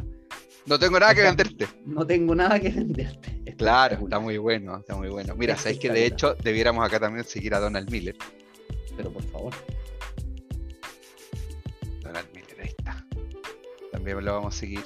No 0.68 0.78
tengo 0.78 1.00
nada 1.00 1.14
que 1.14 1.22
venderte. 1.22 1.66
No 1.86 2.06
tengo 2.06 2.34
nada 2.34 2.60
que 2.60 2.68
venderte. 2.70 3.54
Claro, 3.56 3.98
está 4.02 4.18
muy 4.20 4.36
bueno, 4.38 4.76
está 4.78 4.94
muy 4.94 5.08
bueno. 5.08 5.34
Mira, 5.34 5.56
sabéis 5.56 5.80
que 5.80 5.90
de 5.90 6.04
hecho 6.06 6.34
debiéramos 6.34 6.84
acá 6.86 7.00
también 7.00 7.24
seguir 7.24 7.54
a 7.54 7.60
Donald 7.60 7.90
Miller. 7.90 8.14
Pero 8.96 9.10
por 9.12 9.22
favor. 9.24 9.54
Donald 12.02 12.26
Miller, 12.34 12.60
ahí 12.60 12.68
está. 12.68 13.04
También 13.92 14.24
lo 14.24 14.32
vamos 14.34 14.54
a 14.54 14.58
seguir. 14.58 14.80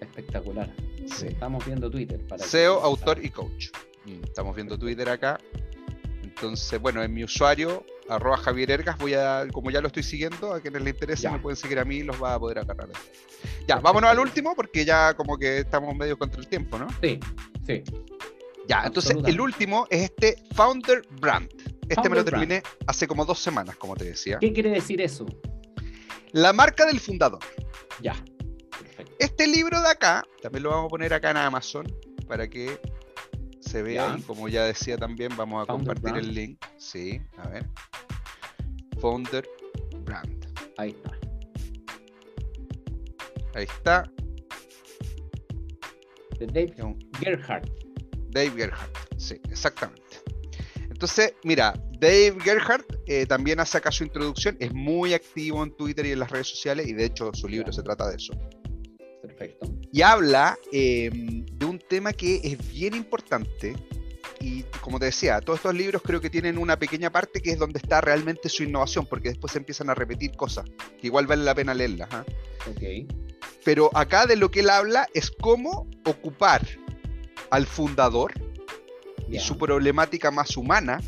Espectacular. 0.00 0.72
Sí. 1.06 1.26
Estamos 1.28 1.64
viendo 1.66 1.90
Twitter. 1.90 2.20
Para 2.26 2.42
que- 2.42 2.48
SEO, 2.48 2.80
autor 2.82 3.24
y 3.24 3.30
coach. 3.30 3.68
Mm, 4.06 4.24
Estamos 4.24 4.54
viendo 4.56 4.78
Twitter 4.78 5.08
acá. 5.08 5.38
Entonces, 6.22 6.80
bueno, 6.80 7.02
en 7.02 7.12
mi 7.12 7.24
usuario, 7.24 7.84
arroba 8.10 8.36
Javier 8.38 8.70
Ergas, 8.70 8.98
voy 8.98 9.14
a, 9.14 9.46
como 9.52 9.70
ya 9.70 9.80
lo 9.80 9.86
estoy 9.86 10.02
siguiendo, 10.02 10.52
a 10.52 10.60
quienes 10.60 10.82
les 10.82 10.94
interese 10.94 11.22
Ya. 11.22 11.30
me 11.32 11.38
pueden 11.38 11.56
seguir 11.56 11.78
a 11.78 11.84
mí 11.84 11.96
y 11.96 12.02
los 12.02 12.20
va 12.22 12.34
a 12.34 12.38
poder 12.40 12.58
agarrar. 12.58 12.88
Ya, 13.66 13.76
vámonos 13.76 14.10
al 14.10 14.18
último 14.18 14.54
porque 14.54 14.84
ya 14.84 15.14
como 15.14 15.38
que 15.38 15.58
estamos 15.58 15.94
medio 15.94 16.18
contra 16.18 16.40
el 16.40 16.48
tiempo, 16.48 16.78
¿no? 16.78 16.88
Sí, 17.00 17.20
sí. 17.66 17.82
Ya, 18.66 18.84
entonces 18.84 19.16
el 19.24 19.40
último 19.40 19.86
es 19.90 20.02
este 20.10 20.36
Founder 20.54 21.02
Brand. 21.20 21.48
Este 21.88 22.08
me 22.08 22.16
lo 22.16 22.22
Brand. 22.24 22.30
terminé 22.30 22.62
hace 22.86 23.06
como 23.08 23.24
dos 23.24 23.38
semanas, 23.38 23.76
como 23.76 23.96
te 23.96 24.04
decía. 24.04 24.38
¿Qué 24.40 24.52
quiere 24.52 24.70
decir 24.70 25.00
eso? 25.00 25.26
La 26.32 26.52
marca 26.52 26.86
del 26.86 27.00
fundador. 27.00 27.40
Ya. 28.00 28.14
Perfecto. 28.70 29.12
Este 29.18 29.46
libro 29.48 29.80
de 29.80 29.88
acá, 29.88 30.24
también 30.42 30.62
lo 30.64 30.70
vamos 30.70 30.86
a 30.86 30.88
poner 30.88 31.12
acá 31.14 31.30
en 31.30 31.36
Amazon 31.38 31.86
para 32.28 32.48
que 32.48 32.78
se 33.70 33.82
vea. 33.82 34.16
Y 34.18 34.22
como 34.22 34.48
ya 34.48 34.64
decía 34.64 34.96
también, 34.98 35.30
vamos 35.36 35.62
a 35.62 35.66
Founder 35.66 35.94
compartir 35.94 36.12
Brand. 36.12 36.28
el 36.28 36.34
link. 36.34 36.64
Sí, 36.76 37.20
a 37.38 37.48
ver. 37.48 37.66
Founder 39.00 39.46
Brand. 40.04 40.46
Ahí 40.76 40.90
está. 40.90 41.10
Ahí 43.54 43.64
está. 43.64 44.10
De 46.38 46.46
Dave 46.46 46.74
Gerhardt. 47.20 47.68
Dave 48.30 48.50
Gerhardt. 48.50 48.96
Sí, 49.18 49.40
exactamente. 49.50 50.02
Entonces, 50.88 51.34
mira, 51.44 51.74
Dave 51.98 52.36
Gerhardt 52.42 52.86
eh, 53.06 53.26
también 53.26 53.60
hace 53.60 53.78
acá 53.78 53.90
su 53.90 54.04
introducción. 54.04 54.56
Es 54.60 54.72
muy 54.72 55.14
activo 55.14 55.62
en 55.64 55.74
Twitter 55.76 56.06
y 56.06 56.12
en 56.12 56.18
las 56.20 56.30
redes 56.30 56.48
sociales. 56.48 56.86
Y 56.88 56.92
de 56.92 57.06
hecho, 57.06 57.30
su 57.34 57.48
libro 57.48 57.64
Claro. 57.64 57.76
se 57.76 57.82
trata 57.82 58.08
de 58.10 58.16
eso. 58.16 58.32
Perfecto. 59.22 59.66
y 59.92 60.02
habla 60.02 60.56
eh, 60.72 61.10
de 61.60 61.66
un 61.66 61.78
tema 61.78 62.12
que 62.14 62.40
es 62.42 62.72
bien 62.72 62.94
importante. 62.94 63.76
Y 64.40 64.62
como 64.80 64.98
te 64.98 65.04
decía, 65.06 65.40
todos 65.42 65.58
estos 65.58 65.74
libros 65.74 66.00
creo 66.02 66.20
que 66.20 66.30
tienen 66.30 66.56
una 66.56 66.78
pequeña 66.78 67.12
parte 67.12 67.42
que 67.42 67.50
es 67.50 67.58
donde 67.58 67.78
está 67.78 68.00
realmente 68.00 68.48
su 68.48 68.62
innovación, 68.64 69.06
porque 69.06 69.28
después 69.28 69.52
se 69.52 69.58
empiezan 69.58 69.90
a 69.90 69.94
repetir 69.94 70.34
cosas, 70.34 70.64
que 70.98 71.06
igual 71.06 71.26
vale 71.26 71.44
la 71.44 71.54
pena 71.54 71.74
leerlas. 71.74 72.08
¿ah? 72.12 72.24
Pero 73.62 73.90
acá 73.94 74.24
de 74.24 74.36
lo 74.36 74.50
que 74.50 74.60
él 74.60 74.70
habla 74.70 75.06
es 75.12 75.30
cómo 75.30 75.86
ocupar 76.06 76.66
al 77.50 77.66
fundador 77.66 78.32
y 79.28 79.38
su 79.38 79.58
problemática 79.58 80.30
más 80.30 80.56
humana, 80.56 81.00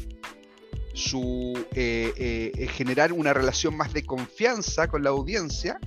su 0.92 1.54
eh, 1.74 2.12
eh, 2.16 2.52
eh, 2.54 2.66
generar 2.68 3.14
una 3.14 3.32
relación 3.32 3.74
más 3.74 3.94
de 3.94 4.04
confianza 4.04 4.86
con 4.88 5.02
la 5.02 5.10
audiencia 5.10 5.80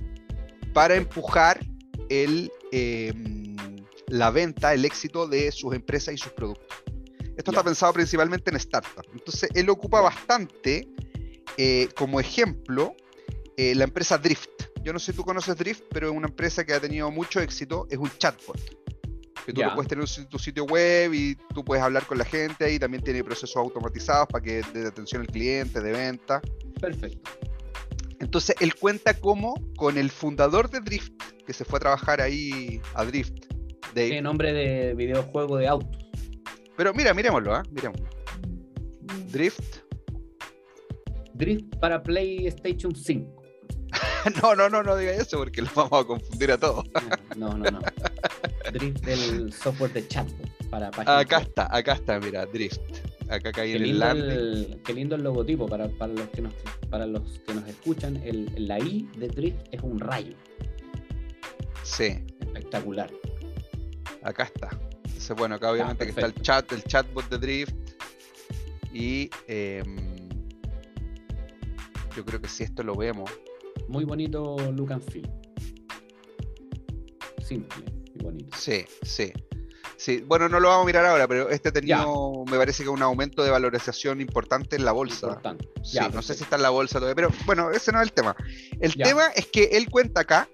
para 0.72 0.96
empujar 0.96 1.60
el, 2.08 2.50
eh, 2.72 3.12
la 4.08 4.30
venta, 4.30 4.72
el 4.74 4.84
éxito 4.84 5.26
de 5.26 5.50
sus 5.52 5.74
empresas 5.74 6.14
y 6.14 6.18
sus 6.18 6.32
productos. 6.32 6.66
Esto 7.36 7.50
está 7.50 7.62
pensado 7.62 7.92
principalmente 7.92 8.50
en 8.50 8.58
startups. 8.58 9.08
Entonces, 9.12 9.50
él 9.54 9.68
ocupa 9.68 10.00
bastante 10.00 10.88
eh, 11.58 11.88
como 11.96 12.18
ejemplo 12.18 12.94
eh, 13.56 13.74
la 13.74 13.84
empresa 13.84 14.16
Drift. 14.16 14.48
Yo 14.82 14.92
no 14.92 14.98
sé 14.98 15.12
si 15.12 15.16
tú 15.16 15.24
conoces 15.24 15.56
Drift, 15.56 15.84
pero 15.90 16.08
es 16.08 16.16
una 16.16 16.28
empresa 16.28 16.64
que 16.64 16.72
ha 16.72 16.80
tenido 16.80 17.10
mucho 17.10 17.40
éxito. 17.40 17.86
Es 17.90 17.98
un 17.98 18.10
chatbot. 18.18 18.58
Que 19.44 19.52
tú 19.52 19.62
lo 19.62 19.74
puedes 19.74 19.88
tener 19.88 20.04
en 20.16 20.28
tu 20.28 20.38
sitio 20.38 20.64
web 20.64 21.14
y 21.14 21.36
tú 21.54 21.64
puedes 21.64 21.82
hablar 21.84 22.04
con 22.06 22.18
la 22.18 22.24
gente 22.24 22.72
y 22.72 22.80
también 22.80 23.04
tiene 23.04 23.22
procesos 23.22 23.56
automatizados 23.56 24.26
para 24.26 24.42
que 24.42 24.62
de 24.74 24.88
atención 24.88 25.20
al 25.20 25.28
cliente, 25.28 25.80
de 25.80 25.92
venta. 25.92 26.40
Perfecto. 26.80 27.30
Entonces 28.18 28.56
él 28.60 28.74
cuenta 28.74 29.14
cómo 29.14 29.54
con 29.76 29.98
el 29.98 30.10
fundador 30.10 30.68
de 30.68 30.80
Drift, 30.80 31.12
que 31.46 31.52
se 31.52 31.64
fue 31.64 31.76
a 31.76 31.80
trabajar 31.80 32.20
ahí 32.20 32.80
a 32.94 33.04
Drift, 33.04 33.44
Dave. 33.96 34.20
Nombre 34.22 34.52
de 34.52 34.94
videojuego 34.94 35.56
de 35.56 35.66
autos. 35.68 36.06
Pero 36.76 36.92
mira, 36.92 37.14
miremoslo, 37.14 37.54
¿ah? 37.54 37.62
Miremoslo. 37.70 38.06
Drift. 39.32 39.78
Drift 41.34 41.76
para 41.80 42.02
PlayStation 42.02 42.94
5. 42.94 43.42
No, 44.42 44.56
no, 44.56 44.68
no, 44.68 44.82
no 44.82 44.96
diga 44.96 45.12
eso 45.12 45.38
porque 45.38 45.62
lo 45.62 45.68
vamos 45.74 46.02
a 46.02 46.04
confundir 46.04 46.50
a 46.50 46.58
todos. 46.58 46.84
No, 47.36 47.56
no, 47.56 47.70
no. 47.70 47.78
Drift 48.72 49.04
del 49.04 49.52
software 49.52 49.92
de 49.92 50.08
chatbot 50.08 50.50
para 50.68 50.88
Acá 50.88 51.38
web. 51.38 51.46
está, 51.46 51.74
acá 51.76 51.92
está, 51.92 52.18
mira, 52.18 52.44
Drift. 52.46 52.80
Acá 53.28 53.52
caí 53.52 53.70
Qué 53.70 53.76
en 53.76 53.82
el 53.84 53.88
lindo 53.90 54.04
landing. 54.04 54.30
el, 54.30 54.82
qué 54.84 54.94
lindo 54.94 55.14
el 55.14 55.22
logotipo 55.22 55.66
para, 55.68 55.88
para 55.90 56.12
los 56.12 56.28
que 56.30 56.42
nos, 56.42 56.52
para 56.90 57.06
los 57.06 57.38
que 57.46 57.54
nos 57.54 57.68
escuchan. 57.68 58.16
El, 58.24 58.50
la 58.56 58.80
I 58.80 59.08
de 59.16 59.28
Drift 59.28 59.60
es 59.70 59.80
un 59.82 60.00
rayo. 60.00 60.34
Sí, 61.84 62.24
Espectacular. 62.40 63.10
Acá 64.26 64.44
está. 64.44 64.68
Entonces, 65.04 65.36
bueno, 65.36 65.54
acá 65.54 65.70
obviamente 65.70 66.04
que 66.04 66.10
está 66.10 66.26
el 66.26 66.34
chat, 66.42 66.70
el 66.72 66.82
chatbot 66.84 67.28
de 67.28 67.38
Drift. 67.38 67.74
Y 68.92 69.30
em, 69.46 69.96
yo 72.16 72.24
creo 72.24 72.40
que 72.40 72.48
si 72.48 72.64
esto 72.64 72.82
lo 72.82 72.96
vemos, 72.96 73.30
Muy 73.88 74.04
bonito 74.04 74.56
look 74.72 74.92
and 74.92 75.02
feel. 75.10 75.30
Simple. 77.44 77.84
Igual 78.14 78.34
bonito. 78.34 78.56
Sí, 78.56 78.84
sí. 79.02 79.32
Sí, 79.98 80.22
bueno, 80.26 80.48
no 80.48 80.60
lo 80.60 80.68
vamos 80.68 80.84
a 80.84 80.86
mirar 80.86 81.06
ahora, 81.06 81.26
pero 81.26 81.48
este 81.48 81.70
ha 81.70 81.72
tenido, 81.72 82.44
me 82.50 82.58
parece 82.58 82.82
que 82.82 82.88
un 82.90 83.02
aumento 83.02 83.42
de 83.42 83.50
valorización 83.50 84.20
importante 84.20 84.76
en 84.76 84.84
la 84.84 84.92
bolsa. 84.92 85.28
Importante. 85.28 85.68
Sí, 85.82 85.96
Ya, 85.96 86.08
no 86.08 86.22
sé 86.22 86.34
si 86.34 86.42
está 86.42 86.56
en 86.56 86.62
la 86.62 86.70
bolsa 86.70 86.98
todavía, 86.98 87.14
pero 87.14 87.30
bueno, 87.46 87.70
ese 87.70 87.92
no 87.92 88.00
es 88.00 88.08
el 88.08 88.12
tema. 88.12 88.36
El 88.80 88.94
tema 88.94 89.28
es 89.28 89.46
que 89.46 89.64
él 89.72 89.88
cuenta 89.88 90.20
acá 90.20 90.48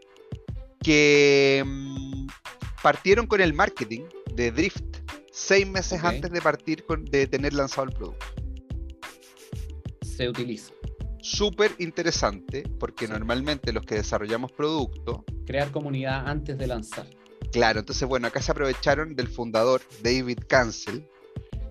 que 0.82 1.62
mm, 1.66 1.91
partieron 2.82 3.26
con 3.26 3.40
el 3.40 3.54
marketing 3.54 4.02
de 4.34 4.50
Drift 4.50 4.84
seis 5.30 5.66
meses 5.66 6.02
antes 6.04 6.30
de 6.30 6.40
partir 6.42 6.84
con, 6.84 7.04
de 7.04 7.26
tener 7.26 7.52
lanzado 7.54 7.88
el 7.88 7.94
producto. 7.94 8.26
Se 10.02 10.28
utiliza. 10.28 10.72
Súper 11.20 11.72
interesante, 11.78 12.64
porque 12.78 13.06
Sí. 13.06 13.12
normalmente 13.12 13.72
los 13.72 13.84
que 13.86 13.94
desarrollamos 13.96 14.52
producto, 14.52 15.24
Crear 15.46 15.70
comunidad 15.70 16.28
antes 16.28 16.58
de 16.58 16.66
lanzar. 16.66 17.06
claro, 17.52 17.80
entonces 17.80 18.06
bueno, 18.08 18.26
acá 18.28 18.40
se 18.42 18.50
aprovecharon 18.52 19.14
del 19.14 19.28
fundador 19.28 19.80
David 20.02 20.38
Cancel, 20.48 21.08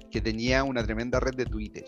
que 0.10 0.22
tenía 0.22 0.64
una 0.64 0.84
tremenda 0.84 1.20
red 1.20 1.36
de 1.36 1.46
Twitter. 1.46 1.86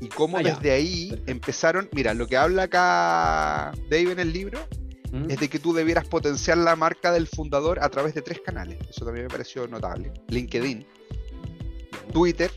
Y 0.00 0.08
cómo 0.08 0.38
Ah, 0.38 0.42
desde 0.42 0.72
ahí 0.72 1.08
Perfecto. 1.10 1.30
empezaron, 1.32 1.88
mira, 1.92 2.12
lo 2.14 2.26
que 2.26 2.36
habla 2.36 2.64
acá 2.64 3.72
Dave 3.90 4.12
en 4.12 4.18
el 4.20 4.32
libro 4.32 4.58
¿Mm? 5.12 5.30
es 5.30 5.38
de 5.40 5.48
que 5.48 5.58
tú 5.58 5.72
debieras 5.74 6.08
potenciar 6.08 6.56
la 6.58 6.74
marca 6.74 7.12
del 7.12 7.26
fundador 7.26 7.78
a 7.82 7.88
través 7.90 8.14
de 8.14 8.22
tres 8.22 8.40
canales. 8.40 8.78
Eso 8.88 9.04
también 9.04 9.26
me 9.26 9.30
pareció 9.30 9.68
notable. 9.68 10.10
LinkedIn, 10.28 10.86
Twitter 12.12 12.50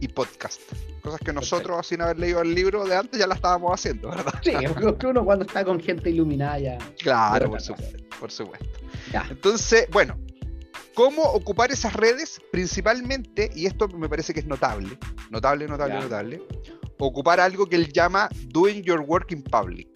y 0.00 0.08
podcast. 0.08 0.60
Cosas 1.02 1.20
que 1.20 1.32
nosotros, 1.32 1.86
sin 1.86 2.02
haber 2.02 2.18
leído 2.18 2.42
el 2.42 2.54
libro 2.54 2.84
de 2.84 2.96
antes, 2.96 3.18
ya 3.18 3.26
la 3.26 3.34
estábamos 3.34 3.72
haciendo, 3.72 4.10
¿verdad? 4.10 4.34
Sí, 4.42 4.52
porque 4.82 5.06
uno 5.06 5.24
cuando 5.24 5.46
está 5.46 5.64
con 5.64 5.80
gente 5.80 6.10
iluminada 6.10 6.58
ya. 6.58 6.78
Claro, 7.00 7.48
por 7.48 7.60
supuesto, 7.60 7.98
por 8.18 8.30
supuesto. 8.30 8.66
Ya. 9.12 9.26
Entonces, 9.30 9.86
bueno, 9.90 10.18
¿cómo 10.94 11.22
ocupar 11.22 11.70
esas 11.70 11.94
redes? 11.94 12.40
Principalmente, 12.52 13.50
y 13.54 13.66
esto 13.66 13.88
me 13.88 14.08
parece 14.08 14.34
que 14.34 14.40
es 14.40 14.46
notable, 14.46 14.98
notable, 15.30 15.66
notable, 15.66 15.94
Ya. 15.94 16.00
notable, 16.00 16.42
ocupar 16.98 17.40
algo 17.40 17.66
que 17.66 17.76
él 17.76 17.90
llama 17.92 18.28
doing 18.48 18.82
your 18.82 19.00
work 19.00 19.32
in 19.32 19.42
public. 19.42 19.88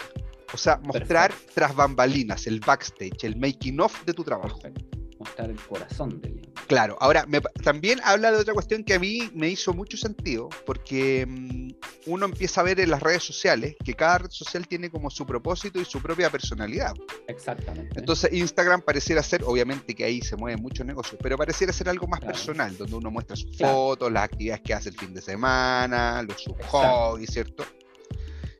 O 0.54 0.56
sea, 0.56 0.78
mostrar 0.84 1.32
tras 1.52 1.74
bambalinas, 1.74 2.46
el 2.46 2.60
backstage, 2.60 3.24
el 3.24 3.36
making 3.36 3.80
of 3.80 4.04
de 4.04 4.14
tu 4.14 4.22
trabajo. 4.22 4.58
Perfecto. 4.60 4.98
Mostrar 5.18 5.50
el 5.50 5.60
corazón 5.60 6.20
del 6.20 6.40
Claro, 6.66 6.96
ahora 7.00 7.24
me 7.26 7.40
también 7.62 8.00
habla 8.04 8.30
de 8.32 8.38
otra 8.38 8.54
cuestión 8.54 8.84
que 8.84 8.94
a 8.94 8.98
mí 8.98 9.30
me 9.34 9.48
hizo 9.48 9.72
mucho 9.74 9.96
sentido, 9.96 10.48
porque 10.64 11.26
mm, 11.28 11.70
uno 12.06 12.24
empieza 12.26 12.60
a 12.60 12.64
ver 12.64 12.80
en 12.80 12.90
las 12.90 13.02
redes 13.02 13.22
sociales 13.22 13.76
que 13.84 13.94
cada 13.94 14.18
red 14.18 14.30
social 14.30 14.66
tiene 14.66 14.90
como 14.90 15.10
su 15.10 15.26
propósito 15.26 15.80
y 15.80 15.84
su 15.84 16.00
propia 16.00 16.30
personalidad. 16.30 16.94
Exactamente. 17.28 17.98
Entonces 17.98 18.32
Instagram 18.32 18.80
pareciera 18.82 19.22
ser, 19.22 19.42
obviamente 19.44 19.94
que 19.94 20.04
ahí 20.04 20.20
se 20.22 20.36
mueve 20.36 20.56
mucho 20.60 20.84
negocio, 20.84 21.18
pero 21.20 21.36
pareciera 21.36 21.72
ser 21.72 21.88
algo 21.88 22.06
más 22.06 22.20
Claro. 22.20 22.32
personal, 22.34 22.76
donde 22.76 22.96
uno 22.96 23.10
muestra 23.10 23.36
sus 23.36 23.56
Claro. 23.56 23.74
fotos, 23.74 24.12
las 24.12 24.24
actividades 24.24 24.62
que 24.62 24.74
hace 24.74 24.88
el 24.88 24.96
fin 24.96 25.12
de 25.14 25.20
semana, 25.22 26.22
los 26.22 26.40
sus 26.42 26.54
Exacto. 26.54 26.78
hobbies, 26.78 27.30
¿cierto? 27.30 27.64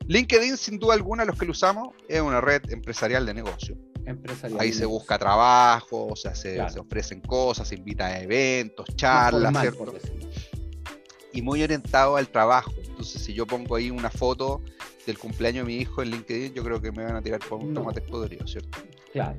LinkedIn, 0.07 0.57
sin 0.57 0.77
duda 0.79 0.93
alguna, 0.93 1.25
los 1.25 1.37
que 1.37 1.45
lo 1.45 1.51
usamos, 1.51 1.89
es 2.07 2.21
una 2.21 2.41
red 2.41 2.61
empresarial 2.69 3.25
de 3.25 3.33
negocio. 3.33 3.77
Empresarial. 4.05 4.59
Ahí 4.59 4.71
se 4.71 4.85
busca 4.85 5.17
trabajo, 5.17 6.07
o 6.07 6.15
sea, 6.15 6.35
se, 6.35 6.55
Claro. 6.55 6.69
se 6.71 6.79
ofrecen 6.79 7.21
cosas, 7.21 7.67
se 7.67 7.75
invita 7.75 8.05
a 8.05 8.21
eventos, 8.21 8.85
charlas, 8.95 9.51
formal, 9.75 9.99
¿cierto? 9.99 10.21
Y 11.33 11.41
muy 11.41 11.63
orientado 11.63 12.15
al 12.15 12.29
trabajo. 12.29 12.71
Entonces, 12.85 13.21
si 13.23 13.33
yo 13.33 13.45
pongo 13.47 13.75
ahí 13.75 13.89
una 13.89 14.09
foto 14.11 14.61
del 15.05 15.17
cumpleaños 15.17 15.65
de 15.65 15.73
mi 15.73 15.79
hijo 15.81 16.01
en 16.01 16.11
LinkedIn, 16.11 16.53
yo 16.53 16.63
creo 16.63 16.81
que 16.81 16.91
me 16.91 17.03
van 17.03 17.15
a 17.15 17.21
tirar 17.21 17.39
por 17.39 17.59
un 17.59 17.73
No. 17.73 17.81
tomate 17.81 18.01
podrido, 18.01 18.47
¿cierto? 18.47 18.77
Claro. 19.11 19.35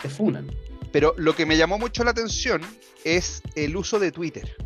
Te 0.00 0.08
funan. 0.08 0.50
Pero 0.92 1.14
lo 1.18 1.36
que 1.36 1.46
me 1.46 1.56
llamó 1.56 1.78
mucho 1.78 2.02
la 2.04 2.10
atención 2.10 2.62
es 3.04 3.42
el 3.54 3.76
uso 3.76 3.98
de 3.98 4.10
Twitter. 4.10 4.56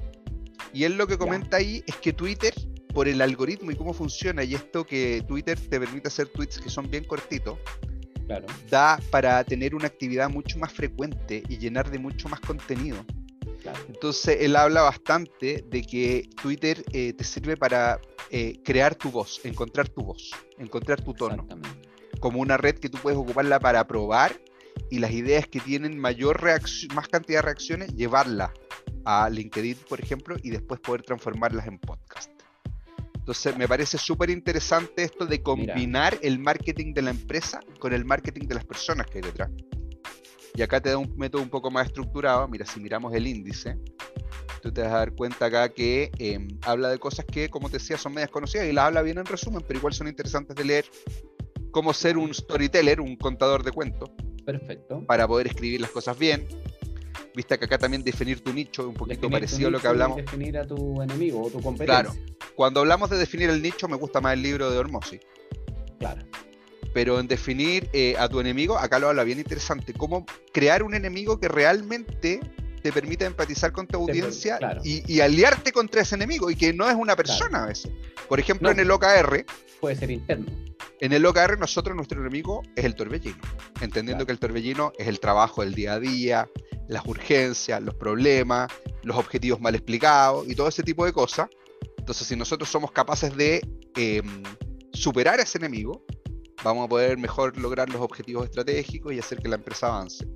Y 0.72 0.84
él 0.84 0.96
lo 0.96 1.06
que 1.06 1.18
comenta 1.18 1.58
ahí 1.58 1.84
es 1.86 1.96
que 1.96 2.12
Twitter, 2.12 2.54
por 2.94 3.08
el 3.08 3.20
algoritmo 3.20 3.70
y 3.72 3.76
cómo 3.76 3.92
funciona, 3.92 4.44
y 4.44 4.54
esto 4.54 4.86
que 4.86 5.22
Twitter 5.26 5.58
te 5.58 5.80
permite 5.80 6.08
hacer 6.08 6.28
tweets 6.28 6.60
que 6.60 6.70
son 6.70 6.88
bien 6.90 7.04
cortitos, 7.04 7.58
Claro. 8.26 8.46
da 8.70 8.98
para 9.10 9.44
tener 9.44 9.74
una 9.74 9.86
actividad 9.86 10.30
mucho 10.30 10.58
más 10.58 10.72
frecuente 10.72 11.42
y 11.48 11.58
llenar 11.58 11.90
de 11.90 11.98
mucho 11.98 12.28
más 12.28 12.40
contenido. 12.40 13.04
Claro. 13.60 13.78
Entonces 13.88 14.38
él 14.40 14.56
habla 14.56 14.82
bastante 14.82 15.64
de 15.68 15.82
que 15.82 16.28
Twitter 16.40 16.82
eh, 16.92 17.12
te 17.12 17.24
sirve 17.24 17.56
para 17.56 18.00
eh, 18.30 18.60
crear 18.64 18.94
tu 18.94 19.10
voz, 19.10 19.40
encontrar 19.44 19.88
tu 19.88 20.02
voz, 20.02 20.30
encontrar 20.58 21.02
tu 21.02 21.12
tono, 21.12 21.46
como 22.20 22.40
una 22.40 22.56
red 22.56 22.76
que 22.76 22.88
tú 22.88 22.98
puedes 22.98 23.18
ocuparla 23.18 23.60
para 23.60 23.86
probar 23.86 24.40
y 24.90 24.98
las 24.98 25.10
ideas 25.12 25.46
que 25.46 25.60
tienen 25.60 25.98
mayor 25.98 26.42
reacción, 26.42 26.94
más 26.94 27.08
cantidad 27.08 27.38
de 27.38 27.42
reacciones, 27.42 27.94
llevarla 27.94 28.52
a 29.04 29.28
LinkedIn, 29.28 29.76
por 29.88 30.00
ejemplo, 30.00 30.36
y 30.42 30.50
después 30.50 30.80
poder 30.80 31.02
transformarlas 31.02 31.66
en 31.66 31.78
podcast. 31.78 32.33
Entonces 33.24 33.56
me 33.56 33.66
parece 33.66 33.96
súper 33.96 34.28
interesante 34.28 35.02
esto 35.02 35.24
de 35.24 35.40
combinar 35.40 36.18
el 36.20 36.38
marketing 36.38 36.92
de 36.92 37.00
la 37.00 37.10
empresa 37.10 37.58
con 37.78 37.94
el 37.94 38.04
marketing 38.04 38.46
de 38.46 38.56
las 38.56 38.66
personas 38.66 39.06
que 39.06 39.16
hay 39.16 39.22
detrás. 39.24 39.50
Y 40.54 40.60
acá 40.60 40.78
te 40.78 40.90
da 40.90 40.98
un 40.98 41.10
método 41.16 41.40
un 41.40 41.48
poco 41.48 41.70
más 41.70 41.86
estructurado. 41.86 42.46
Mira, 42.48 42.66
si 42.66 42.80
miramos 42.80 43.14
el 43.14 43.26
índice, 43.26 43.78
tú 44.60 44.70
te 44.70 44.82
vas 44.82 44.92
a 44.92 44.98
dar 44.98 45.14
cuenta 45.14 45.46
acá 45.46 45.70
que 45.70 46.10
eh, 46.18 46.38
habla 46.66 46.90
de 46.90 46.98
cosas 46.98 47.24
que, 47.24 47.48
como 47.48 47.70
te 47.70 47.78
decía, 47.78 47.96
son 47.96 48.12
medias 48.12 48.30
conocidas 48.30 48.66
y 48.66 48.72
las 48.74 48.84
habla 48.84 49.00
bien 49.00 49.16
en 49.16 49.24
resumen, 49.24 49.64
pero 49.66 49.78
igual 49.78 49.94
son 49.94 50.06
interesantes 50.06 50.54
de 50.54 50.64
leer. 50.66 50.84
Cómo 51.70 51.94
ser 51.94 52.18
un 52.18 52.34
storyteller, 52.34 53.00
un 53.00 53.16
contador 53.16 53.64
de 53.64 53.72
cuentos, 53.72 54.10
Perfecto. 54.44 55.02
para 55.06 55.26
poder 55.26 55.46
escribir 55.46 55.80
las 55.80 55.90
cosas 55.90 56.18
bien. 56.18 56.46
Viste 57.34 57.58
que 57.58 57.64
acá 57.64 57.78
también 57.78 58.02
definir 58.04 58.40
tu 58.42 58.52
nicho, 58.52 58.88
un 58.88 58.94
poquito 58.94 59.22
Definir 59.22 59.32
parecido 59.32 59.68
a 59.68 59.70
lo 59.72 59.80
que 59.80 59.88
hablamos. 59.88 60.16
Definir 60.18 60.58
a 60.58 60.66
tu 60.66 61.02
enemigo 61.02 61.42
o 61.42 61.50
tu 61.50 61.60
competencia. 61.60 62.02
Claro. 62.02 62.14
Cuando 62.54 62.80
hablamos 62.80 63.10
de 63.10 63.18
definir 63.18 63.50
el 63.50 63.60
nicho, 63.62 63.88
me 63.88 63.96
gusta 63.96 64.20
más 64.20 64.34
el 64.34 64.42
libro 64.42 64.70
de 64.70 64.78
Hormozy. 64.78 65.20
Claro. 65.98 66.22
Pero 66.92 67.18
en 67.18 67.26
definir 67.26 67.88
eh, 67.92 68.14
a 68.18 68.28
tu 68.28 68.38
enemigo, 68.40 68.78
acá 68.78 68.98
lo 68.98 69.08
habla 69.08 69.24
bien 69.24 69.38
interesante. 69.38 69.92
Cómo 69.92 70.24
crear 70.52 70.82
un 70.82 70.94
enemigo 70.94 71.40
que 71.40 71.48
realmente 71.48 72.38
te 72.82 72.92
permita 72.92 73.24
empatizar 73.24 73.72
con 73.72 73.86
tu 73.86 73.96
audiencia 73.98 74.58
claro. 74.58 74.80
y, 74.84 75.02
y 75.12 75.20
aliarte 75.20 75.72
contra 75.72 76.02
ese 76.02 76.14
enemigo 76.16 76.50
y 76.50 76.54
que 76.54 76.72
no 76.74 76.88
es 76.88 76.94
una 76.94 77.16
persona 77.16 77.64
a 77.64 77.66
veces. 77.66 77.90
Por 78.28 78.38
ejemplo, 78.38 78.68
No. 78.68 78.72
en 78.72 78.80
el 78.80 78.90
OKR, 78.90 79.44
Puede 79.80 79.96
ser 79.96 80.10
interno. 80.10 80.46
en 81.00 81.12
el 81.14 81.24
OKR 81.24 81.58
nosotros 81.58 81.96
nuestro 81.96 82.20
enemigo 82.20 82.62
es 82.76 82.84
el 82.84 82.94
torbellino, 82.94 83.38
entendiendo 83.80 84.18
Claro. 84.24 84.26
que 84.26 84.32
el 84.32 84.38
torbellino 84.38 84.92
es 84.98 85.08
el 85.08 85.18
trabajo 85.18 85.62
del 85.62 85.74
día 85.74 85.94
a 85.94 86.00
día, 86.00 86.48
las 86.88 87.04
urgencias, 87.06 87.82
los 87.82 87.94
problemas, 87.94 88.70
los 89.02 89.16
objetivos 89.16 89.60
mal 89.60 89.74
explicados 89.74 90.48
y 90.48 90.54
todo 90.54 90.68
ese 90.68 90.82
tipo 90.82 91.04
de 91.04 91.12
cosas. 91.12 91.48
Entonces, 91.98 92.26
si 92.26 92.36
nosotros 92.36 92.68
somos 92.68 92.92
capaces 92.92 93.34
de 93.36 93.66
eh, 93.96 94.22
superar 94.92 95.40
a 95.40 95.42
ese 95.42 95.58
enemigo, 95.58 96.04
vamos 96.62 96.86
a 96.86 96.88
poder 96.88 97.18
mejor 97.18 97.56
lograr 97.58 97.88
los 97.90 98.00
objetivos 98.00 98.44
estratégicos 98.44 99.12
y 99.12 99.18
hacer 99.18 99.38
que 99.38 99.48
la 99.48 99.56
empresa 99.56 99.88
avance. 99.88 100.26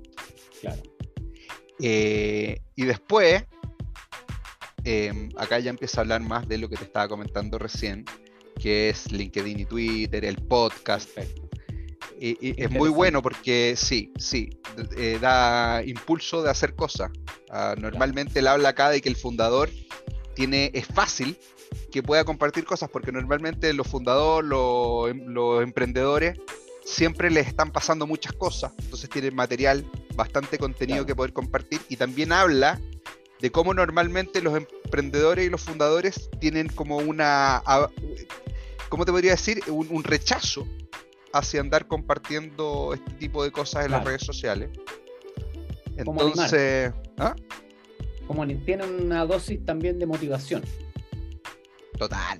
Claro. 0.61 0.81
Eh, 1.79 2.59
y 2.75 2.85
después, 2.85 3.43
eh, 4.83 5.29
acá 5.37 5.59
ya 5.59 5.69
empieza 5.69 5.99
a 5.99 6.01
hablar 6.01 6.21
más 6.21 6.47
de 6.47 6.57
lo 6.57 6.69
que 6.69 6.75
te 6.75 6.83
estaba 6.83 7.07
comentando 7.07 7.57
recién, 7.57 8.05
que 8.59 8.89
es 8.89 9.11
LinkedIn 9.11 9.59
y 9.59 9.65
Twitter, 9.65 10.25
el 10.25 10.37
podcast. 10.37 11.09
Perfecto. 11.09 11.48
Y- 12.21 12.37
y 12.41 12.55
es 12.63 12.69
muy 12.69 12.89
bueno 12.89 13.21
porque 13.21 13.75
sí, 13.77 14.11
sí, 14.17 14.49
eh, 14.97 15.17
da 15.21 15.81
impulso 15.85 16.43
de 16.43 16.49
hacer 16.49 16.75
cosas. 16.75 17.11
Ah, 17.49 17.75
normalmente 17.77 18.39
él 18.39 18.47
habla 18.47 18.69
acá 18.69 18.89
de 18.89 19.01
que 19.01 19.07
el 19.09 19.15
fundador 19.15 19.69
tiene, 20.35 20.69
es 20.73 20.85
fácil 20.85 21.37
que 21.91 22.03
pueda 22.03 22.25
compartir 22.25 22.65
cosas 22.65 22.89
porque 22.89 23.11
normalmente 23.11 23.71
los 23.73 23.87
fundadores, 23.87 24.49
los, 24.49 25.09
em- 25.09 25.27
los 25.27 25.63
emprendedores, 25.63 26.37
siempre 26.83 27.29
les 27.29 27.47
están 27.47 27.71
pasando 27.71 28.05
muchas 28.07 28.33
cosas, 28.33 28.71
entonces 28.79 29.09
tienen 29.09 29.35
material, 29.35 29.85
bastante 30.15 30.57
contenido 30.57 30.97
Claro. 30.97 31.05
que 31.05 31.15
poder 31.15 31.33
compartir 31.33 31.79
y 31.87 31.95
también 31.95 32.31
habla 32.33 32.81
de 33.39 33.51
cómo 33.51 33.73
normalmente 33.73 34.41
los 34.41 34.57
emprendedores 34.57 35.45
y 35.45 35.49
los 35.49 35.61
fundadores 35.61 36.29
tienen 36.41 36.67
como 36.67 36.97
una, 36.97 37.61
¿cómo 38.89 39.05
te 39.05 39.11
podría 39.11 39.31
decir? 39.31 39.61
Un, 39.67 39.87
un 39.91 40.03
rechazo 40.03 40.67
hacia 41.33 41.61
andar 41.61 41.87
compartiendo 41.87 42.93
este 42.93 43.11
tipo 43.13 43.43
de 43.43 43.51
cosas 43.51 43.85
en 43.85 43.91
las 43.91 44.03
redes 44.03 44.23
sociales. 44.23 44.69
Como. 46.05 46.21
Entonces, 46.21 46.93
¿ah? 47.17 47.35
Como 48.27 48.45
ni- 48.45 48.55
tienen 48.55 49.05
una 49.05 49.25
dosis 49.25 49.63
también 49.65 49.99
de 49.99 50.05
motivación. 50.05 50.63
total, 51.97 52.39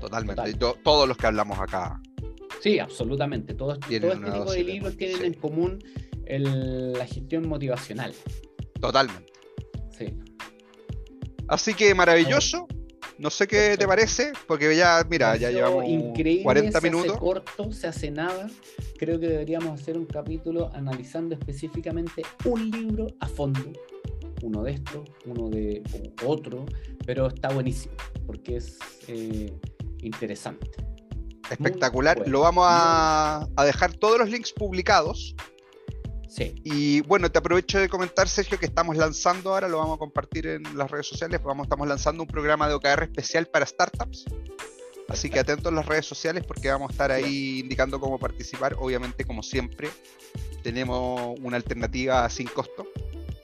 totalmente. 0.00 0.36
Total. 0.42 0.58
Yo- 0.58 0.76
todos 0.84 1.08
los 1.08 1.16
que 1.16 1.26
hablamos 1.26 1.58
acá, 1.58 2.00
Sí, 2.62 2.78
absolutamente. 2.78 3.54
Todo, 3.54 3.78
todo 3.78 3.88
Tienen 3.88 4.10
este 4.12 4.24
una 4.26 4.32
tipo 4.34 4.52
de 4.52 4.62
libros 4.64 4.96
tienen 4.98 5.16
sí. 5.16 5.24
en 5.24 5.32
común 5.34 5.78
el- 6.26 6.92
la 6.92 7.06
gestión 7.06 7.48
motivacional. 7.48 8.14
totalmente. 8.80 9.32
Sí. 9.96 10.14
Así 11.48 11.72
que 11.74 11.94
maravilloso. 11.94 12.66
No 13.20 13.28
sé 13.28 13.46
qué 13.46 13.76
te 13.78 13.86
parece, 13.86 14.32
porque 14.46 14.74
ya, 14.74 15.06
mira, 15.10 15.36
ya 15.36 15.50
llevamos 15.50 15.84
40 16.42 16.80
minutos. 16.80 17.04
Se 17.04 17.10
hace 17.10 17.20
corto, 17.20 17.72
se 17.72 17.86
hace 17.86 18.10
nada. 18.10 18.48
Creo 18.96 19.20
que 19.20 19.28
deberíamos 19.28 19.78
hacer 19.78 19.98
un 19.98 20.06
capítulo 20.06 20.70
analizando 20.72 21.34
específicamente 21.34 22.22
un 22.46 22.70
libro 22.70 23.08
a 23.20 23.28
fondo. 23.28 23.60
Uno 24.42 24.62
de 24.62 24.72
estos, 24.72 25.06
uno 25.26 25.50
de 25.50 25.82
otro, 26.24 26.64
pero 27.04 27.26
está 27.26 27.50
buenísimo, 27.50 27.92
porque 28.26 28.56
es 28.56 28.78
eh, 29.06 29.52
interesante. 29.98 30.70
Espectacular. 31.50 32.26
Lo 32.26 32.40
vamos 32.40 32.64
a, 32.66 33.46
a 33.54 33.64
dejar 33.66 33.92
todos 33.92 34.18
los 34.18 34.30
links 34.30 34.50
publicados 34.50 35.36
y 36.38 37.00
bueno, 37.02 37.30
te 37.30 37.38
aprovecho 37.38 37.78
de 37.78 37.88
comentar, 37.88 38.28
Sergio, 38.28 38.58
que 38.58 38.66
estamos 38.66 38.96
lanzando 38.96 39.52
ahora, 39.52 39.68
lo 39.68 39.78
vamos 39.78 39.96
a 39.96 39.98
compartir 39.98 40.46
en 40.46 40.62
las 40.76 40.90
redes 40.90 41.06
sociales, 41.06 41.40
vamos, 41.42 41.64
estamos 41.64 41.88
lanzando 41.88 42.22
un 42.22 42.28
programa 42.28 42.68
de 42.68 42.74
OKR 42.74 43.02
especial 43.04 43.46
para 43.46 43.66
startups. 43.66 44.26
Así 45.08 45.28
que 45.28 45.40
atentos 45.40 45.72
a 45.72 45.74
las 45.74 45.86
redes 45.86 46.06
sociales 46.06 46.44
porque 46.46 46.68
vamos 46.68 46.90
a 46.90 46.92
estar 46.92 47.10
ahí 47.10 47.60
indicando 47.60 47.98
cómo 47.98 48.18
participar. 48.18 48.76
Obviamente, 48.78 49.24
como 49.24 49.42
siempre, 49.42 49.88
tenemos 50.62 51.36
una 51.40 51.56
alternativa 51.56 52.28
sin 52.30 52.46
costo 52.46 52.86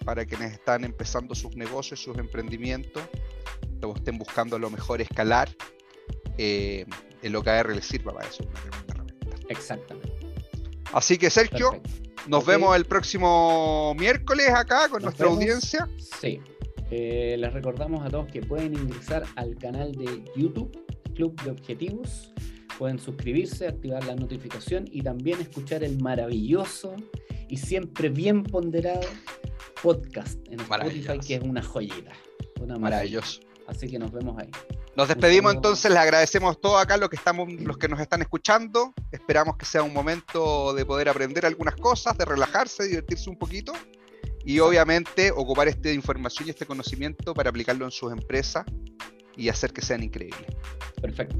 para 0.05 0.24
quienes 0.24 0.53
están 0.53 0.84
empezando 0.84 1.34
sus 1.34 1.57
negocios, 1.57 2.01
sus 2.01 2.16
emprendimientos, 2.18 3.03
o 3.82 3.95
estén 3.97 4.16
buscando 4.16 4.61
lo 4.61 4.70
mejor 4.70 5.01
escalar. 5.01 5.51
Eh, 6.39 6.87
el 7.22 7.34
OKR 7.34 7.74
les 7.74 7.84
sirva 7.84 8.12
para 8.12 8.28
eso, 8.28 8.45
Exactamente. 9.49 10.12
Así 10.93 11.18
que, 11.18 11.30
Sergio, 11.30 11.82
nos 12.29 12.45
vemos 12.45 12.77
el 12.77 12.85
próximo 12.85 13.95
miércoles 13.99 14.49
acá 14.51 14.89
con 14.89 15.03
nuestra 15.03 15.27
audiencia. 15.27 15.89
Sí. 16.20 16.41
Eh, 16.91 17.37
les 17.39 17.53
recordamos 17.53 18.05
a 18.05 18.11
todos 18.11 18.27
que 18.31 18.43
pueden 18.43 18.74
ingresar 18.74 19.24
al 19.35 19.57
canal 19.57 19.93
de 19.93 20.24
YouTube, 20.37 20.77
Club 21.14 21.41
de 21.43 21.51
Objetivos. 21.51 22.33
Pueden 22.79 22.99
suscribirse, 22.99 23.66
activar 23.66 24.05
la 24.05 24.14
notificación 24.14 24.85
y 24.91 25.03
también 25.03 25.41
escuchar 25.41 25.83
el 25.83 25.99
maravilloso 26.01 26.95
y 27.49 27.57
siempre 27.57 28.09
bien 28.09 28.43
ponderado 28.43 29.01
podcast 29.83 30.39
en 30.49 30.61
Spotify, 30.61 31.18
que 31.27 31.35
es 31.37 31.43
una 31.43 31.62
joyita. 31.62 32.12
Una 32.61 32.77
Maravilloso. 32.77 33.41
Así 33.66 33.89
que 33.89 33.99
nos 33.99 34.12
vemos 34.12 34.39
ahí. 34.39 34.51
Nos 34.97 35.09
despedimos 35.09 35.53
entonces, 35.53 35.90
les 35.90 36.01
agradecemos 36.01 36.59
todos 36.59 36.82
acá 36.82 36.97
los 36.97 37.11
que 37.11 37.16
estamos, 37.16 37.53
los 37.53 37.76
que 37.76 37.86
nos 37.86 38.01
están 38.01 38.22
escuchando. 38.22 38.94
Esperamos 39.12 39.59
que 39.59 39.66
sea 39.66 39.82
un 39.82 39.92
momento 39.92 40.72
de 40.72 40.86
poder 40.86 41.11
aprender 41.11 41.44
algunas 41.44 41.76
cosas, 41.76 42.16
de 42.16 42.24
relajarse, 42.24 42.84
divertirse 42.84 43.28
un 43.28 43.36
poquito 43.36 43.74
y 44.47 44.59
obviamente 44.61 45.30
ocupar 45.30 45.68
esta 45.68 45.92
información 45.92 46.49
y 46.49 46.51
este 46.51 46.64
conocimiento 46.64 47.34
para 47.34 47.51
aplicarlo 47.51 47.84
en 47.84 47.90
sus 47.90 48.11
empresas 48.11 48.64
y 49.36 49.51
hacer 49.51 49.74
que 49.74 49.82
sean 49.82 50.03
increíbles. 50.03 50.47
Perfecto. 51.03 51.36